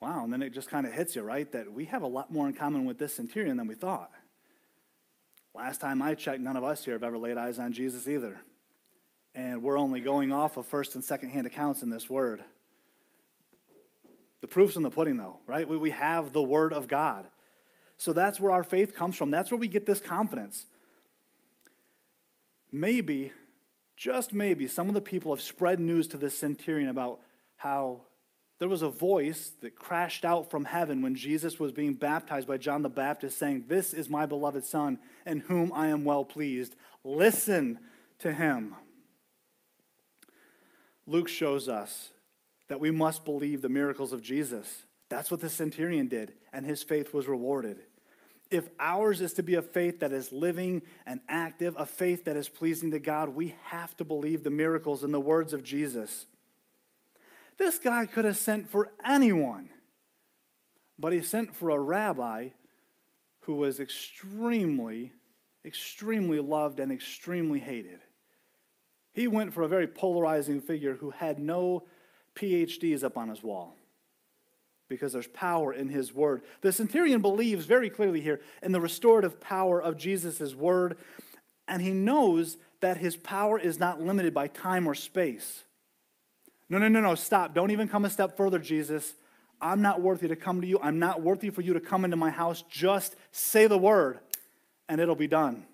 Wow, 0.00 0.24
and 0.24 0.32
then 0.32 0.42
it 0.42 0.54
just 0.54 0.70
kind 0.70 0.86
of 0.86 0.92
hits 0.92 1.14
you, 1.14 1.22
right? 1.22 1.50
That 1.52 1.70
we 1.72 1.84
have 1.86 2.02
a 2.02 2.06
lot 2.06 2.32
more 2.32 2.46
in 2.46 2.54
common 2.54 2.86
with 2.86 2.98
this 2.98 3.14
centurion 3.14 3.58
than 3.58 3.66
we 3.66 3.74
thought. 3.74 4.10
Last 5.54 5.80
time 5.80 6.00
I 6.00 6.14
checked, 6.14 6.40
none 6.40 6.56
of 6.56 6.64
us 6.64 6.84
here 6.84 6.94
have 6.94 7.02
ever 7.02 7.18
laid 7.18 7.36
eyes 7.36 7.58
on 7.58 7.72
Jesus 7.72 8.08
either. 8.08 8.40
And 9.34 9.62
we're 9.62 9.78
only 9.78 10.00
going 10.00 10.32
off 10.32 10.56
of 10.56 10.66
first 10.66 10.94
and 10.94 11.04
second 11.04 11.30
hand 11.30 11.46
accounts 11.46 11.82
in 11.82 11.90
this 11.90 12.08
word. 12.08 12.42
The 14.40 14.48
proof's 14.48 14.76
in 14.76 14.82
the 14.82 14.90
pudding, 14.90 15.16
though, 15.16 15.38
right? 15.46 15.68
We, 15.68 15.76
we 15.76 15.90
have 15.90 16.32
the 16.32 16.42
word 16.42 16.72
of 16.72 16.88
God. 16.88 17.26
So 17.96 18.12
that's 18.12 18.40
where 18.40 18.52
our 18.52 18.64
faith 18.64 18.94
comes 18.94 19.16
from. 19.16 19.30
That's 19.30 19.50
where 19.50 19.58
we 19.58 19.68
get 19.68 19.84
this 19.84 20.00
confidence. 20.00 20.66
Maybe, 22.72 23.32
just 23.96 24.32
maybe, 24.32 24.66
some 24.68 24.88
of 24.88 24.94
the 24.94 25.00
people 25.00 25.34
have 25.34 25.42
spread 25.42 25.80
news 25.80 26.08
to 26.08 26.16
this 26.16 26.38
centurion 26.38 26.88
about 26.88 27.20
how 27.56 28.02
there 28.58 28.68
was 28.68 28.82
a 28.82 28.88
voice 28.88 29.52
that 29.62 29.74
crashed 29.74 30.24
out 30.24 30.50
from 30.50 30.66
heaven 30.66 31.02
when 31.02 31.14
Jesus 31.14 31.58
was 31.58 31.72
being 31.72 31.94
baptized 31.94 32.46
by 32.46 32.58
John 32.58 32.82
the 32.82 32.88
Baptist, 32.88 33.38
saying, 33.38 33.64
This 33.68 33.92
is 33.92 34.08
my 34.08 34.26
beloved 34.26 34.64
Son, 34.64 34.98
in 35.26 35.40
whom 35.40 35.72
I 35.74 35.88
am 35.88 36.04
well 36.04 36.24
pleased. 36.24 36.76
Listen 37.02 37.78
to 38.20 38.32
him. 38.32 38.74
Luke 41.06 41.28
shows 41.28 41.68
us 41.68 42.10
that 42.70 42.78
we 42.78 42.92
must 42.92 43.24
believe 43.24 43.62
the 43.62 43.68
miracles 43.68 44.12
of 44.12 44.22
Jesus. 44.22 44.84
That's 45.08 45.28
what 45.28 45.40
the 45.40 45.48
centurion 45.50 46.06
did, 46.06 46.34
and 46.52 46.64
his 46.64 46.84
faith 46.84 47.12
was 47.12 47.26
rewarded. 47.26 47.80
If 48.48 48.68
ours 48.78 49.20
is 49.20 49.32
to 49.34 49.42
be 49.42 49.56
a 49.56 49.62
faith 49.62 49.98
that 49.98 50.12
is 50.12 50.30
living 50.30 50.82
and 51.04 51.18
active, 51.28 51.74
a 51.76 51.84
faith 51.84 52.26
that 52.26 52.36
is 52.36 52.48
pleasing 52.48 52.92
to 52.92 53.00
God, 53.00 53.30
we 53.30 53.56
have 53.64 53.96
to 53.96 54.04
believe 54.04 54.44
the 54.44 54.50
miracles 54.50 55.02
and 55.02 55.12
the 55.12 55.18
words 55.18 55.52
of 55.52 55.64
Jesus. 55.64 56.26
This 57.58 57.80
guy 57.80 58.06
could 58.06 58.24
have 58.24 58.36
sent 58.36 58.70
for 58.70 58.92
anyone, 59.04 59.70
but 60.96 61.12
he 61.12 61.22
sent 61.22 61.56
for 61.56 61.70
a 61.70 61.78
rabbi 61.78 62.50
who 63.40 63.56
was 63.56 63.80
extremely, 63.80 65.12
extremely 65.64 66.38
loved 66.38 66.78
and 66.78 66.92
extremely 66.92 67.58
hated. 67.58 67.98
He 69.12 69.26
went 69.26 69.54
for 69.54 69.62
a 69.62 69.68
very 69.68 69.88
polarizing 69.88 70.60
figure 70.60 70.94
who 70.94 71.10
had 71.10 71.40
no 71.40 71.82
PhDs 72.34 73.02
up 73.02 73.16
on 73.16 73.28
his 73.28 73.42
wall 73.42 73.76
because 74.88 75.12
there's 75.12 75.28
power 75.28 75.72
in 75.72 75.88
his 75.88 76.12
word. 76.12 76.42
The 76.60 76.72
centurion 76.72 77.22
believes 77.22 77.64
very 77.64 77.88
clearly 77.88 78.20
here 78.20 78.40
in 78.62 78.72
the 78.72 78.80
restorative 78.80 79.40
power 79.40 79.80
of 79.80 79.96
Jesus' 79.96 80.54
word, 80.54 80.98
and 81.68 81.80
he 81.80 81.90
knows 81.90 82.58
that 82.80 82.96
his 82.96 83.16
power 83.16 83.58
is 83.58 83.78
not 83.78 84.02
limited 84.02 84.34
by 84.34 84.48
time 84.48 84.86
or 84.86 84.94
space. 84.94 85.64
No, 86.68 86.78
no, 86.78 86.88
no, 86.88 87.00
no, 87.00 87.14
stop. 87.14 87.54
Don't 87.54 87.70
even 87.70 87.88
come 87.88 88.04
a 88.04 88.10
step 88.10 88.36
further, 88.36 88.58
Jesus. 88.58 89.14
I'm 89.60 89.82
not 89.82 90.00
worthy 90.00 90.28
to 90.28 90.36
come 90.36 90.60
to 90.60 90.66
you. 90.66 90.78
I'm 90.82 90.98
not 90.98 91.22
worthy 91.22 91.50
for 91.50 91.60
you 91.60 91.74
to 91.74 91.80
come 91.80 92.04
into 92.04 92.16
my 92.16 92.30
house. 92.30 92.64
Just 92.68 93.16
say 93.30 93.66
the 93.66 93.78
word, 93.78 94.18
and 94.88 95.00
it'll 95.00 95.14
be 95.14 95.28
done. 95.28 95.66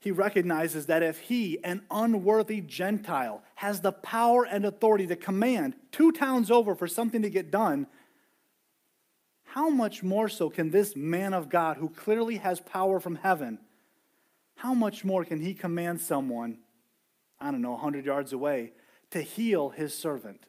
He 0.00 0.10
recognizes 0.10 0.86
that 0.86 1.02
if 1.02 1.18
he, 1.18 1.62
an 1.64 1.82
unworthy 1.90 2.60
Gentile, 2.60 3.42
has 3.56 3.80
the 3.80 3.92
power 3.92 4.44
and 4.44 4.64
authority 4.64 5.06
to 5.08 5.16
command 5.16 5.74
two 5.90 6.12
towns 6.12 6.50
over 6.50 6.74
for 6.74 6.86
something 6.86 7.22
to 7.22 7.30
get 7.30 7.50
done, 7.50 7.88
how 9.44 9.68
much 9.68 10.02
more 10.02 10.28
so 10.28 10.50
can 10.50 10.70
this 10.70 10.94
man 10.94 11.34
of 11.34 11.48
God, 11.48 11.78
who 11.78 11.88
clearly 11.88 12.36
has 12.36 12.60
power 12.60 13.00
from 13.00 13.16
heaven, 13.16 13.58
how 14.56 14.74
much 14.74 15.04
more 15.04 15.24
can 15.24 15.40
he 15.40 15.54
command 15.54 16.00
someone, 16.00 16.58
I 17.40 17.50
don't 17.50 17.62
know, 17.62 17.72
100 17.72 18.04
yards 18.04 18.32
away, 18.32 18.72
to 19.10 19.20
heal 19.20 19.70
his 19.70 19.96
servant. 19.96 20.44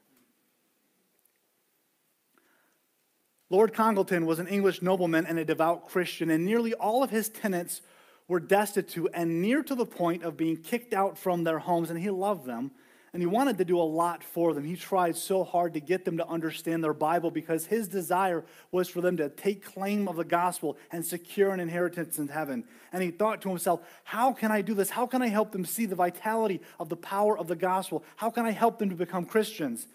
Lord 3.50 3.74
Congleton 3.74 4.28
was 4.28 4.38
an 4.38 4.48
English 4.48 4.84
nobleman 4.84 5.26
and 5.26 5.40
a 5.40 5.46
devout 5.46 5.88
Christian, 5.88 6.30
and 6.30 6.46
nearly 6.46 6.76
all 6.76 7.04
of 7.04 7.10
his 7.10 7.30
tenants 7.30 7.82
were 8.30 8.40
destitute 8.40 9.12
and 9.14 9.42
near 9.42 9.62
to 9.64 9.76
the 9.76 9.86
point 9.86 10.24
of 10.24 10.38
being 10.38 10.56
kicked 10.56 10.94
out 10.94 11.18
from 11.18 11.44
their 11.44 11.60
homes, 11.60 11.90
and 11.90 12.00
he 12.00 12.10
loved 12.10 12.46
them 12.46 12.72
and 13.14 13.22
he 13.22 13.26
wanted 13.26 13.58
to 13.58 13.66
do 13.66 13.80
a 13.80 13.82
lot 13.82 14.24
for 14.24 14.54
them. 14.54 14.64
He 14.64 14.76
tried 14.76 15.16
so 15.16 15.44
hard 15.44 15.74
to 15.74 15.80
get 15.80 16.06
them 16.06 16.18
to 16.18 16.28
understand 16.28 16.84
their 16.84 16.94
Bible 16.94 17.32
because 17.32 17.66
his 17.66 17.88
desire 17.88 18.46
was 18.72 18.88
for 18.88 19.02
them 19.02 19.18
to 19.18 19.30
take 19.30 19.66
claim 19.66 20.08
of 20.08 20.16
the 20.16 20.24
gospel 20.24 20.78
and 20.92 21.04
secure 21.04 21.52
an 21.52 21.60
inheritance 21.60 22.20
in 22.20 22.28
heaven. 22.28 22.66
And 22.94 23.02
he 23.02 23.10
thought 23.10 23.42
to 23.42 23.50
himself, 23.50 23.82
How 24.04 24.32
can 24.32 24.52
I 24.52 24.62
do 24.62 24.74
this? 24.74 24.92
How 24.92 25.08
can 25.08 25.22
I 25.22 25.28
help 25.28 25.52
them 25.52 25.66
see 25.66 25.88
the 25.88 25.96
vitality 25.96 26.62
of 26.80 26.90
the 26.90 26.96
power 26.96 27.38
of 27.38 27.48
the 27.48 27.56
gospel? 27.56 28.04
How 28.16 28.30
can 28.30 28.46
I 28.46 28.52
help 28.52 28.78
them 28.78 28.90
to 28.90 28.96
become 28.96 29.26
Christians? 29.26 29.88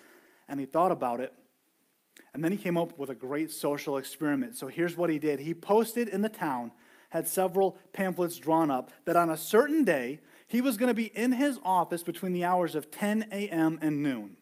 And 0.48 0.58
he 0.58 0.66
thought 0.66 0.90
about 0.90 1.20
it. 1.20 1.32
And 2.32 2.42
then 2.42 2.50
he 2.50 2.58
came 2.58 2.76
up 2.76 2.98
with 2.98 3.10
a 3.10 3.14
great 3.14 3.52
social 3.52 3.96
experiment. 3.96 4.56
So 4.56 4.66
here's 4.66 4.96
what 4.96 5.08
he 5.08 5.20
did 5.20 5.38
he 5.38 5.54
posted 5.54 6.08
in 6.08 6.20
the 6.20 6.28
town, 6.28 6.72
had 7.14 7.28
several 7.28 7.78
pamphlets 7.92 8.38
drawn 8.38 8.72
up, 8.72 8.90
that 9.04 9.14
on 9.14 9.30
a 9.30 9.36
certain 9.36 9.84
day, 9.84 10.18
he 10.48 10.60
was 10.60 10.76
going 10.76 10.88
to 10.88 10.94
be 10.94 11.16
in 11.16 11.30
his 11.30 11.60
office 11.64 12.02
between 12.02 12.32
the 12.32 12.42
hours 12.42 12.74
of 12.74 12.90
10 12.90 13.28
a.m. 13.30 13.78
and 13.80 14.02
noon. 14.02 14.36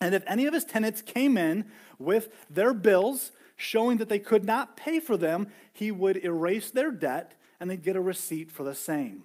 And 0.00 0.12
if 0.12 0.24
any 0.26 0.46
of 0.46 0.54
his 0.54 0.64
tenants 0.64 1.02
came 1.02 1.38
in 1.38 1.66
with 1.96 2.30
their 2.50 2.74
bills 2.74 3.30
showing 3.54 3.98
that 3.98 4.08
they 4.08 4.18
could 4.18 4.44
not 4.44 4.76
pay 4.76 4.98
for 4.98 5.16
them, 5.16 5.52
he 5.72 5.92
would 5.92 6.16
erase 6.24 6.72
their 6.72 6.90
debt 6.90 7.36
and 7.60 7.70
they'd 7.70 7.84
get 7.84 7.94
a 7.94 8.00
receipt 8.00 8.50
for 8.50 8.64
the 8.64 8.74
same. 8.74 9.22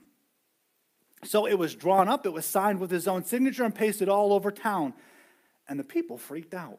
So 1.23 1.47
it 1.47 1.57
was 1.57 1.73
drawn 1.73 2.07
up, 2.07 2.23
it 2.23 2.33
was 2.33 2.45
signed 2.45 2.79
with 2.79 2.91
his 2.91 3.07
own 3.07 3.25
signature 3.25 3.63
and 3.63 3.73
pasted 3.73 4.09
all 4.09 4.31
over 4.31 4.51
town. 4.51 4.93
And 5.67 5.79
the 5.79 5.83
people 5.83 6.19
freaked 6.19 6.53
out. 6.53 6.77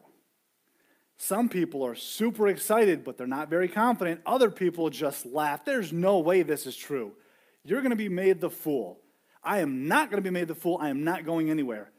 Some 1.17 1.49
people 1.49 1.85
are 1.85 1.95
super 1.95 2.47
excited, 2.47 3.03
but 3.03 3.17
they're 3.17 3.27
not 3.27 3.49
very 3.49 3.67
confident. 3.67 4.21
Other 4.25 4.49
people 4.49 4.89
just 4.89 5.25
laugh. 5.25 5.63
There's 5.63 5.93
no 5.93 6.19
way 6.19 6.43
this 6.43 6.67
is 6.67 6.75
true. 6.75 7.13
You're 7.63 7.81
going 7.81 7.91
to 7.91 7.95
be 7.95 8.09
made 8.09 8.41
the 8.41 8.49
fool. 8.49 8.99
I 9.43 9.59
am 9.59 9.87
not 9.87 10.09
going 10.09 10.21
to 10.21 10.29
be 10.29 10.33
made 10.33 10.47
the 10.47 10.55
fool. 10.55 10.77
I 10.81 10.89
am 10.89 11.03
not 11.03 11.25
going 11.25 11.49
anywhere. 11.49 11.91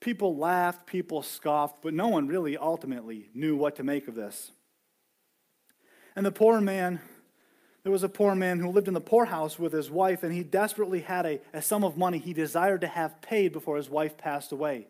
People 0.00 0.36
laughed, 0.36 0.86
people 0.86 1.22
scoffed, 1.22 1.82
but 1.82 1.94
no 1.94 2.08
one 2.08 2.28
really 2.28 2.56
ultimately 2.56 3.30
knew 3.34 3.56
what 3.56 3.76
to 3.76 3.82
make 3.82 4.08
of 4.08 4.14
this. 4.14 4.52
And 6.14 6.24
the 6.24 6.32
poor 6.32 6.60
man, 6.60 7.00
there 7.82 7.92
was 7.92 8.02
a 8.02 8.08
poor 8.08 8.34
man 8.34 8.58
who 8.58 8.70
lived 8.70 8.88
in 8.88 8.94
the 8.94 9.00
poorhouse 9.00 9.58
with 9.58 9.72
his 9.72 9.90
wife, 9.90 10.22
and 10.22 10.32
he 10.32 10.42
desperately 10.42 11.00
had 11.00 11.26
a, 11.26 11.40
a 11.52 11.62
sum 11.62 11.82
of 11.82 11.96
money 11.96 12.18
he 12.18 12.32
desired 12.32 12.82
to 12.82 12.86
have 12.86 13.20
paid 13.22 13.52
before 13.52 13.76
his 13.76 13.90
wife 13.90 14.16
passed 14.16 14.52
away. 14.52 14.86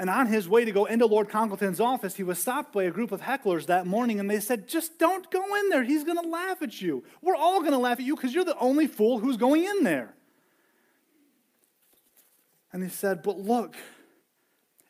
And 0.00 0.08
on 0.08 0.28
his 0.28 0.48
way 0.48 0.64
to 0.64 0.72
go 0.72 0.86
into 0.86 1.04
Lord 1.04 1.28
Congleton's 1.28 1.78
office, 1.78 2.14
he 2.14 2.22
was 2.22 2.38
stopped 2.38 2.72
by 2.72 2.84
a 2.84 2.90
group 2.90 3.12
of 3.12 3.20
hecklers 3.20 3.66
that 3.66 3.86
morning, 3.86 4.18
and 4.18 4.30
they 4.30 4.40
said, 4.40 4.66
Just 4.66 4.98
don't 4.98 5.30
go 5.30 5.54
in 5.56 5.68
there. 5.68 5.82
He's 5.82 6.04
going 6.04 6.16
to 6.16 6.26
laugh 6.26 6.62
at 6.62 6.80
you. 6.80 7.04
We're 7.20 7.36
all 7.36 7.60
going 7.60 7.72
to 7.72 7.78
laugh 7.78 8.00
at 8.00 8.06
you 8.06 8.16
because 8.16 8.32
you're 8.32 8.46
the 8.46 8.56
only 8.56 8.86
fool 8.86 9.18
who's 9.18 9.36
going 9.36 9.62
in 9.62 9.84
there. 9.84 10.14
And 12.72 12.82
he 12.82 12.88
said, 12.88 13.22
But 13.22 13.40
look, 13.40 13.76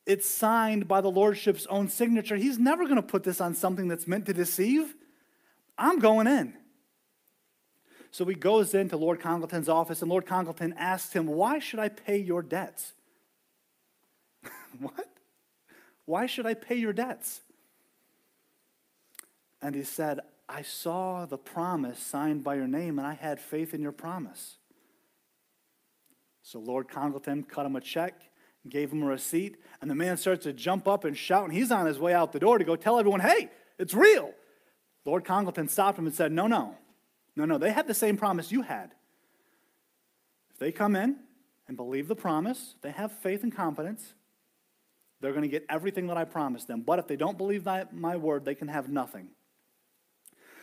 it's 0.06 0.28
signed 0.28 0.86
by 0.86 1.00
the 1.00 1.10
Lordship's 1.10 1.66
own 1.66 1.88
signature. 1.88 2.36
He's 2.36 2.60
never 2.60 2.84
going 2.84 2.94
to 2.94 3.02
put 3.02 3.24
this 3.24 3.40
on 3.40 3.56
something 3.56 3.88
that's 3.88 4.06
meant 4.06 4.26
to 4.26 4.32
deceive. 4.32 4.94
I'm 5.76 5.98
going 5.98 6.28
in. 6.28 6.54
So 8.12 8.24
he 8.26 8.36
goes 8.36 8.74
into 8.74 8.96
Lord 8.96 9.18
Congleton's 9.18 9.68
office, 9.68 10.02
and 10.02 10.08
Lord 10.08 10.26
Congleton 10.26 10.72
asks 10.78 11.12
him, 11.12 11.26
Why 11.26 11.58
should 11.58 11.80
I 11.80 11.88
pay 11.88 12.18
your 12.18 12.42
debts? 12.42 12.92
What? 14.78 15.08
Why 16.06 16.26
should 16.26 16.46
I 16.46 16.54
pay 16.54 16.76
your 16.76 16.92
debts? 16.92 17.40
And 19.62 19.74
he 19.74 19.84
said, 19.84 20.20
I 20.48 20.62
saw 20.62 21.26
the 21.26 21.38
promise 21.38 21.98
signed 21.98 22.42
by 22.42 22.56
your 22.56 22.66
name, 22.66 22.98
and 22.98 23.06
I 23.06 23.14
had 23.14 23.40
faith 23.40 23.74
in 23.74 23.82
your 23.82 23.92
promise. 23.92 24.56
So 26.42 26.58
Lord 26.58 26.88
Congleton 26.88 27.44
cut 27.44 27.66
him 27.66 27.76
a 27.76 27.80
check, 27.80 28.20
gave 28.68 28.90
him 28.90 29.02
a 29.02 29.06
receipt, 29.06 29.58
and 29.80 29.88
the 29.88 29.94
man 29.94 30.16
starts 30.16 30.42
to 30.44 30.52
jump 30.52 30.88
up 30.88 31.04
and 31.04 31.16
shout, 31.16 31.44
and 31.44 31.52
he's 31.52 31.70
on 31.70 31.86
his 31.86 31.98
way 31.98 32.12
out 32.12 32.32
the 32.32 32.40
door 32.40 32.58
to 32.58 32.64
go 32.64 32.74
tell 32.74 32.98
everyone, 32.98 33.20
hey, 33.20 33.50
it's 33.78 33.94
real. 33.94 34.32
Lord 35.04 35.24
Congleton 35.24 35.68
stopped 35.68 35.98
him 35.98 36.06
and 36.06 36.14
said, 36.14 36.32
no, 36.32 36.46
no, 36.46 36.74
no, 37.36 37.44
no, 37.44 37.58
they 37.58 37.70
had 37.70 37.86
the 37.86 37.94
same 37.94 38.16
promise 38.16 38.50
you 38.50 38.62
had. 38.62 38.90
If 40.52 40.58
they 40.58 40.72
come 40.72 40.96
in 40.96 41.16
and 41.68 41.76
believe 41.76 42.08
the 42.08 42.16
promise, 42.16 42.74
they 42.82 42.90
have 42.90 43.12
faith 43.12 43.44
and 43.44 43.54
confidence, 43.54 44.14
they're 45.20 45.32
going 45.32 45.42
to 45.42 45.48
get 45.48 45.66
everything 45.68 46.06
that 46.06 46.16
I 46.16 46.24
promised 46.24 46.66
them. 46.66 46.80
But 46.80 46.98
if 46.98 47.06
they 47.06 47.16
don't 47.16 47.36
believe 47.36 47.66
my, 47.92 48.16
word, 48.16 48.44
they 48.44 48.54
can 48.54 48.68
have 48.68 48.88
nothing. 48.88 49.28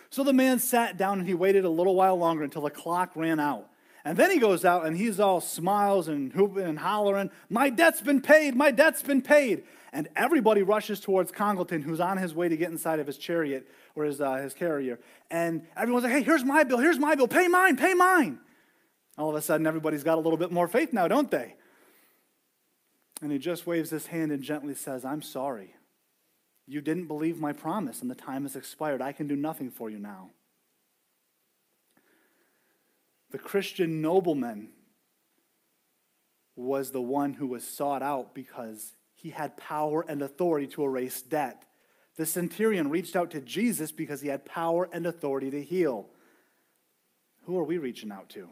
So 0.10 0.24
the 0.24 0.34
man 0.34 0.60
sat 0.60 0.98
down 0.98 1.20
and 1.20 1.28
he 1.28 1.34
waited 1.34 1.66
a 1.66 1.70
little 1.70 1.96
while 1.96 2.16
longer 2.16 2.44
until 2.44 2.62
the 2.62 2.70
clock 2.70 3.12
ran 3.16 3.40
out. 3.40 3.70
And 4.06 4.18
then 4.18 4.32
he 4.32 4.40
goes 4.40 4.64
out 4.64 4.86
and 4.86 4.96
he's 4.96 5.20
all 5.20 5.42
smiles 5.42 6.08
and 6.08 6.32
hooping 6.32 6.64
and 6.64 6.80
hollering, 6.80 7.30
My 7.50 7.70
debt's 7.70 8.02
been 8.02 8.22
paid, 8.22 8.56
my 8.56 8.72
debt's 8.72 9.04
been 9.04 9.22
paid. 9.22 9.64
And 9.92 10.08
everybody 10.16 10.64
rushes 10.64 11.00
towards 11.00 11.32
Congleton, 11.32 11.82
who's 11.82 12.00
on 12.00 12.18
his 12.18 12.34
way 12.34 12.48
to 12.48 12.56
get 12.56 12.72
inside 12.72 13.00
of 13.00 13.08
his 13.08 13.18
chariot 13.18 13.68
or 13.96 14.06
his, 14.06 14.22
uh, 14.22 14.36
his 14.36 14.54
carrier. 14.54 15.00
And 15.30 15.64
everyone's 15.76 16.04
like, 16.06 16.14
Hey, 16.14 16.24
here's 16.24 16.46
my 16.46 16.64
bill, 16.64 16.78
here's 16.78 17.00
my 17.00 17.16
bill, 17.16 17.28
pay 17.28 17.48
mine, 17.48 17.76
pay 17.76 17.94
mine. 17.94 18.40
All 19.18 19.30
of 19.30 19.36
a 19.36 19.42
sudden, 19.42 19.68
everybody's 19.68 20.04
got 20.04 20.16
a 20.18 20.22
little 20.22 20.38
bit 20.38 20.52
more 20.52 20.68
faith 20.68 20.94
now, 20.94 21.08
don't 21.08 21.30
they? 21.30 21.56
And 23.22 23.32
he 23.32 23.40
just 23.40 23.66
waves 23.66 23.90
his 23.90 24.08
hand 24.08 24.32
and 24.32 24.44
gently 24.44 24.76
says, 24.76 25.04
I'm 25.04 25.22
sorry. 25.22 25.76
You 26.68 26.82
didn't 26.82 27.08
believe 27.08 27.40
my 27.40 27.54
promise, 27.54 28.02
and 28.02 28.12
the 28.12 28.16
time 28.16 28.44
has 28.44 28.56
expired. 28.56 29.02
I 29.02 29.12
can 29.12 29.28
do 29.28 29.36
nothing 29.36 29.72
for 29.72 29.90
you 29.90 30.00
now. 30.00 30.32
The 33.32 33.40
Christian 33.40 34.02
nobleman 34.02 34.70
was 36.56 36.92
the 36.92 37.02
one 37.02 37.34
who 37.34 37.48
was 37.48 37.66
sought 37.66 38.02
out 38.02 38.34
because 38.34 38.94
he 39.14 39.30
had 39.30 39.58
power 39.58 40.06
and 40.08 40.22
authority 40.22 40.68
to 40.68 40.84
erase 40.84 41.22
debt. 41.22 41.64
The 42.18 42.26
centurion 42.26 42.90
reached 42.90 43.16
out 43.16 43.32
to 43.32 43.42
Jesus 43.42 43.92
because 43.92 44.22
he 44.22 44.28
had 44.28 44.46
power 44.46 44.90
and 44.92 45.06
authority 45.06 45.52
to 45.52 45.64
heal. 45.64 46.10
Who 47.44 47.58
are 47.58 47.64
we 47.64 47.78
reaching 47.78 48.12
out 48.12 48.30
to? 48.30 48.50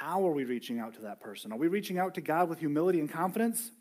How 0.00 0.24
are 0.24 0.30
we 0.30 0.44
reaching 0.44 0.78
out 0.78 0.94
to 0.94 1.00
that 1.00 1.20
person? 1.20 1.50
Are 1.50 1.58
we 1.58 1.66
reaching 1.66 1.98
out 1.98 2.14
to 2.14 2.20
God 2.20 2.48
with 2.48 2.60
humility 2.60 3.00
and 3.00 3.10
confidence? 3.10 3.72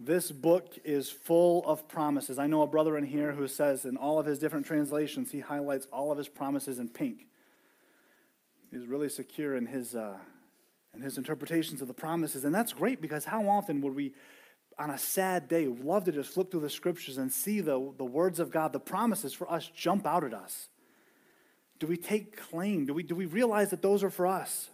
This 0.00 0.32
book 0.32 0.78
is 0.82 1.10
full 1.10 1.66
of 1.66 1.86
promises. 1.86 2.38
I 2.38 2.46
know 2.46 2.62
a 2.62 2.66
brother 2.66 2.96
in 2.96 3.04
here 3.04 3.32
who 3.32 3.46
says 3.46 3.84
in 3.84 3.98
all 3.98 4.18
of 4.18 4.24
his 4.24 4.38
different 4.38 4.64
translations, 4.64 5.30
he 5.30 5.40
highlights 5.40 5.86
all 5.92 6.10
of 6.10 6.16
his 6.16 6.28
promises 6.28 6.78
in 6.78 6.88
pink. 6.88 7.26
He's 8.70 8.86
really 8.86 9.10
secure 9.10 9.54
in 9.54 9.66
his, 9.66 9.94
uh, 9.94 10.16
in 10.94 11.02
his 11.02 11.18
interpretations 11.18 11.82
of 11.82 11.88
the 11.88 11.94
promises. 11.94 12.46
And 12.46 12.54
that's 12.54 12.72
great 12.72 13.02
because 13.02 13.26
how 13.26 13.46
often 13.46 13.82
would 13.82 13.94
we, 13.94 14.14
on 14.78 14.88
a 14.88 14.96
sad 14.96 15.46
day, 15.46 15.66
love 15.66 16.04
to 16.04 16.12
just 16.12 16.32
flip 16.32 16.50
through 16.50 16.60
the 16.60 16.70
scriptures 16.70 17.18
and 17.18 17.30
see 17.30 17.60
the, 17.60 17.92
the 17.98 18.04
words 18.06 18.40
of 18.40 18.50
God, 18.50 18.72
the 18.72 18.80
promises 18.80 19.34
for 19.34 19.50
us 19.52 19.70
jump 19.76 20.06
out 20.06 20.24
at 20.24 20.32
us? 20.32 20.68
Do 21.78 21.86
we 21.86 21.96
take 21.96 22.36
claim? 22.36 22.86
Do 22.86 22.94
we, 22.94 23.02
do 23.02 23.14
we 23.14 23.26
realize 23.26 23.70
that 23.70 23.82
those 23.82 24.02
are 24.02 24.10
for 24.10 24.26
us? 24.26 24.70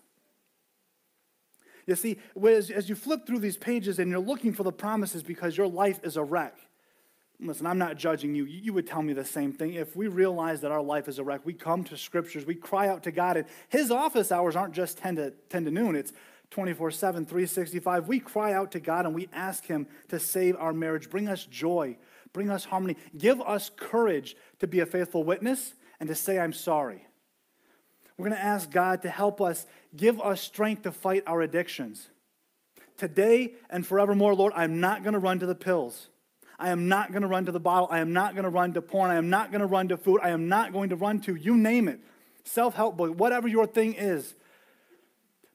You 1.86 1.96
see, 1.96 2.18
as, 2.46 2.70
as 2.70 2.88
you 2.88 2.94
flip 2.94 3.26
through 3.26 3.40
these 3.40 3.57
pages 3.57 3.98
and 3.98 4.11
you're 4.11 4.20
looking 4.20 4.53
for 4.53 4.62
the 4.62 4.72
promises 4.72 5.22
because 5.22 5.57
your 5.57 5.66
life 5.66 6.00
is 6.05 6.16
a 6.16 6.22
wreck, 6.22 6.57
listen, 7.40 7.66
I'm 7.66 7.78
not 7.78 7.96
judging 7.96 8.34
you. 8.34 8.44
You 8.44 8.72
would 8.72 8.86
tell 8.86 9.03
me 9.03 9.12
the 9.12 9.24
same 9.24 9.53
thing. 9.53 9.74
If 9.74 9.96
we 9.96 10.07
realize 10.07 10.61
that 10.61 10.70
our 10.70 10.82
life 10.82 11.09
is 11.09 11.18
a 11.18 11.24
wreck, 11.24 11.40
we 11.44 11.55
come 11.55 11.82
to 11.84 11.96
scriptures, 11.96 12.46
we 12.46 12.55
cry 12.55 12.88
out 12.88 13.03
to 13.05 13.11
God, 13.11 13.36
and 13.36 13.46
His 13.68 13.90
office 13.90 14.30
hours 14.30 14.55
aren't 14.55 14.74
just 14.74 14.98
10 14.98 15.16
to, 15.16 15.30
10 15.48 15.64
to 15.64 15.70
noon, 15.70 15.96
it's 15.96 16.12
24 16.50 16.90
7, 16.92 17.24
365. 17.24 18.07
We 18.07 18.20
cry 18.20 18.53
out 18.53 18.72
to 18.72 18.80
God 18.80 19.07
and 19.07 19.14
we 19.14 19.28
ask 19.32 19.64
Him 19.64 19.86
to 20.09 20.20
save 20.20 20.55
our 20.57 20.72
marriage, 20.72 21.11
bring 21.11 21.26
us 21.26 21.46
joy, 21.46 21.96
bring 22.32 22.50
us 22.50 22.64
harmony, 22.64 22.96
give 23.16 23.40
us 23.40 23.70
courage 23.74 24.36
to 24.61 24.66
be 24.68 24.80
a 24.80 24.86
faithful 24.86 25.24
witness 25.24 25.74
and 26.03 26.09
to 26.09 26.16
say, 26.16 26.36
I'm 26.36 26.53
sorry. 26.53 27.07
We're 28.18 28.26
going 28.26 28.36
to 28.36 28.44
ask 28.44 28.68
God 28.68 29.03
to 29.03 29.09
help 29.09 29.40
us, 29.40 29.66
give 29.94 30.20
us 30.20 30.40
strength 30.40 30.82
to 30.82 30.90
fight 30.90 31.22
our 31.28 31.42
addictions. 31.42 32.09
Today 32.96 33.55
and 33.70 33.86
forevermore, 33.86 34.34
Lord, 34.34 34.53
I'm 34.57 34.80
not 34.80 35.05
going 35.05 35.12
to 35.12 35.20
run 35.20 35.38
to 35.38 35.46
the 35.46 35.55
pills. 35.55 36.09
I 36.59 36.70
am 36.70 36.88
not 36.88 37.12
going 37.12 37.22
to 37.22 37.28
run 37.28 37.46
to 37.46 37.53
the 37.53 37.61
bottle. 37.61 37.86
I 37.88 38.00
am 38.00 38.12
not 38.12 38.34
going 38.34 38.42
to 38.42 38.50
run 38.50 38.72
to 38.72 38.82
porn. 38.82 39.12
I 39.12 39.14
am 39.14 39.30
not 39.30 39.53
going 39.53 39.61
to 39.61 39.66
run 39.68 39.86
to 39.90 39.96
food. 39.96 40.18
I 40.24 40.30
am 40.30 40.48
not 40.48 40.72
going 40.72 40.88
to 40.88 40.96
run 40.96 41.20
to, 41.20 41.36
you 41.36 41.57
name 41.57 41.86
it, 41.86 42.00
self 42.42 42.74
help 42.74 42.96
book, 42.96 43.16
whatever 43.16 43.46
your 43.46 43.68
thing 43.68 43.94
is. 43.94 44.34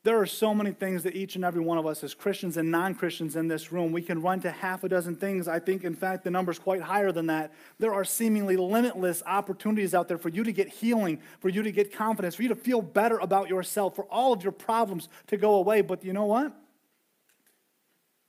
There 0.07 0.21
are 0.21 0.25
so 0.25 0.55
many 0.55 0.71
things 0.71 1.03
that 1.03 1.17
each 1.17 1.35
and 1.35 1.43
every 1.43 1.59
one 1.59 1.77
of 1.77 1.85
us, 1.85 2.01
as 2.01 2.13
Christians 2.13 2.55
and 2.55 2.71
non 2.71 2.95
Christians 2.95 3.35
in 3.35 3.49
this 3.49 3.73
room, 3.73 3.91
we 3.91 4.01
can 4.01 4.21
run 4.21 4.39
to 4.39 4.51
half 4.51 4.85
a 4.85 4.87
dozen 4.87 5.17
things. 5.17 5.49
I 5.49 5.59
think, 5.59 5.83
in 5.83 5.95
fact, 5.95 6.23
the 6.23 6.31
number's 6.31 6.59
quite 6.59 6.81
higher 6.81 7.11
than 7.11 7.27
that. 7.27 7.53
There 7.77 7.93
are 7.93 8.05
seemingly 8.05 8.55
limitless 8.55 9.21
opportunities 9.25 9.93
out 9.93 10.07
there 10.07 10.17
for 10.17 10.29
you 10.29 10.45
to 10.45 10.53
get 10.53 10.69
healing, 10.69 11.19
for 11.41 11.49
you 11.49 11.61
to 11.61 11.73
get 11.73 11.93
confidence, 11.93 12.35
for 12.35 12.43
you 12.43 12.47
to 12.47 12.55
feel 12.55 12.81
better 12.81 13.17
about 13.17 13.49
yourself, 13.49 13.97
for 13.97 14.05
all 14.05 14.31
of 14.31 14.43
your 14.43 14.53
problems 14.53 15.09
to 15.27 15.35
go 15.35 15.55
away. 15.55 15.81
But 15.81 16.05
you 16.05 16.13
know 16.13 16.23
what? 16.23 16.53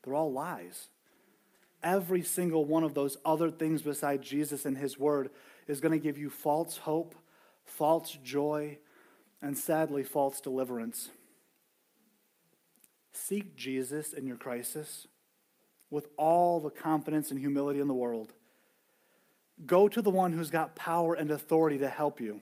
They're 0.03 0.16
all 0.16 0.33
lies. 0.33 0.89
Every 1.81 2.22
single 2.24 2.64
one 2.64 2.83
of 2.83 2.95
those 2.95 3.18
other 3.24 3.53
things 3.53 3.83
beside 3.83 4.20
Jesus 4.20 4.66
and 4.66 4.76
His 4.76 4.99
Word 4.99 5.31
is 5.68 5.81
going 5.81 5.93
to 5.93 6.03
give 6.03 6.18
you 6.18 6.29
false 6.29 6.79
hope, 6.79 7.14
false 7.64 8.18
joy, 8.24 8.79
and 9.41 9.57
sadly, 9.57 10.03
false 10.03 10.41
deliverance. 10.41 11.11
Seek 13.13 13.57
Jesus 13.57 14.13
in 14.13 14.27
your 14.27 14.37
crisis 14.37 15.07
with 15.91 16.09
all 16.17 16.61
the 16.61 16.71
confidence 16.71 17.31
and 17.31 17.41
humility 17.41 17.81
in 17.81 17.89
the 17.89 17.95
world. 17.95 18.33
Go 19.67 19.89
to 19.89 20.03
the 20.03 20.11
one 20.11 20.33
who's 20.33 20.51
got 20.51 20.77
power 20.77 21.15
and 21.15 21.31
authority 21.31 21.79
to 21.79 21.89
help 21.89 22.21
you. 22.21 22.41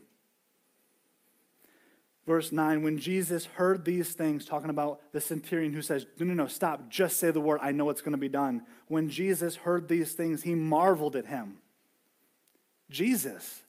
Verse 2.27 2.51
9, 2.51 2.83
when 2.83 2.99
Jesus 2.99 3.47
heard 3.47 3.85
these 3.85 4.13
things, 4.13 4.45
talking 4.45 4.69
about 4.69 5.01
the 5.13 5.21
centurion 5.21 5.73
who 5.73 5.81
says, 5.81 6.07
No, 6.19 6.27
no, 6.27 6.35
no, 6.35 6.47
stop, 6.49 6.91
just 6.91 7.19
say 7.19 7.31
the 7.31 7.41
word, 7.41 7.61
I 7.63 7.71
know 7.71 7.89
it's 7.89 8.01
going 8.01 8.13
to 8.13 8.19
be 8.19 8.29
done. 8.29 8.63
When 8.89 9.09
Jesus 9.09 9.55
heard 9.57 9.87
these 9.87 10.13
things, 10.13 10.43
he 10.43 10.57
marveled 10.57 11.15
at 11.15 11.27
him. 11.27 11.59
Jesus, 12.91 13.63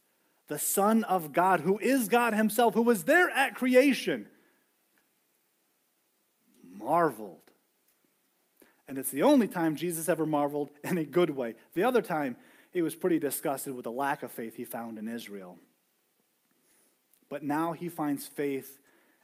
the 0.48 0.60
Son 0.60 1.04
of 1.04 1.34
God, 1.34 1.62
who 1.62 1.78
is 1.80 2.08
God 2.08 2.34
Himself, 2.34 2.74
who 2.74 2.82
was 2.82 3.04
there 3.04 3.30
at 3.30 3.56
creation, 3.56 4.28
marveled. 6.78 7.42
And 8.88 8.98
it's 8.98 9.12
the 9.12 9.24
only 9.24 9.48
time 9.48 9.76
Jesus 9.76 10.08
ever 10.08 10.26
marveled 10.26 10.70
in 10.84 10.98
a 10.98 11.04
good 11.04 11.30
way. 11.30 11.56
The 11.74 11.84
other 11.84 12.02
time, 12.02 12.38
he 12.72 12.82
was 12.82 12.96
pretty 12.96 13.20
disgusted 13.20 13.74
with 13.76 13.84
the 13.84 13.92
lack 13.92 14.24
of 14.24 14.32
faith 14.32 14.56
he 14.56 14.66
found 14.66 14.98
in 14.98 15.08
Israel. 15.08 15.58
But 17.30 17.44
now 17.44 17.74
he 17.74 17.90
finds 17.90 18.28
faith 18.28 18.80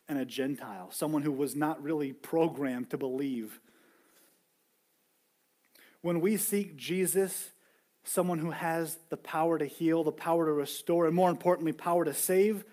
in 0.09 0.17
a 0.17 0.25
Gentile, 0.25 0.89
someone 0.91 1.21
who 1.21 1.31
was 1.31 1.55
not 1.55 1.81
really 1.81 2.11
programmed 2.11 2.89
to 2.89 2.97
believe. 2.97 3.59
When 6.01 6.19
we 6.19 6.35
seek 6.35 6.75
Jesus, 6.75 7.51
someone 8.03 8.39
who 8.39 8.51
has 8.51 8.97
the 9.09 9.17
power 9.17 9.57
to 9.57 9.65
heal, 9.65 10.03
the 10.03 10.11
power 10.11 10.45
to 10.45 10.51
restore, 10.51 11.05
and 11.05 11.15
more 11.15 11.29
importantly, 11.29 11.71
power 11.71 12.03
to 12.03 12.13
save, 12.13 12.65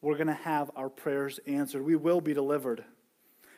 we're 0.00 0.14
going 0.14 0.28
to 0.28 0.32
have 0.32 0.70
our 0.76 0.88
prayers 0.88 1.38
answered. 1.46 1.84
We 1.84 1.96
will 1.96 2.22
be 2.22 2.32
delivered. 2.32 2.84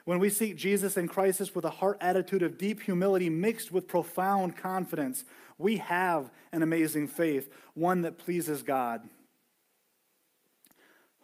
When 0.05 0.19
we 0.19 0.31
seek 0.31 0.57
Jesus 0.57 0.97
in 0.97 1.07
crisis 1.07 1.55
with 1.55 1.65
a 1.65 1.71
heart 1.71 1.99
attitude 2.01 2.43
of 2.43 2.59
deep 2.59 2.83
humility 2.83 3.31
mixed 3.31 3.71
with 3.71 3.87
profound 3.87 4.57
confidence, 4.57 5.25
we 5.59 5.77
have 5.77 6.31
an 6.51 6.63
amazing 6.63 7.09
faith, 7.09 7.49
one 7.75 8.03
that 8.03 8.19
pleases 8.19 8.63
God. 8.63 9.03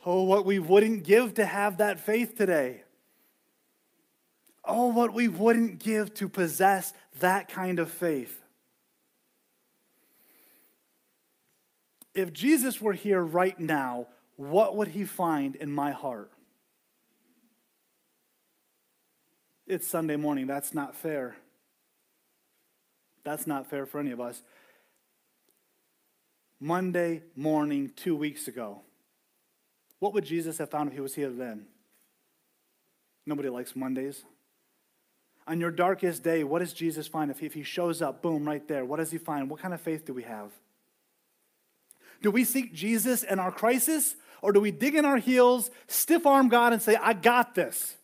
Oh, 0.07 0.22
what 0.22 0.47
we 0.47 0.59
wouldn't 0.59 1.03
give 1.03 1.35
to 1.35 1.45
have 1.45 1.79
that 1.79 1.99
faith 1.99 2.37
today. 2.37 2.83
Oh, 4.64 4.89
what 4.89 5.12
we 5.12 5.26
wouldn't 5.26 5.81
give 5.81 6.14
to 6.14 6.29
possess 6.29 6.93
that 7.20 7.49
kind 7.49 7.79
of 7.79 7.91
faith. 7.91 8.43
If 12.14 12.33
Jesus 12.33 12.81
were 12.81 12.93
here 12.93 13.22
right 13.22 13.59
now, 13.59 14.07
what 14.37 14.76
would 14.76 14.89
he 14.89 15.05
find 15.05 15.57
in 15.57 15.70
my 15.70 15.91
heart? 15.91 16.31
It's 19.69 19.87
Sunday 19.87 20.16
morning. 20.16 20.47
That's 20.47 20.73
not 20.73 20.97
fair. 20.97 21.37
That's 23.23 23.47
not 23.47 23.69
fair 23.69 23.85
for 23.85 24.01
any 24.01 24.12
of 24.12 24.21
us. 24.21 24.43
Monday 26.59 27.23
morning, 27.37 27.93
two 27.95 28.16
weeks 28.16 28.49
ago, 28.49 28.81
what 29.99 30.14
would 30.14 30.25
Jesus 30.25 30.57
have 30.57 30.71
found 30.71 30.89
if 30.89 30.95
he 30.95 31.03
was 31.03 31.14
here 31.14 31.29
then? 31.29 31.66
Nobody 33.27 33.51
likes 33.51 33.77
Mondays. 33.77 34.25
On 35.47 35.61
your 35.61 35.71
darkest 35.71 36.23
day, 36.23 36.45
what 36.45 36.61
does 36.61 36.73
Jesus 36.73 37.07
find 37.07 37.31
if 37.31 37.53
he, 37.53 37.62
shows 37.62 38.01
up, 38.01 38.23
boom, 38.23 38.49
right 38.49 38.66
there? 38.69 38.87
What 38.87 38.97
does 38.97 39.11
he 39.11 39.19
find? 39.19 39.51
What 39.51 39.61
kind 39.61 39.75
of 39.75 39.83
faith 39.83 40.07
do 40.07 40.14
we 40.14 40.23
have? 40.23 40.51
Do 42.23 42.31
we 42.31 42.45
seek 42.45 42.73
Jesus 42.73 43.23
in 43.23 43.39
our 43.39 43.53
crisis, 43.53 44.16
or 44.41 44.53
do 44.53 44.61
we 44.61 44.71
dig 44.71 44.95
in 44.95 45.05
our 45.05 45.19
heels, 45.19 45.71
stiff 45.89 46.25
arm 46.25 46.49
God, 46.49 46.73
and 46.73 46.81
say, 46.81 46.97
I 46.97 47.12
got 47.12 47.55
this? 47.55 47.97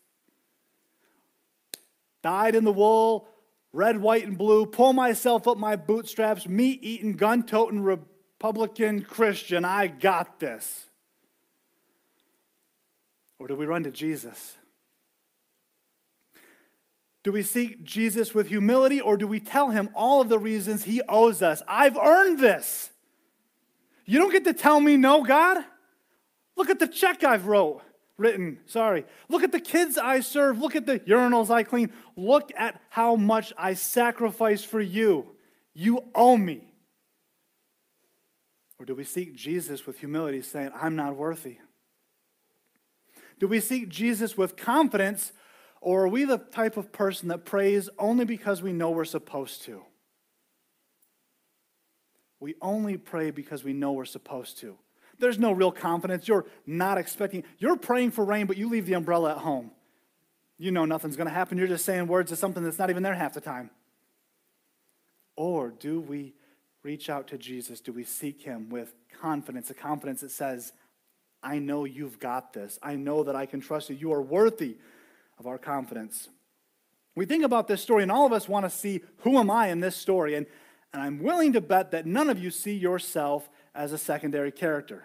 Dyed 2.25 2.55
in 2.55 2.65
the 2.65 2.73
wool, 2.73 3.29
red, 3.71 4.01
white, 4.01 4.27
and 4.27 4.39
blue, 4.39 4.65
pull 4.65 4.95
myself 4.95 5.47
up 5.47 5.59
my 5.59 5.77
bootstraps, 5.77 6.49
meat 6.49 6.81
eating, 6.83 7.13
gun 7.13 7.43
toting 7.45 7.83
Republican 7.83 9.03
Christian. 9.03 9.65
I 9.65 9.89
got 9.89 10.41
this. 10.41 10.87
Or 13.39 13.47
do 13.47 13.55
we 13.55 13.67
run 13.67 13.85
to 13.85 13.91
Jesus? 13.91 14.57
Do 17.23 17.31
we 17.31 17.43
seek 17.43 17.85
Jesus 17.85 18.35
with 18.35 18.49
humility 18.49 19.03
or 19.03 19.19
do 19.19 19.27
we 19.27 19.39
tell 19.39 19.69
him 19.71 19.91
all 19.95 20.23
of 20.23 20.31
the 20.31 20.39
reasons 20.39 20.85
he 20.85 21.03
owes 21.07 21.43
us? 21.43 21.63
I've 21.69 21.99
earned 21.99 22.39
this. 22.39 22.91
You 24.07 24.19
don't 24.19 24.33
get 24.33 24.45
to 24.45 24.55
tell 24.55 24.81
me 24.81 24.97
no, 24.97 25.25
God. 25.25 25.59
Look 26.57 26.71
at 26.71 26.79
the 26.79 26.87
check 26.87 27.23
I've 27.23 27.47
wrote, 27.47 27.83
written. 28.17 28.59
Sorry. 28.67 29.05
Look 29.29 29.43
at 29.43 29.53
the 29.53 29.61
kids 29.61 29.99
I 29.99 30.21
serve. 30.21 30.59
Look 30.59 30.77
at 30.77 30.87
the 30.87 31.01
urinals 31.01 31.51
I 31.51 31.63
clean. 31.63 31.93
Look 32.17 32.51
at 32.57 32.81
how 32.91 33.17
much 33.17 33.53
I 33.59 33.75
sacrifice 33.75 34.65
for 34.65 34.81
you. 34.81 35.27
You 35.75 36.05
owe 36.15 36.37
me. 36.37 36.69
Or 38.79 38.87
do 38.87 38.95
we 38.95 39.05
seek 39.05 39.35
Jesus 39.35 39.87
with 39.87 39.99
humility, 39.99 40.43
saying, 40.43 40.71
I'm 40.75 40.97
not 40.97 41.17
worthy? 41.17 41.59
Do 43.39 43.49
we 43.49 43.61
seek 43.61 43.89
Jesus 43.89 44.37
with 44.37 44.57
confidence, 44.57 45.33
or 45.81 46.05
are 46.05 46.09
we 46.09 46.25
the 46.25 46.39
type 46.39 46.77
of 46.77 46.93
person 46.93 47.29
that 47.29 47.45
prays 47.45 47.89
only 47.99 48.25
because 48.25 48.63
we 48.63 48.73
know 48.73 48.91
we're 48.91 49.05
supposed 49.05 49.63
to? 49.63 49.83
We 52.41 52.55
only 52.61 52.97
pray 52.97 53.31
because 53.31 53.65
we 53.65 53.73
know 53.73 53.93
we're 53.93 54.05
supposed 54.05 54.59
to. 54.59 54.77
There's 55.19 55.39
no 55.39 55.53
real 55.53 55.73
confidence. 55.73 56.27
You're 56.29 56.47
not 56.67 56.99
expecting, 56.99 57.45
you're 57.59 57.77
praying 57.77 58.13
for 58.13 58.25
rain, 58.25 58.47
but 58.47 58.57
you 58.57 58.69
leave 58.69 58.87
the 58.87 58.95
umbrella 58.95 59.33
at 59.33 59.39
home. 59.39 59.71
You 60.59 60.71
know 60.71 60.85
nothing's 60.85 61.17
going 61.17 61.29
to 61.29 61.35
happen. 61.35 61.59
You're 61.59 61.67
just 61.67 61.85
saying 61.85 62.07
words 62.07 62.31
to 62.31 62.37
something 62.37 62.63
that's 62.63 62.79
not 62.79 62.91
even 62.91 63.03
there 63.03 63.15
half 63.15 63.35
the 63.35 63.41
time. 63.41 63.71
Or 65.37 65.71
do 65.71 66.01
we 66.01 66.35
reach 66.83 67.11
out 67.11 67.29
to 67.29 67.39
Jesus? 67.39 67.81
Do 67.81 67.93
we 67.93 68.05
seek 68.05 68.43
him 68.43 68.69
with 68.69 68.95
confidence, 69.21 69.71
a 69.71 69.75
confidence 69.75 70.21
that 70.21 70.31
says, 70.31 70.73
I 71.43 71.59
know 71.59 71.85
you've 71.85 72.19
got 72.19 72.53
this. 72.53 72.79
I 72.83 72.97
know 72.97 73.25
that 73.25 73.37
I 73.37 73.47
can 73.47 73.61
trust 73.61 73.91
you. 73.91 73.97
You 73.97 74.13
are 74.13 74.23
worthy 74.23 74.77
of 75.39 75.47
our 75.47 75.59
confidence. 75.59 76.29
We 77.17 77.27
think 77.27 77.45
about 77.45 77.69
this 77.69 77.83
story, 77.83 78.03
and 78.03 78.11
all 78.11 78.27
of 78.27 78.33
us 78.33 78.49
want 78.49 78.65
to 78.65 78.71
see 78.71 79.03
who 79.19 79.39
am 79.39 79.51
I 79.51 79.69
in 79.69 79.81
this 79.81 79.97
story. 79.97 80.35
And, 80.35 80.47
and 80.93 81.03
I'm 81.03 81.23
willing 81.23 81.53
to 81.53 81.61
bet 81.61 81.91
that 81.91 82.07
none 82.07 82.31
of 82.31 82.39
you 82.39 82.51
see 82.51 82.75
yourself 82.75 83.49
as 83.75 83.93
a 83.93 83.99
secondary 83.99 84.53
character. 84.53 85.05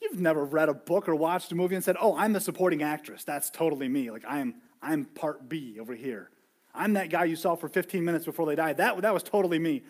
You've 0.00 0.20
never 0.20 0.44
read 0.44 0.68
a 0.68 0.74
book 0.74 1.08
or 1.08 1.14
watched 1.14 1.52
a 1.52 1.54
movie 1.54 1.74
and 1.74 1.84
said, 1.84 1.96
Oh, 2.00 2.16
I'm 2.16 2.32
the 2.32 2.40
supporting 2.40 2.82
actress. 2.82 3.24
That's 3.24 3.50
totally 3.50 3.88
me. 3.88 4.10
Like, 4.10 4.24
I'm, 4.28 4.56
I'm 4.82 5.04
part 5.04 5.48
B 5.48 5.78
over 5.80 5.94
here. 5.94 6.30
I'm 6.74 6.94
that 6.94 7.08
guy 7.08 7.24
you 7.24 7.36
saw 7.36 7.54
for 7.54 7.68
15 7.68 8.04
minutes 8.04 8.24
before 8.24 8.46
they 8.46 8.56
died. 8.56 8.78
That, 8.78 9.00
that 9.02 9.14
was 9.14 9.22
totally 9.22 9.58
me. 9.58 9.82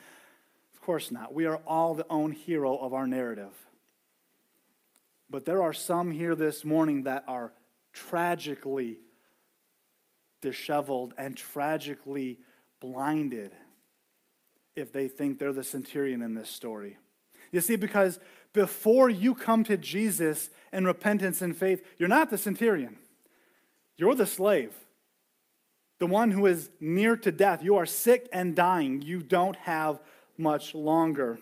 Of 0.75 0.81
course 0.83 1.11
not. 1.11 1.33
We 1.33 1.47
are 1.47 1.57
all 1.67 1.95
the 1.95 2.07
own 2.11 2.33
hero 2.33 2.77
of 2.77 2.93
our 2.93 3.07
narrative. 3.07 3.53
But 5.31 5.47
there 5.47 5.63
are 5.63 5.73
some 5.73 6.11
here 6.11 6.35
this 6.35 6.65
morning 6.65 7.05
that 7.05 7.25
are 7.27 7.53
tragically 7.93 8.99
disheveled 10.43 11.15
and 11.17 11.37
tragically 11.37 12.39
blinded 12.81 13.53
if 14.77 14.93
they 14.93 15.09
think 15.09 15.39
they're 15.39 15.53
the 15.53 15.65
centurion 15.65 16.21
in 16.21 16.35
this 16.35 16.51
story. 16.51 16.99
You 17.55 17.61
see, 17.61 17.77
because 17.77 18.19
before 18.53 19.09
you 19.09 19.35
come 19.35 19.65
to 19.65 19.77
Jesus 19.77 20.51
in 20.73 20.85
repentance 20.85 21.41
and 21.41 21.57
faith, 21.57 21.83
you're 21.99 22.09
not 22.09 22.31
the 22.31 22.39
centurion, 22.39 22.97
you're 23.97 24.15
the 24.15 24.27
slave 24.27 24.73
the 25.99 26.07
one 26.07 26.33
who 26.33 26.47
is 26.47 26.71
near 26.81 27.17
to 27.17 27.33
death. 27.33 27.63
You 27.63 27.77
are 27.77 27.87
sick 27.87 28.29
and 28.33 28.55
dying. 28.55 29.03
You 29.03 29.23
don't 29.23 29.57
have 29.57 30.01
much 30.37 30.75
longer. 30.75 31.39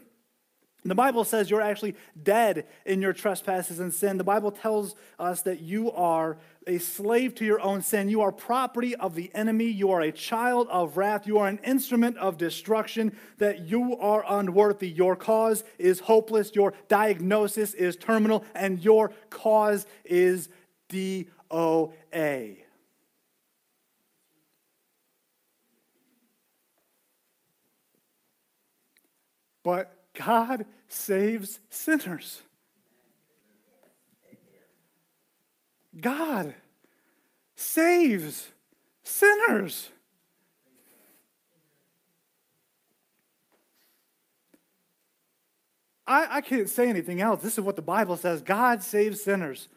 The 0.84 0.96
Bible 0.96 1.22
says 1.22 1.48
you're 1.48 1.60
actually 1.60 1.94
dead 2.20 2.66
in 2.84 3.00
your 3.00 3.12
trespasses 3.12 3.78
and 3.78 3.94
sin. 3.94 4.18
The 4.18 4.24
Bible 4.24 4.50
tells 4.50 4.96
us 5.16 5.42
that 5.42 5.60
you 5.60 5.92
are 5.92 6.38
a 6.66 6.78
slave 6.78 7.36
to 7.36 7.44
your 7.44 7.60
own 7.60 7.82
sin. 7.82 8.08
You 8.08 8.20
are 8.22 8.32
property 8.32 8.96
of 8.96 9.14
the 9.14 9.30
enemy. 9.32 9.66
You 9.66 9.92
are 9.92 10.00
a 10.00 10.10
child 10.10 10.66
of 10.70 10.96
wrath. 10.96 11.24
You 11.24 11.38
are 11.38 11.46
an 11.46 11.60
instrument 11.64 12.18
of 12.18 12.36
destruction, 12.36 13.16
that 13.38 13.68
you 13.68 13.96
are 13.98 14.24
unworthy. 14.28 14.88
Your 14.88 15.14
cause 15.14 15.62
is 15.78 16.00
hopeless. 16.00 16.50
Your 16.54 16.74
diagnosis 16.88 17.74
is 17.74 17.94
terminal, 17.94 18.44
and 18.54 18.82
your 18.82 19.12
cause 19.30 19.86
is 20.04 20.48
DOA. 20.88 22.56
But 29.62 30.01
God 30.14 30.66
saves 30.88 31.60
sinners. 31.70 32.42
God 35.98 36.54
saves 37.54 38.48
sinners. 39.02 39.90
I, 46.06 46.38
I 46.38 46.40
can't 46.40 46.68
say 46.68 46.88
anything 46.88 47.20
else. 47.20 47.42
This 47.42 47.54
is 47.54 47.64
what 47.64 47.76
the 47.76 47.82
Bible 47.82 48.16
says 48.16 48.42
God 48.42 48.82
saves 48.82 49.22
sinners. 49.22 49.68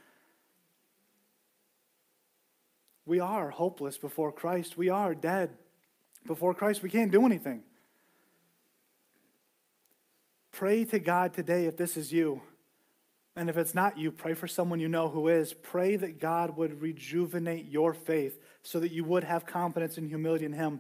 We 3.06 3.20
are 3.20 3.52
hopeless 3.52 3.98
before 3.98 4.32
Christ. 4.32 4.78
We 4.78 4.90
are 4.90 5.14
dead 5.14 5.52
before 6.26 6.56
Christ. 6.56 6.82
We 6.82 6.90
can't 6.90 7.12
do 7.12 7.26
anything. 7.26 7.62
Pray 10.56 10.86
to 10.86 11.00
God 11.00 11.34
today 11.34 11.66
if 11.66 11.76
this 11.76 11.98
is 11.98 12.14
you. 12.14 12.42
And 13.36 13.50
if 13.50 13.58
it's 13.58 13.76
not 13.76 13.98
you, 13.98 14.10
pray 14.10 14.34
for 14.34 14.48
someone 14.48 14.80
you 14.80 14.88
know 14.88 15.10
who 15.10 15.28
is. 15.28 15.54
Pray 15.54 15.98
that 15.98 16.18
God 16.18 16.56
would 16.56 16.82
rejuvenate 16.82 17.70
your 17.70 17.94
faith 17.94 18.40
so 18.64 18.80
that 18.80 18.94
you 18.94 19.04
would 19.04 19.26
have 19.26 19.46
confidence 19.46 19.98
and 19.98 20.08
humility 20.08 20.46
in 20.46 20.54
Him. 20.54 20.80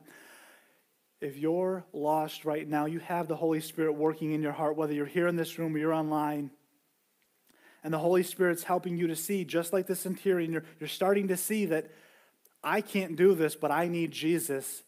If 1.19 1.36
you're 1.36 1.84
lost 1.91 2.45
right 2.45 2.65
now, 2.65 2.86
you 2.86 2.99
have 2.99 3.28
the 3.28 3.36
Holy 3.36 3.59
Spirit 3.59 3.95
working 3.95 4.32
in 4.32 4.41
your 4.41 4.53
heart, 4.53 4.78
whether 4.78 4.93
you're 4.93 5.05
here 5.05 5.28
in 5.28 5.36
this 5.36 5.59
room 5.59 5.76
or 5.76 5.78
you're 5.78 5.91
online. 5.91 6.51
And 7.84 7.93
the 7.93 7.99
Holy 7.99 8.23
Spirit's 8.23 8.63
helping 8.63 8.95
you 8.95 9.07
to 9.07 9.15
see, 9.17 9.43
just 9.43 9.73
like 9.73 9.88
the 9.88 9.95
centurion, 9.95 10.53
you're, 10.53 10.63
you're 10.80 10.88
starting 10.88 11.28
to 11.28 11.38
see 11.38 11.65
that 11.65 11.91
I 12.63 12.80
can't 12.80 13.17
do 13.17 13.36
this, 13.36 13.55
but 13.55 13.71
I 13.71 13.89
need 13.89 14.11
Jesus. 14.11 14.84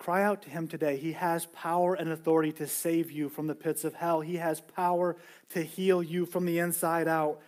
Cry 0.00 0.22
out 0.22 0.40
to 0.44 0.48
him 0.48 0.66
today. 0.66 0.96
He 0.96 1.12
has 1.12 1.44
power 1.44 1.92
and 1.92 2.10
authority 2.10 2.52
to 2.52 2.66
save 2.66 3.10
you 3.10 3.28
from 3.28 3.48
the 3.48 3.54
pits 3.54 3.84
of 3.84 3.92
hell. 3.92 4.22
He 4.22 4.36
has 4.36 4.62
power 4.62 5.14
to 5.50 5.62
heal 5.62 6.02
you 6.02 6.24
from 6.24 6.46
the 6.46 6.58
inside 6.58 7.06
out. 7.06 7.38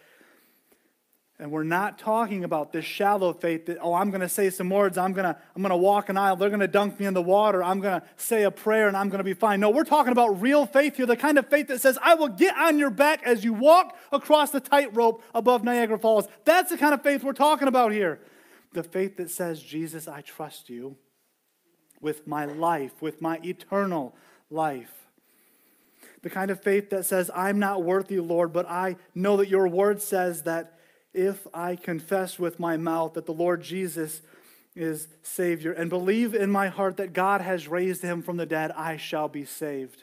And 1.39 1.51
we're 1.51 1.63
not 1.63 1.99
talking 1.99 2.45
about 2.45 2.71
this 2.71 2.85
shallow 2.85 3.33
faith 3.33 3.65
that, 3.67 3.79
oh, 3.81 3.95
I'm 3.95 4.11
going 4.11 4.21
to 4.21 4.29
say 4.29 4.51
some 4.51 4.69
words. 4.69 4.99
I'm 4.99 5.15
going 5.15 5.25
to 5.25 5.41
I'm 5.57 5.63
to 5.63 5.75
walk 5.75 6.11
an 6.11 6.19
aisle. 6.19 6.37
They're 6.37 6.51
going 6.51 6.61
to 6.61 6.69
dunk 6.69 7.01
me 7.01 7.07
in 7.07 7.15
the 7.15 7.23
water. 7.23 7.65
I'm 7.65 7.81
going 7.81 8.03
to 8.03 8.07
say 8.19 8.43
a 8.43 8.51
prayer 8.51 8.87
and 8.87 8.99
I'm 8.99 9.09
going 9.09 9.21
to 9.21 9.25
be 9.25 9.33
fine. 9.33 9.59
No, 9.59 9.71
we're 9.71 9.85
talking 9.85 10.13
about 10.13 10.43
real 10.43 10.67
faith 10.67 10.97
here, 10.97 11.07
the 11.07 11.17
kind 11.17 11.39
of 11.39 11.49
faith 11.49 11.69
that 11.69 11.81
says, 11.81 11.99
I 12.03 12.17
will 12.17 12.29
get 12.29 12.55
on 12.59 12.79
your 12.79 12.91
back 12.91 13.23
as 13.25 13.43
you 13.45 13.55
walk 13.55 13.97
across 14.13 14.51
the 14.51 14.61
tightrope 14.61 15.23
above 15.35 15.65
Niagara 15.65 15.99
Falls. 15.99 16.29
That's 16.45 16.69
the 16.69 16.77
kind 16.77 16.93
of 16.93 17.03
faith 17.03 17.25
we're 17.25 17.33
talking 17.33 17.67
about 17.67 17.93
here. 17.93 18.21
The 18.75 18.83
faith 18.83 19.17
that 19.17 19.31
says, 19.31 19.63
Jesus, 19.63 20.07
I 20.07 20.21
trust 20.21 20.69
you 20.69 20.99
with 22.03 22.27
my 22.27 22.45
life, 22.45 23.01
with 23.01 23.23
my 23.23 23.41
eternal 23.43 24.15
life. 24.51 24.93
The 26.21 26.31
kind 26.31 26.51
of 26.51 26.63
faith 26.63 26.91
that 26.91 27.07
says, 27.07 27.31
I'm 27.35 27.59
not 27.59 27.83
worthy, 27.83 28.21
Lord, 28.21 28.53
but 28.53 28.69
I 28.69 28.97
know 29.15 29.39
that 29.39 29.49
your 29.49 29.67
word 29.67 30.03
says 30.03 30.43
that 30.43 30.79
if 31.15 31.47
I 31.55 31.77
confess 31.77 32.39
with 32.39 32.61
my 32.61 32.77
mouth 32.77 33.15
that 33.15 33.27
the 33.27 33.33
Lord 33.33 33.63
Jesus 33.63 34.21
is 34.75 35.09
Savior 35.23 35.73
and 35.73 35.91
believe 35.91 36.35
in 36.35 36.51
my 36.51 36.69
heart 36.69 36.97
that 36.97 37.13
God 37.13 37.41
has 37.41 37.69
raised 37.69 38.03
him 38.03 38.23
from 38.23 38.37
the 38.37 38.47
dead, 38.47 38.71
I 38.73 38.97
shall 38.97 39.29
be 39.29 39.45
saved. 39.45 40.03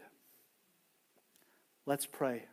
Let's 1.86 2.06
pray. 2.06 2.46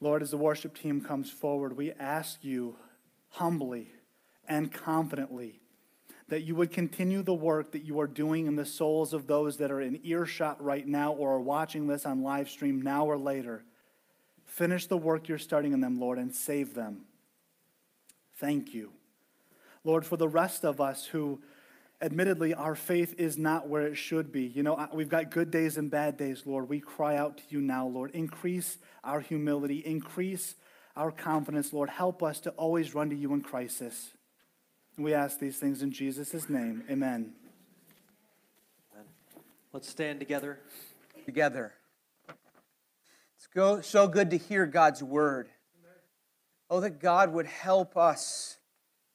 Lord, 0.00 0.22
as 0.22 0.30
the 0.30 0.36
worship 0.36 0.78
team 0.78 1.00
comes 1.00 1.30
forward, 1.30 1.76
we 1.76 1.92
ask 1.92 2.38
you 2.42 2.76
humbly 3.30 3.92
and 4.48 4.72
confidently 4.72 5.60
that 6.28 6.42
you 6.42 6.54
would 6.54 6.70
continue 6.70 7.22
the 7.22 7.34
work 7.34 7.72
that 7.72 7.84
you 7.84 7.98
are 8.00 8.06
doing 8.06 8.46
in 8.46 8.56
the 8.56 8.66
souls 8.66 9.12
of 9.12 9.26
those 9.26 9.56
that 9.56 9.70
are 9.70 9.80
in 9.80 10.00
earshot 10.04 10.62
right 10.62 10.86
now 10.86 11.12
or 11.12 11.34
are 11.34 11.40
watching 11.40 11.86
this 11.86 12.04
on 12.04 12.22
live 12.22 12.50
stream 12.50 12.82
now 12.82 13.06
or 13.06 13.16
later. 13.16 13.64
Finish 14.44 14.86
the 14.86 14.96
work 14.96 15.28
you're 15.28 15.38
starting 15.38 15.72
in 15.72 15.80
them, 15.80 15.98
Lord, 15.98 16.18
and 16.18 16.34
save 16.34 16.74
them. 16.74 17.02
Thank 18.36 18.74
you. 18.74 18.92
Lord, 19.84 20.04
for 20.04 20.16
the 20.16 20.28
rest 20.28 20.64
of 20.64 20.80
us 20.80 21.06
who, 21.06 21.40
admittedly, 22.02 22.52
our 22.52 22.74
faith 22.74 23.14
is 23.18 23.38
not 23.38 23.68
where 23.68 23.86
it 23.86 23.96
should 23.96 24.30
be. 24.30 24.42
You 24.42 24.62
know, 24.62 24.88
we've 24.92 25.08
got 25.08 25.30
good 25.30 25.50
days 25.50 25.78
and 25.78 25.90
bad 25.90 26.16
days, 26.18 26.42
Lord. 26.44 26.68
We 26.68 26.80
cry 26.80 27.16
out 27.16 27.38
to 27.38 27.42
you 27.48 27.60
now, 27.60 27.86
Lord. 27.86 28.10
Increase 28.10 28.76
our 29.02 29.20
humility, 29.20 29.78
increase 29.78 30.56
our 30.94 31.10
confidence, 31.10 31.72
Lord. 31.72 31.88
Help 31.88 32.22
us 32.22 32.40
to 32.40 32.50
always 32.50 32.94
run 32.94 33.08
to 33.10 33.16
you 33.16 33.32
in 33.32 33.40
crisis. 33.40 34.10
We 34.98 35.14
ask 35.14 35.38
these 35.38 35.58
things 35.58 35.82
in 35.82 35.92
Jesus' 35.92 36.48
name. 36.48 36.82
Amen. 36.90 37.32
Let's 39.72 39.88
stand 39.88 40.18
together. 40.18 40.58
Together. 41.24 41.72
It's 43.36 43.46
go, 43.54 43.80
so 43.80 44.08
good 44.08 44.30
to 44.30 44.36
hear 44.36 44.66
God's 44.66 45.00
word. 45.00 45.50
Oh, 46.68 46.80
that 46.80 46.98
God 47.00 47.32
would 47.32 47.46
help 47.46 47.96
us, 47.96 48.58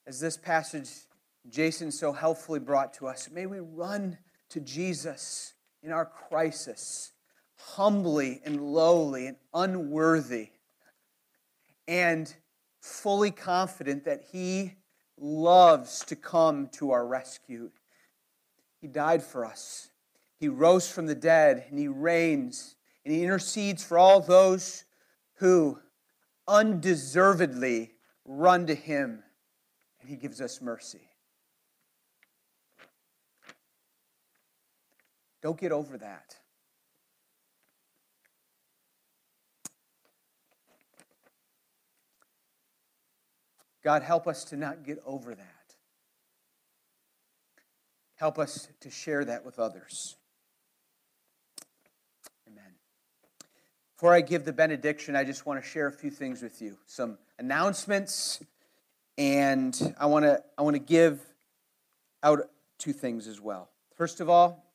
as 0.08 0.22
this 0.22 0.38
passage 0.38 0.90
Jason 1.50 1.92
so 1.92 2.14
helpfully 2.14 2.62
brought 2.62 2.94
to 2.94 3.08
us. 3.08 3.30
May 3.30 3.46
we 3.46 3.60
run 3.60 4.18
to 4.52 4.62
Jesus 4.62 5.54
in 5.84 5.92
our 5.92 6.06
crisis, 6.06 7.12
humbly 7.58 8.40
and 8.46 8.62
lowly 8.74 9.28
and 9.28 9.38
unworthy, 9.54 10.52
and 11.90 12.34
fully 12.80 13.32
confident 13.32 14.06
that 14.06 14.24
He 14.32 14.76
loves 15.18 16.04
to 16.06 16.16
come 16.16 16.68
to 16.74 16.92
our 16.92 17.06
rescue. 17.06 17.72
He 18.82 18.88
died 18.88 19.24
for 19.24 19.46
us. 19.46 19.90
He 20.40 20.48
rose 20.50 20.92
from 20.92 21.06
the 21.06 21.16
dead 21.16 21.66
and 21.70 21.80
He 21.80 21.88
reigns 21.88 22.76
and 23.06 23.14
He 23.14 23.24
intercedes 23.24 23.84
for 23.84 23.98
all 23.98 24.20
those 24.20 24.84
who 25.36 25.80
undeservedly 26.48 27.92
run 28.26 28.68
to 28.68 28.76
Him 28.76 29.24
and 30.02 30.10
He 30.10 30.16
gives 30.16 30.42
us 30.42 30.62
mercy. 30.62 31.10
Don't 35.42 35.60
get 35.60 35.72
over 35.72 35.98
that. 35.98 36.38
God, 43.84 44.02
help 44.02 44.28
us 44.28 44.46
to 44.46 44.58
not 44.58 44.84
get 44.84 45.02
over 45.06 45.36
that. 45.36 45.76
Help 48.16 48.40
us 48.40 48.70
to 48.80 48.90
share 48.90 49.26
that 49.26 49.46
with 49.46 49.60
others. 49.60 50.16
Amen. 52.48 52.72
Before 53.96 54.14
I 54.14 54.22
give 54.22 54.46
the 54.46 54.54
benediction, 54.54 55.16
I 55.16 55.26
just 55.26 55.46
want 55.46 55.62
to 55.62 55.68
share 55.68 55.88
a 55.88 55.92
few 55.92 56.10
things 56.10 56.42
with 56.42 56.62
you. 56.62 56.78
Some 56.86 57.18
announcements, 57.38 58.40
and 59.18 59.96
I 60.00 60.06
want 60.06 60.24
to 60.24 60.42
I 60.58 60.62
want 60.62 60.76
to 60.76 60.82
give 60.82 61.20
out 62.24 62.50
two 62.78 62.94
things 62.94 63.28
as 63.28 63.42
well. 63.42 63.70
First 63.96 64.22
of 64.22 64.30
all, 64.30 64.66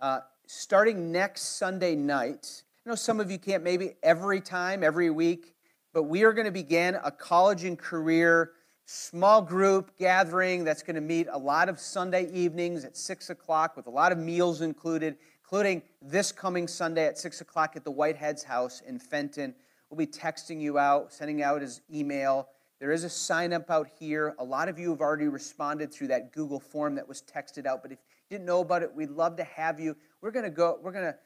uh, 0.00 0.20
starting 0.46 1.12
next 1.12 1.58
Sunday 1.58 1.94
night, 1.94 2.64
I 2.84 2.90
know 2.90 2.96
some 2.96 3.20
of 3.20 3.30
you 3.30 3.38
can't 3.38 3.62
maybe 3.62 3.94
every 4.02 4.40
time, 4.40 4.82
every 4.82 5.10
week, 5.10 5.51
but 5.92 6.04
we 6.04 6.24
are 6.24 6.32
going 6.32 6.46
to 6.46 6.52
begin 6.52 6.96
a 7.04 7.10
college 7.10 7.64
and 7.64 7.78
career 7.78 8.52
small 8.84 9.40
group 9.40 9.96
gathering 9.98 10.64
that's 10.64 10.82
going 10.82 10.94
to 10.94 11.00
meet 11.00 11.26
a 11.30 11.38
lot 11.38 11.68
of 11.68 11.78
Sunday 11.78 12.30
evenings 12.32 12.84
at 12.84 12.96
6 12.96 13.30
o'clock 13.30 13.76
with 13.76 13.86
a 13.86 13.90
lot 13.90 14.12
of 14.12 14.18
meals 14.18 14.60
included, 14.60 15.16
including 15.42 15.82
this 16.00 16.32
coming 16.32 16.66
Sunday 16.66 17.06
at 17.06 17.18
6 17.18 17.40
o'clock 17.40 17.76
at 17.76 17.84
the 17.84 17.90
Whitehead's 17.90 18.42
house 18.42 18.82
in 18.86 18.98
Fenton. 18.98 19.54
We'll 19.88 19.98
be 19.98 20.06
texting 20.06 20.60
you 20.60 20.78
out, 20.78 21.12
sending 21.12 21.42
out 21.42 21.60
his 21.60 21.82
email. 21.92 22.48
There 22.80 22.90
is 22.90 23.04
a 23.04 23.10
sign 23.10 23.52
up 23.52 23.70
out 23.70 23.88
here. 24.00 24.34
A 24.38 24.44
lot 24.44 24.68
of 24.68 24.78
you 24.78 24.90
have 24.90 25.00
already 25.00 25.28
responded 25.28 25.92
through 25.92 26.08
that 26.08 26.32
Google 26.32 26.58
form 26.58 26.94
that 26.96 27.06
was 27.06 27.22
texted 27.22 27.66
out, 27.66 27.82
but 27.82 27.92
if 27.92 27.98
you 28.00 28.38
didn't 28.38 28.46
know 28.46 28.60
about 28.60 28.82
it, 28.82 28.92
we'd 28.94 29.10
love 29.10 29.36
to 29.36 29.44
have 29.44 29.78
you. 29.78 29.96
We're 30.20 30.32
going 30.32 30.44
to 30.44 30.50
go, 30.50 30.78
we're 30.82 30.92
going 30.92 31.04
to 31.04 31.16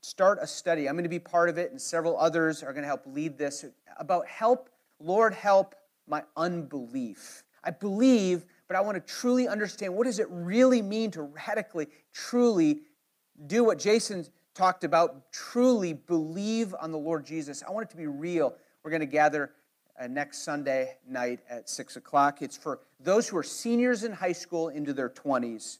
start 0.00 0.38
a 0.40 0.46
study. 0.46 0.88
I'm 0.88 0.94
going 0.94 1.04
to 1.04 1.08
be 1.08 1.18
part 1.18 1.48
of 1.48 1.58
it, 1.58 1.70
and 1.70 1.80
several 1.80 2.18
others 2.18 2.62
are 2.62 2.72
going 2.72 2.82
to 2.82 2.88
help 2.88 3.02
lead 3.06 3.38
this 3.38 3.64
about 3.98 4.26
help, 4.26 4.70
Lord, 5.00 5.34
help 5.34 5.74
my 6.06 6.22
unbelief. 6.36 7.42
I 7.64 7.70
believe, 7.70 8.44
but 8.66 8.76
I 8.76 8.80
want 8.80 8.94
to 8.94 9.12
truly 9.12 9.48
understand 9.48 9.94
what 9.94 10.04
does 10.04 10.18
it 10.18 10.28
really 10.30 10.82
mean 10.82 11.10
to 11.12 11.22
radically, 11.22 11.88
truly 12.12 12.80
do 13.46 13.64
what 13.64 13.78
Jason 13.78 14.26
talked 14.54 14.84
about, 14.84 15.30
truly 15.32 15.92
believe 15.92 16.74
on 16.80 16.90
the 16.90 16.98
Lord 16.98 17.24
Jesus. 17.24 17.62
I 17.66 17.70
want 17.70 17.88
it 17.88 17.90
to 17.90 17.96
be 17.96 18.06
real. 18.06 18.54
We're 18.82 18.90
going 18.90 19.00
to 19.00 19.06
gather 19.06 19.52
uh, 20.00 20.06
next 20.06 20.38
Sunday 20.38 20.96
night 21.08 21.40
at 21.48 21.68
6 21.68 21.96
o'clock. 21.96 22.42
It's 22.42 22.56
for 22.56 22.80
those 23.00 23.28
who 23.28 23.36
are 23.36 23.42
seniors 23.42 24.04
in 24.04 24.12
high 24.12 24.32
school 24.32 24.68
into 24.68 24.92
their 24.92 25.10
20s. 25.10 25.78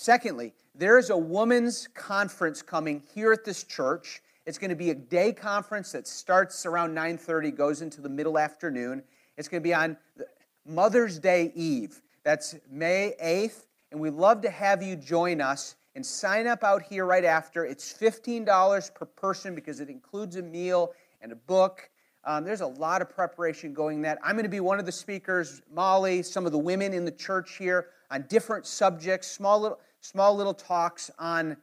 Secondly, 0.00 0.54
there 0.74 0.96
is 0.96 1.10
a 1.10 1.16
women's 1.16 1.86
conference 1.88 2.62
coming 2.62 3.02
here 3.14 3.34
at 3.34 3.44
this 3.44 3.64
church. 3.64 4.22
It's 4.46 4.56
going 4.56 4.70
to 4.70 4.74
be 4.74 4.88
a 4.88 4.94
day 4.94 5.30
conference 5.30 5.92
that 5.92 6.08
starts 6.08 6.64
around 6.64 6.94
9:30, 6.94 7.54
goes 7.54 7.82
into 7.82 8.00
the 8.00 8.08
middle 8.08 8.38
afternoon. 8.38 9.02
It's 9.36 9.46
going 9.46 9.62
to 9.62 9.68
be 9.68 9.74
on 9.74 9.98
Mother's 10.64 11.18
Day 11.18 11.52
Eve. 11.54 12.00
That's 12.22 12.56
May 12.70 13.12
8th, 13.22 13.66
and 13.92 14.00
we'd 14.00 14.14
love 14.14 14.40
to 14.40 14.48
have 14.48 14.82
you 14.82 14.96
join 14.96 15.42
us 15.42 15.76
and 15.94 16.04
sign 16.04 16.46
up 16.46 16.64
out 16.64 16.80
here 16.80 17.04
right 17.04 17.26
after. 17.26 17.66
It's 17.66 17.92
$15 17.92 18.94
per 18.94 19.04
person 19.04 19.54
because 19.54 19.80
it 19.80 19.90
includes 19.90 20.36
a 20.36 20.42
meal 20.42 20.94
and 21.20 21.30
a 21.30 21.36
book. 21.36 21.90
Um, 22.24 22.44
there's 22.44 22.62
a 22.62 22.66
lot 22.66 23.02
of 23.02 23.10
preparation 23.10 23.74
going 23.74 24.00
that. 24.02 24.18
I'm 24.24 24.34
going 24.34 24.44
to 24.44 24.48
be 24.48 24.60
one 24.60 24.78
of 24.78 24.86
the 24.86 24.92
speakers, 24.92 25.60
Molly, 25.70 26.22
some 26.22 26.46
of 26.46 26.52
the 26.52 26.58
women 26.58 26.94
in 26.94 27.04
the 27.04 27.12
church 27.12 27.58
here 27.58 27.88
on 28.10 28.24
different 28.28 28.66
subjects, 28.66 29.28
small 29.28 29.60
little, 29.60 29.78
small 30.00 30.34
little 30.34 30.54
talks 30.54 31.10
on 31.18 31.56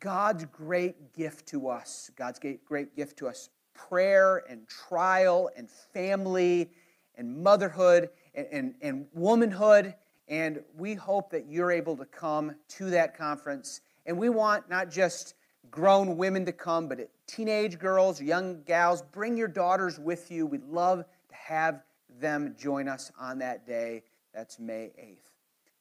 God's 0.00 0.44
great 0.46 1.12
gift 1.12 1.46
to 1.48 1.68
us. 1.68 2.10
God's 2.16 2.40
great 2.64 2.96
gift 2.96 3.18
to 3.18 3.28
us 3.28 3.50
prayer 3.74 4.44
and 4.48 4.66
trial 4.68 5.50
and 5.56 5.68
family 5.68 6.70
and 7.16 7.42
motherhood 7.42 8.08
and, 8.34 8.46
and, 8.50 8.74
and 8.80 9.06
womanhood. 9.12 9.94
And 10.28 10.62
we 10.76 10.94
hope 10.94 11.30
that 11.30 11.46
you're 11.48 11.70
able 11.70 11.96
to 11.96 12.04
come 12.06 12.54
to 12.68 12.90
that 12.90 13.16
conference. 13.16 13.80
And 14.06 14.16
we 14.16 14.28
want 14.28 14.70
not 14.70 14.90
just 14.90 15.34
grown 15.70 16.16
women 16.16 16.46
to 16.46 16.52
come, 16.52 16.88
but 16.88 17.10
teenage 17.26 17.78
girls, 17.78 18.22
young 18.22 18.62
gals, 18.62 19.02
bring 19.02 19.36
your 19.36 19.48
daughters 19.48 19.98
with 19.98 20.30
you. 20.30 20.46
We'd 20.46 20.64
love 20.64 20.98
to 21.00 21.34
have 21.34 21.82
them 22.20 22.54
join 22.56 22.88
us 22.88 23.10
on 23.18 23.38
that 23.38 23.66
day. 23.66 24.04
That's 24.32 24.58
May 24.58 24.92
8th. 24.98 25.18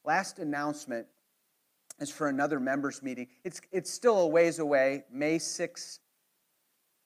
Last 0.03 0.39
announcement 0.39 1.07
is 1.99 2.09
for 2.09 2.27
another 2.27 2.59
members 2.59 3.01
meeting. 3.03 3.27
It's, 3.43 3.61
it's 3.71 3.91
still 3.91 4.19
a 4.19 4.27
ways 4.27 4.59
away, 4.59 5.05
May 5.11 5.37
6th, 5.37 5.99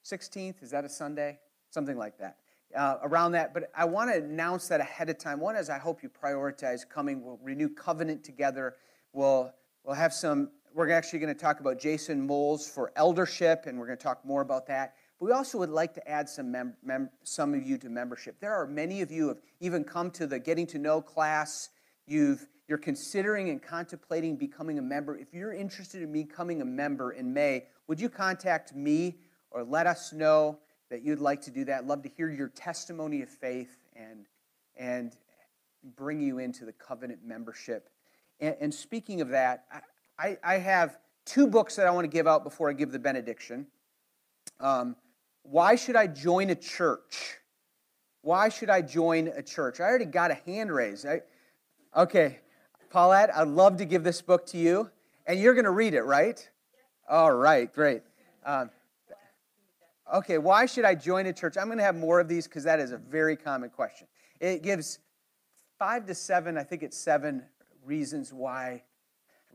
16th. 0.06 0.64
Is 0.64 0.72
that 0.72 0.86
a 0.86 0.90
Sunday? 0.90 1.40
Something 1.70 1.98
like 1.98 2.18
that 2.20 2.38
uh, 2.76 2.98
around 3.04 3.32
that, 3.34 3.54
but 3.54 3.70
I 3.76 3.86
want 3.86 4.12
to 4.12 4.18
announce 4.18 4.68
that 4.68 4.82
ahead 4.82 5.10
of 5.10 5.18
time. 5.18 5.40
One 5.40 5.56
is 5.56 5.70
I 5.70 5.78
hope 5.78 6.04
you 6.04 6.10
prioritize 6.10 6.88
coming. 6.88 7.24
We'll 7.24 7.40
renew 7.42 7.70
covenant 7.70 8.24
together. 8.24 8.76
We'll, 9.14 9.54
we'll 9.84 9.96
have 9.96 10.14
some, 10.14 10.50
we're 10.74 10.90
actually 10.92 11.20
going 11.20 11.34
to 11.34 11.40
talk 11.40 11.60
about 11.60 11.80
Jason 11.80 12.26
Moles 12.26 12.70
for 12.70 12.92
eldership, 12.96 13.66
and 13.66 13.80
we're 13.80 13.88
going 13.88 13.98
to 13.98 14.04
talk 14.04 14.24
more 14.26 14.42
about 14.42 14.68
that. 14.68 14.96
But 15.20 15.26
we 15.26 15.32
also 15.32 15.58
would 15.58 15.70
like 15.70 15.94
to 15.96 16.08
add 16.08 16.30
some, 16.30 16.52
mem- 16.52 16.76
mem- 16.84 17.10
some 17.24 17.54
of 17.54 17.64
you 17.64 17.78
to 17.80 17.90
membership. 17.90 18.40
There 18.40 18.54
are 18.54 18.68
many 18.68 19.02
of 19.02 19.12
you 19.12 19.30
have 19.30 19.40
even 19.60 19.84
come 19.84 20.12
to 20.12 20.28
the 20.28 20.38
getting 20.38 20.68
to 20.68 20.78
know 20.78 21.02
class. 21.02 21.70
You've, 22.06 22.46
you're 22.68 22.78
considering 22.78 23.50
and 23.50 23.62
contemplating 23.62 24.36
becoming 24.36 24.80
a 24.80 24.82
member. 24.82 25.18
If 25.18 25.34
you're 25.34 25.54
interested 25.54 26.02
in 26.02 26.12
becoming 26.12 26.62
a 26.62 26.66
member 26.66 27.12
in 27.12 27.34
May, 27.34 27.66
would 27.88 28.00
you 28.00 28.10
contact 28.10 28.76
me 28.76 29.20
or 29.52 29.64
let 29.64 29.88
us 29.88 30.12
know? 30.12 30.60
that 30.90 31.04
you'd 31.04 31.20
like 31.20 31.42
to 31.42 31.52
do 31.52 31.66
that. 31.66 31.86
Love 31.86 32.02
to 32.04 32.10
hear 32.10 32.30
your 32.30 32.50
testimony 32.50 33.22
of 33.22 33.30
faith 33.30 33.78
and, 33.96 34.26
and 34.76 35.16
bring 35.96 36.22
you 36.22 36.40
into 36.40 36.66
the 36.66 36.72
covenant 36.72 37.20
membership. 37.26 37.90
And, 38.40 38.56
and 38.60 38.74
speaking 38.74 39.22
of 39.22 39.30
that, 39.30 39.66
I, 40.18 40.38
I, 40.44 40.58
have 40.58 40.98
two 41.26 41.48
books 41.48 41.76
that 41.76 41.88
I 41.88 41.92
want 41.92 42.06
to 42.06 42.10
give 42.10 42.28
out 42.28 42.44
before 42.44 42.70
I 42.70 42.74
give 42.74 42.92
the 42.92 43.00
benediction. 43.00 43.68
Um, 44.60 44.96
why 45.44 45.76
should 45.76 45.96
I 45.96 46.08
join 46.08 46.50
a 46.50 46.56
church? 46.56 47.38
Why 48.22 48.50
should 48.50 48.70
I 48.70 48.82
join 48.82 49.28
a 49.28 49.42
church? 49.42 49.80
I 49.80 49.84
already 49.84 50.06
got 50.06 50.32
a 50.32 50.36
hand 50.36 50.72
raised. 50.72 51.06
I, 51.06 51.22
okay, 51.96 52.40
Paulette, 52.90 53.36
I'd 53.36 53.48
love 53.48 53.78
to 53.78 53.86
give 53.86 54.04
this 54.04 54.22
book 54.22 54.46
to 54.48 54.58
you, 54.58 54.90
and 55.26 55.40
you're 55.40 55.54
going 55.54 55.66
to 55.66 55.72
read 55.72 55.94
it, 55.94 56.04
right? 56.04 56.50
All 57.10 57.34
right, 57.34 57.72
great. 57.74 58.02
Um, 58.46 58.70
Okay, 60.14 60.38
why 60.38 60.66
should 60.66 60.86
I 60.86 60.96
join 60.96 61.26
a 61.26 61.34
church? 61.34 61.58
I'm 61.58 61.66
going 61.66 61.80
to 61.80 61.84
have 61.84 61.96
more 61.96 62.22
of 62.22 62.30
these 62.30 62.48
because 62.48 62.64
that 62.64 62.80
is 62.80 62.94
a 62.94 62.98
very 62.98 63.36
common 63.36 63.70
question. 63.70 64.08
It 64.40 64.64
gives 64.64 65.00
five 65.78 66.06
to 66.06 66.16
seven, 66.16 66.58
I 66.58 66.64
think 66.64 66.82
it's 66.82 66.98
seven 66.98 67.44
reasons 67.84 68.34
why 68.34 68.84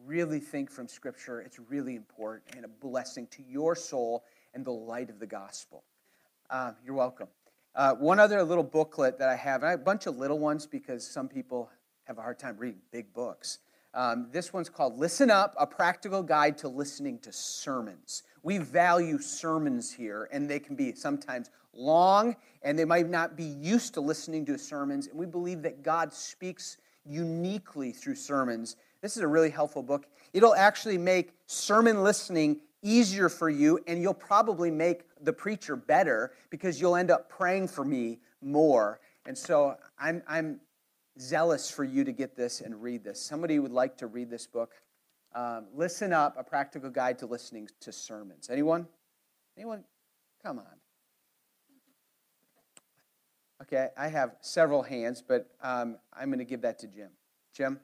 really 0.04 0.40
think 0.40 0.70
from 0.70 0.88
Scripture 0.88 1.40
it's 1.40 1.58
really 1.58 1.96
important 1.96 2.56
and 2.56 2.66
a 2.66 2.68
blessing 2.68 3.26
to 3.28 3.42
your 3.42 3.74
soul 3.74 4.24
and 4.52 4.62
the 4.64 4.72
light 4.72 5.08
of 5.08 5.18
the 5.20 5.26
gospel. 5.26 5.84
Uh, 6.50 6.72
you're 6.84 6.94
welcome. 6.94 7.28
Uh, 7.74 7.94
one 7.94 8.20
other 8.20 8.42
little 8.42 8.64
booklet 8.64 9.18
that 9.18 9.30
I 9.30 9.36
have, 9.36 9.64
I 9.64 9.70
have 9.70 9.80
a 9.80 9.82
bunch 9.82 10.06
of 10.06 10.18
little 10.18 10.38
ones 10.38 10.66
because 10.66 11.06
some 11.08 11.28
people 11.28 11.70
have 12.12 12.18
a 12.18 12.22
hard 12.22 12.38
time 12.38 12.58
reading 12.58 12.78
big 12.90 13.10
books. 13.14 13.60
Um, 13.94 14.26
this 14.30 14.52
one's 14.52 14.68
called 14.68 14.98
Listen 14.98 15.30
Up 15.30 15.54
A 15.58 15.66
Practical 15.66 16.22
Guide 16.22 16.58
to 16.58 16.68
Listening 16.68 17.18
to 17.20 17.32
Sermons. 17.32 18.24
We 18.42 18.58
value 18.58 19.18
sermons 19.18 19.90
here, 19.90 20.28
and 20.30 20.46
they 20.46 20.60
can 20.60 20.76
be 20.76 20.94
sometimes 20.94 21.48
long, 21.72 22.36
and 22.60 22.78
they 22.78 22.84
might 22.84 23.08
not 23.08 23.34
be 23.34 23.44
used 23.44 23.94
to 23.94 24.02
listening 24.02 24.44
to 24.44 24.58
sermons. 24.58 25.06
And 25.06 25.18
we 25.18 25.24
believe 25.24 25.62
that 25.62 25.82
God 25.82 26.12
speaks 26.12 26.76
uniquely 27.06 27.92
through 27.92 28.16
sermons. 28.16 28.76
This 29.00 29.16
is 29.16 29.22
a 29.22 29.28
really 29.28 29.48
helpful 29.48 29.82
book. 29.82 30.04
It'll 30.34 30.54
actually 30.54 30.98
make 30.98 31.32
sermon 31.46 32.02
listening 32.02 32.60
easier 32.82 33.30
for 33.30 33.48
you, 33.48 33.78
and 33.86 34.02
you'll 34.02 34.12
probably 34.12 34.70
make 34.70 35.04
the 35.22 35.32
preacher 35.32 35.76
better 35.76 36.32
because 36.50 36.78
you'll 36.78 36.96
end 36.96 37.10
up 37.10 37.30
praying 37.30 37.68
for 37.68 37.86
me 37.86 38.18
more. 38.42 39.00
And 39.24 39.38
so 39.38 39.76
I'm, 39.98 40.22
I'm 40.28 40.60
zealous 41.18 41.70
for 41.70 41.84
you 41.84 42.04
to 42.04 42.12
get 42.12 42.36
this 42.36 42.60
and 42.60 42.82
read 42.82 43.04
this. 43.04 43.20
Somebody 43.20 43.58
would 43.58 43.72
like 43.72 43.96
to 43.98 44.06
read 44.06 44.30
this 44.30 44.46
book. 44.46 44.72
Um, 45.34 45.68
Listen 45.74 46.12
Up, 46.12 46.36
a 46.38 46.44
practical 46.44 46.90
guide 46.90 47.18
to 47.20 47.26
listening 47.26 47.68
to 47.80 47.92
sermons. 47.92 48.50
Anyone? 48.50 48.86
Anyone? 49.56 49.84
Come 50.42 50.58
on. 50.58 50.64
Okay, 53.62 53.88
I 53.96 54.08
have 54.08 54.34
several 54.40 54.82
hands, 54.82 55.22
but 55.26 55.48
um, 55.62 55.96
I'm 56.12 56.28
going 56.28 56.40
to 56.40 56.44
give 56.44 56.62
that 56.62 56.80
to 56.80 56.88
Jim. 56.88 57.10
Jim? 57.54 57.78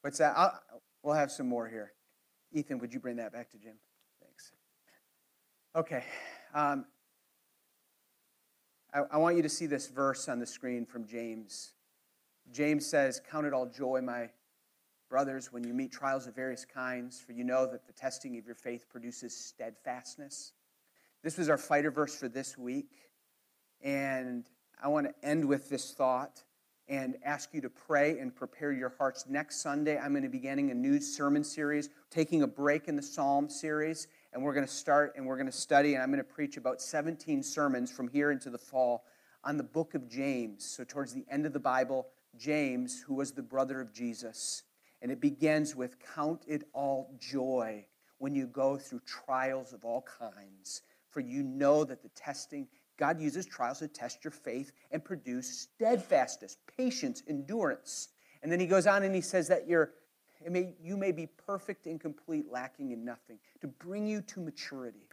What's 0.00 0.18
that? 0.18 0.34
I'll, 0.36 0.60
we'll 1.02 1.14
have 1.14 1.30
some 1.30 1.48
more 1.48 1.68
here. 1.68 1.92
Ethan, 2.52 2.78
would 2.78 2.92
you 2.92 2.98
bring 3.00 3.16
that 3.16 3.32
back 3.32 3.50
to 3.50 3.58
Jim? 3.58 3.76
Thanks. 4.20 4.52
Okay. 5.76 6.04
Um, 6.52 6.84
I, 8.92 9.02
I 9.12 9.16
want 9.16 9.36
you 9.36 9.42
to 9.42 9.48
see 9.48 9.66
this 9.66 9.88
verse 9.88 10.28
on 10.28 10.38
the 10.38 10.46
screen 10.46 10.84
from 10.84 11.06
James. 11.06 11.72
James 12.52 12.86
says, 12.86 13.20
Count 13.30 13.46
it 13.46 13.52
all 13.52 13.66
joy, 13.66 14.00
my 14.02 14.28
brothers, 15.08 15.52
when 15.52 15.64
you 15.64 15.74
meet 15.74 15.92
trials 15.92 16.26
of 16.26 16.34
various 16.34 16.64
kinds, 16.64 17.20
for 17.20 17.32
you 17.32 17.44
know 17.44 17.66
that 17.66 17.86
the 17.86 17.92
testing 17.92 18.36
of 18.38 18.46
your 18.46 18.54
faith 18.54 18.86
produces 18.88 19.36
steadfastness. 19.36 20.52
This 21.22 21.38
was 21.38 21.48
our 21.48 21.58
fighter 21.58 21.90
verse 21.90 22.16
for 22.18 22.28
this 22.28 22.58
week. 22.58 22.90
And 23.82 24.44
I 24.82 24.88
want 24.88 25.06
to 25.06 25.26
end 25.26 25.44
with 25.44 25.68
this 25.68 25.92
thought 25.92 26.42
and 26.88 27.16
ask 27.24 27.50
you 27.52 27.60
to 27.60 27.70
pray 27.70 28.18
and 28.18 28.34
prepare 28.34 28.72
your 28.72 28.92
hearts. 28.98 29.24
Next 29.28 29.62
Sunday, 29.62 29.98
I'm 29.98 30.10
going 30.10 30.24
to 30.24 30.28
be 30.28 30.38
beginning 30.38 30.70
a 30.70 30.74
new 30.74 31.00
sermon 31.00 31.44
series, 31.44 31.88
taking 32.10 32.42
a 32.42 32.46
break 32.46 32.88
in 32.88 32.96
the 32.96 33.02
Psalm 33.02 33.48
series, 33.48 34.08
and 34.32 34.42
we're 34.42 34.54
going 34.54 34.66
to 34.66 34.72
start 34.72 35.14
and 35.16 35.26
we're 35.26 35.36
going 35.36 35.46
to 35.46 35.52
study, 35.52 35.94
and 35.94 36.02
I'm 36.02 36.10
going 36.10 36.18
to 36.18 36.24
preach 36.24 36.56
about 36.56 36.80
17 36.80 37.42
sermons 37.42 37.90
from 37.90 38.08
here 38.08 38.30
into 38.30 38.50
the 38.50 38.58
fall 38.58 39.04
on 39.44 39.56
the 39.56 39.62
book 39.62 39.94
of 39.94 40.08
James. 40.08 40.64
So, 40.64 40.84
towards 40.84 41.12
the 41.12 41.24
end 41.30 41.46
of 41.46 41.52
the 41.52 41.60
Bible, 41.60 42.06
James, 42.36 43.02
who 43.06 43.14
was 43.14 43.32
the 43.32 43.42
brother 43.42 43.80
of 43.80 43.92
Jesus, 43.92 44.62
and 45.00 45.10
it 45.10 45.20
begins 45.20 45.76
with 45.76 45.96
Count 46.14 46.44
it 46.46 46.64
all 46.72 47.14
joy 47.18 47.86
when 48.18 48.34
you 48.34 48.46
go 48.46 48.78
through 48.78 49.00
trials 49.06 49.72
of 49.72 49.84
all 49.84 50.04
kinds, 50.20 50.82
for 51.10 51.20
you 51.20 51.42
know 51.42 51.84
that 51.84 52.02
the 52.02 52.08
testing 52.10 52.68
God 52.98 53.20
uses 53.20 53.46
trials 53.46 53.80
to 53.80 53.88
test 53.88 54.22
your 54.22 54.30
faith 54.30 54.70
and 54.90 55.04
produce 55.04 55.68
steadfastness, 55.74 56.58
patience, 56.78 57.22
endurance. 57.28 58.08
And 58.42 58.52
then 58.52 58.60
he 58.60 58.66
goes 58.66 58.86
on 58.86 59.02
and 59.02 59.14
he 59.14 59.20
says 59.20 59.48
that 59.48 59.66
you're, 59.66 59.92
may, 60.50 60.74
you 60.82 60.96
may 60.96 61.12
be 61.12 61.26
perfect 61.46 61.86
and 61.86 62.00
complete, 62.00 62.50
lacking 62.50 62.92
in 62.92 63.04
nothing, 63.04 63.38
to 63.60 63.68
bring 63.68 64.06
you 64.06 64.22
to 64.22 64.40
maturity. 64.40 65.08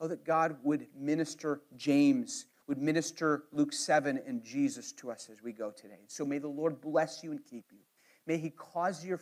Oh, 0.00 0.08
that 0.08 0.24
God 0.24 0.56
would 0.62 0.86
minister 0.98 1.60
James, 1.76 2.46
would 2.66 2.78
minister 2.78 3.44
Luke 3.52 3.72
7 3.72 4.20
and 4.26 4.42
Jesus 4.42 4.92
to 4.92 5.10
us 5.10 5.28
as 5.30 5.42
we 5.42 5.52
go 5.52 5.70
today. 5.70 6.00
So 6.06 6.24
may 6.24 6.38
the 6.38 6.48
Lord 6.48 6.80
bless 6.80 7.22
you 7.22 7.32
and 7.32 7.44
keep 7.44 7.66
you. 7.70 7.80
May 8.26 8.38
he 8.38 8.50
cause 8.50 9.04
your, 9.04 9.20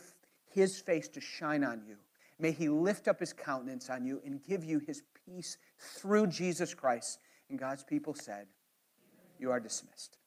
his 0.49 0.79
face 0.79 1.09
to 1.09 1.21
shine 1.21 1.63
on 1.63 1.81
you. 1.85 1.97
May 2.39 2.51
he 2.51 2.69
lift 2.69 3.09
up 3.09 3.19
his 3.19 3.33
countenance 3.33 3.89
on 3.89 4.05
you 4.05 4.21
and 4.25 4.41
give 4.41 4.63
you 4.63 4.79
his 4.79 5.03
peace 5.25 5.57
through 5.77 6.27
Jesus 6.27 6.73
Christ 6.73 7.19
and 7.49 7.57
God's 7.57 7.83
people 7.83 8.13
said, 8.13 8.47
You 9.39 9.51
are 9.51 9.59
dismissed. 9.59 10.17